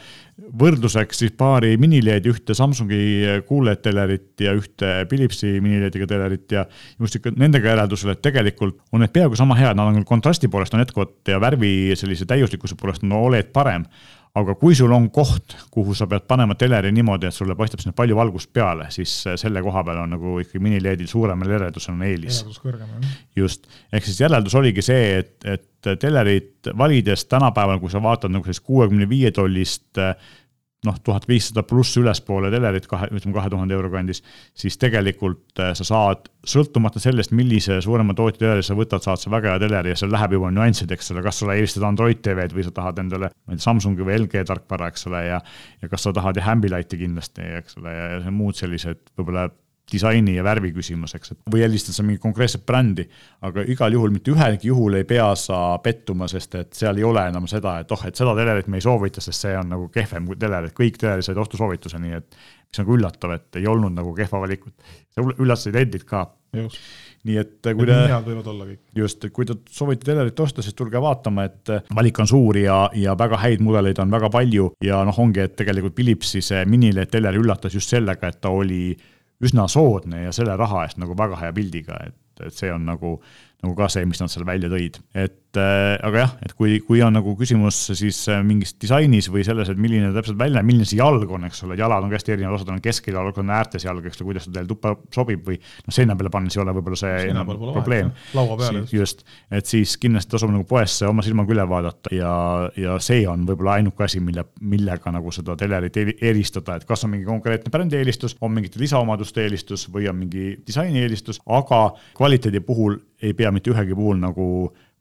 võrdluseks 0.61 1.21
siis 1.21 1.33
paari 1.37 1.75
minileedi, 1.81 2.31
ühte 2.33 2.55
Samsungi 2.57 2.99
QLED 3.47 3.83
telerit 3.85 4.43
ja 4.43 4.53
ühte 4.57 4.91
Philipsi 5.09 5.57
minileediga 5.63 6.09
telerit 6.09 6.53
ja 6.53 6.65
just 6.99 7.17
ikka 7.19 7.33
nendega 7.37 7.73
järeldusele, 7.73 8.17
et 8.17 8.23
tegelikult 8.25 8.79
on 8.91 9.03
need 9.03 9.13
peaaegu 9.15 9.37
sama 9.39 9.57
head, 9.59 9.77
nad 9.77 9.89
on 9.89 9.99
küll 9.99 10.09
kontrasti 10.09 10.49
poolest 10.51 10.75
on 10.77 10.83
jätkuvalt 10.85 11.33
ja 11.33 11.41
värvi 11.41 11.95
sellise 11.97 12.29
täiuslikkuse 12.29 12.77
poolest 12.79 13.05
on 13.05 13.17
Oled 13.17 13.53
parem 13.53 13.85
aga 14.37 14.55
kui 14.59 14.75
sul 14.77 14.91
on 14.93 15.07
koht, 15.13 15.55
kuhu 15.73 15.95
sa 15.97 16.07
pead 16.09 16.27
panema 16.29 16.55
teleri 16.59 16.91
niimoodi, 16.95 17.29
et 17.29 17.35
sulle 17.35 17.55
paistab 17.57 17.81
sinna 17.83 17.95
palju 17.97 18.17
valgust 18.17 18.51
peale, 18.53 18.89
siis 18.93 19.13
selle 19.39 19.63
koha 19.65 19.83
peal 19.87 20.03
on 20.03 20.13
nagu 20.15 20.37
ikkagi 20.43 20.61
minileedil 20.63 21.09
suuremal 21.09 21.53
eredusel 21.59 21.95
on 21.95 22.03
eelis. 22.07 22.41
eredus 22.43 22.61
kõrgem, 22.63 22.89
jah. 22.97 23.15
just, 23.43 23.69
ehk 23.91 24.07
siis 24.07 24.21
järeldus 24.21 24.57
oligi 24.59 24.85
see, 24.85 25.21
et, 25.21 25.35
et 25.47 25.91
telerit 26.01 26.71
valides 26.77 27.25
tänapäeval, 27.31 27.81
kui 27.81 27.93
sa 27.93 28.01
vaatad 28.03 28.33
nagu 28.33 28.45
sellist 28.47 28.65
kuuekümne 28.67 29.09
viie 29.09 29.31
tollist 29.35 30.01
noh, 30.85 30.97
tuhat 31.03 31.25
viissada 31.29 31.63
pluss 31.65 31.97
ülespoole 31.97 32.51
telerit 32.53 32.85
kahe, 32.89 33.09
ütleme 33.09 33.33
kahe 33.35 33.49
tuhande 33.49 33.73
euro 33.73 33.89
kandis, 33.93 34.21
siis 34.57 34.77
tegelikult 34.77 35.61
äh, 35.63 35.73
sa 35.77 35.87
saad, 35.87 36.29
sõltumata 36.47 37.01
sellest, 37.01 37.33
millise 37.35 37.79
suurema 37.83 38.13
tootja 38.17 38.43
teleri 38.43 38.65
sa 38.65 38.77
võtad, 38.77 39.03
saad 39.03 39.21
sa 39.21 39.33
väga 39.33 39.55
hea 39.55 39.63
teleri 39.65 39.93
ja 39.93 39.99
seal 39.99 40.13
läheb 40.13 40.37
juba 40.37 40.51
nüanssideks, 40.53 41.09
eks 41.09 41.15
ole, 41.15 41.25
kas 41.25 41.41
sulle 41.41 41.57
eelistad 41.57 41.87
Android 41.89 42.21
TV-d 42.23 42.55
või 42.55 42.67
sa 42.67 42.75
tahad 42.77 43.01
endale, 43.03 43.31
ma 43.33 43.55
ei 43.55 43.57
tea, 43.57 43.65
Samsungi 43.67 44.05
või 44.05 44.19
LG 44.21 44.45
tarkvara, 44.47 44.91
eks 44.93 45.09
ole, 45.09 45.23
ja 45.27 45.41
ja 45.81 45.89
kas 45.91 46.05
sa 46.05 46.13
tahad 46.15 46.37
ja 46.37 46.45
Ambilighti 46.53 47.01
kindlasti, 47.01 47.49
eks 47.61 47.81
ole, 47.81 47.93
ja 47.97 48.33
muud 48.33 48.57
sellised 48.59 49.01
võib-olla 49.17 49.49
disaini 49.91 50.35
ja 50.35 50.43
värvi 50.43 50.73
küsimus, 50.75 51.15
eks, 51.15 51.31
et 51.33 51.51
või 51.53 51.63
helistad 51.63 51.95
sa 51.95 52.03
mingit 52.03 52.21
konkreetset 52.23 52.65
brändi, 52.67 53.05
aga 53.47 53.63
igal 53.71 53.95
juhul 53.95 54.11
mitte 54.11 54.33
ühelgi 54.33 54.71
juhul 54.71 54.99
ei 54.99 55.07
pea 55.07 55.29
sa 55.39 55.61
pettuma, 55.83 56.27
sest 56.31 56.59
et 56.59 56.75
seal 56.75 56.99
ei 56.99 57.07
ole 57.07 57.23
enam 57.31 57.47
seda, 57.47 57.77
et 57.83 57.91
oh, 57.95 58.03
et 58.07 58.19
seda 58.19 58.35
telerit 58.37 58.67
me 58.67 58.81
ei 58.81 58.85
soovita, 58.85 59.23
sest 59.23 59.47
see 59.47 59.55
on 59.57 59.71
nagu 59.71 59.87
kehvem 59.93 60.27
kui 60.27 60.39
teler, 60.39 60.67
et 60.67 60.75
kõik 60.77 60.99
telerid 60.99 61.27
said 61.27 61.39
ostusoovituse, 61.39 62.01
nii 62.03 62.19
et 62.19 62.39
mis 62.67 62.81
on 62.81 62.83
nagu 62.83 62.97
üllatav, 62.97 63.35
et 63.37 63.59
ei 63.61 63.67
olnud 63.67 63.95
nagu 63.95 64.13
kehva 64.15 64.43
valikut. 64.43 64.75
sa 65.15 65.23
üllatasid 65.23 65.75
endid 65.79 66.03
ka. 66.07 66.27
nii 67.27 67.37
et 67.39 67.67
kui 67.75 67.87
te. 67.87 67.95
head 68.07 68.27
võivad 68.27 68.47
olla 68.51 68.65
kõik. 68.67 68.79
just, 68.95 69.25
kui 69.33 69.45
te 69.47 69.55
soovite 69.71 70.07
telerit 70.07 70.39
osta, 70.39 70.63
siis 70.63 70.75
tulge 70.75 70.99
vaatama, 71.01 71.47
et 71.47 71.71
valik 71.95 72.19
on 72.23 72.27
suur 72.27 72.59
ja, 72.59 72.89
ja 72.95 73.15
väga 73.19 73.39
häid 73.41 73.63
mudeleid 73.63 73.99
on 74.03 74.11
väga 74.11 74.29
palju 74.31 74.71
ja 74.83 75.03
noh, 75.07 75.19
ongi, 75.19 75.43
et 75.47 75.55
tegelikult 75.59 75.95
Philipsi 75.95 76.41
see 76.41 76.63
mini-LED 76.65 77.11
teler 77.11 77.39
üllatas 77.39 77.75
just 77.75 77.91
sellega, 77.91 78.31
et 78.31 78.41
ta 78.41 78.51
oli 78.51 78.95
üsna 79.43 79.67
soodne 79.69 80.23
ja 80.23 80.31
selle 80.35 80.55
raha 80.57 80.85
eest 80.85 81.01
nagu 81.01 81.17
väga 81.17 81.39
hea 81.41 81.53
pildiga, 81.53 81.99
et, 82.07 82.17
et 82.45 82.55
see 82.55 82.71
on 82.73 82.87
nagu, 82.87 83.17
nagu 83.63 83.75
ka 83.77 83.89
see, 83.93 84.05
mis 84.09 84.21
nad 84.21 84.33
seal 84.33 84.47
välja 84.47 84.71
tõid, 84.73 84.99
et 85.13 85.37
äh, 85.59 85.95
aga 86.05 86.23
jah, 86.23 86.33
et 86.45 86.53
kui, 86.57 86.77
kui 86.85 87.01
on 87.05 87.15
nagu 87.15 87.33
küsimus 87.39 87.79
siis 87.97 88.19
äh, 88.31 88.41
mingis 88.45 88.75
disainis 88.81 89.29
või 89.33 89.43
selles, 89.47 89.71
et 89.71 89.79
milline 89.81 90.11
täpselt 90.15 90.39
välja 90.39 90.63
milline 90.65 90.87
see 90.87 90.99
jalg 90.99 91.29
on, 91.33 91.47
eks 91.47 91.63
ole, 91.67 91.77
jalad 91.79 92.05
on 92.05 92.11
ka 92.11 92.19
hästi 92.19 92.35
erinevad, 92.35 92.57
osad 92.59 92.71
on 92.73 92.81
keskel 92.83 93.17
jalg, 93.17 93.39
on 93.41 93.53
äärtes 93.57 93.87
jalg, 93.87 94.05
eks 94.07 94.21
ole, 94.21 94.29
kuidas 94.31 94.47
ta 94.47 94.53
teil 94.57 94.69
tuppa 94.69 94.93
sobib 95.13 95.43
või 95.47 95.59
noh, 95.59 95.95
seina 95.95 96.15
peale 96.19 96.31
pannes 96.33 96.57
ei 96.57 96.63
ole 96.63 96.75
võib-olla 96.77 96.99
see 97.01 97.17
enam 97.31 97.51
probleem. 97.51 98.13
laua 98.37 98.57
peal 98.61 98.79
just. 98.81 98.95
just, 98.95 99.25
et 99.51 99.69
siis 99.69 99.97
kindlasti 100.01 100.35
tasub 100.35 100.53
nagu 100.53 100.67
poest 100.69 101.05
oma 101.07 101.25
silmaga 101.25 101.55
üle 101.55 101.67
vaadata 101.69 102.13
ja, 102.15 102.31
ja 102.77 102.97
see 103.03 103.23
on 103.29 103.45
võib-olla 103.47 103.77
ainuke 103.81 104.07
asi, 104.07 104.21
mille, 104.23 104.47
millega 104.61 105.13
nagu 105.13 105.33
seda 105.35 105.57
telerit 105.59 105.97
eristada, 105.97 106.77
et 106.77 106.87
kas 106.87 107.05
on 107.07 107.13
mingi 107.15 107.27
konkreetne 107.27 107.73
brändi 107.73 107.99
eelistus, 107.99 108.37
on 108.41 108.53
mingite 108.55 108.81
lisaomaduste 108.81 109.45
eelistus 109.45 109.87
või 109.93 110.09
on 110.11 110.19
mingi 110.21 110.55
disaini 110.67 111.03
eelistus, 111.03 111.41
aga 111.45 111.87
kvaliteedi 112.17 112.63
puhul 112.65 112.99
ei 113.21 113.33
pea 113.33 113.51
mitte 113.51 113.71
ühegi 113.73 113.95
puhul 113.97 114.19
nagu 114.21 114.47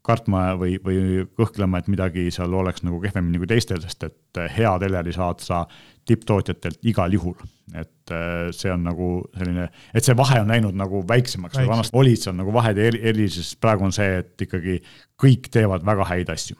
kartma 0.07 0.47
või, 0.59 0.77
või 0.83 1.25
kõhklema, 1.37 1.81
et 1.81 1.91
midagi 1.91 2.27
seal 2.33 2.53
oleks 2.55 2.83
nagu 2.87 2.99
kehvemini 3.03 3.41
kui 3.41 3.49
teistel, 3.49 3.81
sest 3.83 4.07
et 4.07 4.41
hea 4.55 4.73
teleri 4.81 5.13
saad 5.15 5.43
sa 5.43 5.65
tipptootjatelt 6.07 6.85
igal 6.87 7.13
juhul. 7.13 7.35
et 7.75 8.11
äh, 8.15 8.47
see 8.55 8.71
on 8.71 8.85
nagu 8.87 9.07
selline, 9.35 9.65
et 9.91 10.05
see 10.05 10.15
vahe 10.15 10.39
on 10.39 10.53
läinud 10.53 10.77
nagu 10.79 11.01
väiksemaks, 11.07 11.59
vanasti 11.67 11.97
olid 11.99 12.21
seal 12.21 12.37
nagu 12.37 12.53
vahed 12.55 12.79
eri, 12.79 13.01
erilised, 13.11 13.57
praegu 13.59 13.83
on 13.83 13.91
see, 13.95 14.21
et 14.21 14.45
ikkagi 14.47 14.77
kõik 15.19 15.49
teevad 15.51 15.83
väga 15.87 16.07
häid 16.13 16.31
asju. 16.31 16.55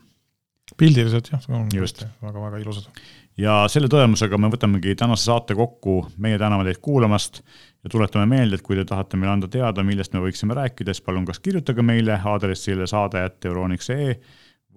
pildiliselt 0.78 1.32
jah, 1.32 1.48
just 1.74 2.04
väga-väga 2.20 2.60
ilusad. 2.60 2.92
ja 3.40 3.62
selle 3.72 3.88
tõdemusega 3.88 4.40
me 4.42 4.52
võtamegi 4.52 4.98
tänase 5.00 5.30
saate 5.30 5.56
kokku, 5.56 6.02
meie 6.18 6.40
täname 6.42 6.68
teid 6.68 6.84
kuulamast 6.84 7.40
ja 7.88 7.92
tuletame 7.92 8.26
meelde, 8.36 8.60
et 8.60 8.66
kui 8.66 8.76
te 8.76 8.84
tahate 8.88 9.18
meile 9.20 9.32
anda 9.38 9.48
teada, 9.52 9.84
millest 9.88 10.16
me 10.16 10.22
võiksime 10.26 10.58
rääkida, 10.58 10.94
siis 10.94 11.06
palun 11.06 11.26
kas 11.28 11.40
kirjutage 11.40 11.86
meile 11.86 12.20
aadressile 12.20 12.88
saade.euroniks.ee 12.90 14.18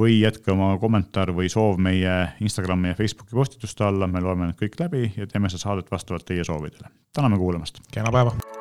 või 0.00 0.20
jätke 0.20 0.54
oma 0.54 0.70
kommentaar 0.80 1.34
või 1.36 1.50
soov 1.52 1.82
meie 1.82 2.14
Instagrami 2.40 2.94
ja 2.94 2.96
Facebooki 2.96 3.36
postituste 3.36 3.84
alla, 3.84 4.08
me 4.08 4.22
loeme 4.24 4.48
need 4.48 4.62
kõik 4.62 4.78
läbi 4.80 5.10
ja 5.18 5.26
teeme 5.26 5.50
seda 5.50 5.66
saadet 5.66 5.92
vastavalt 5.92 6.24
teie 6.30 6.46
soovidele. 6.46 6.88
täname 7.12 7.42
kuulamast! 7.42 7.82
kena 7.92 8.14
päeva! 8.14 8.59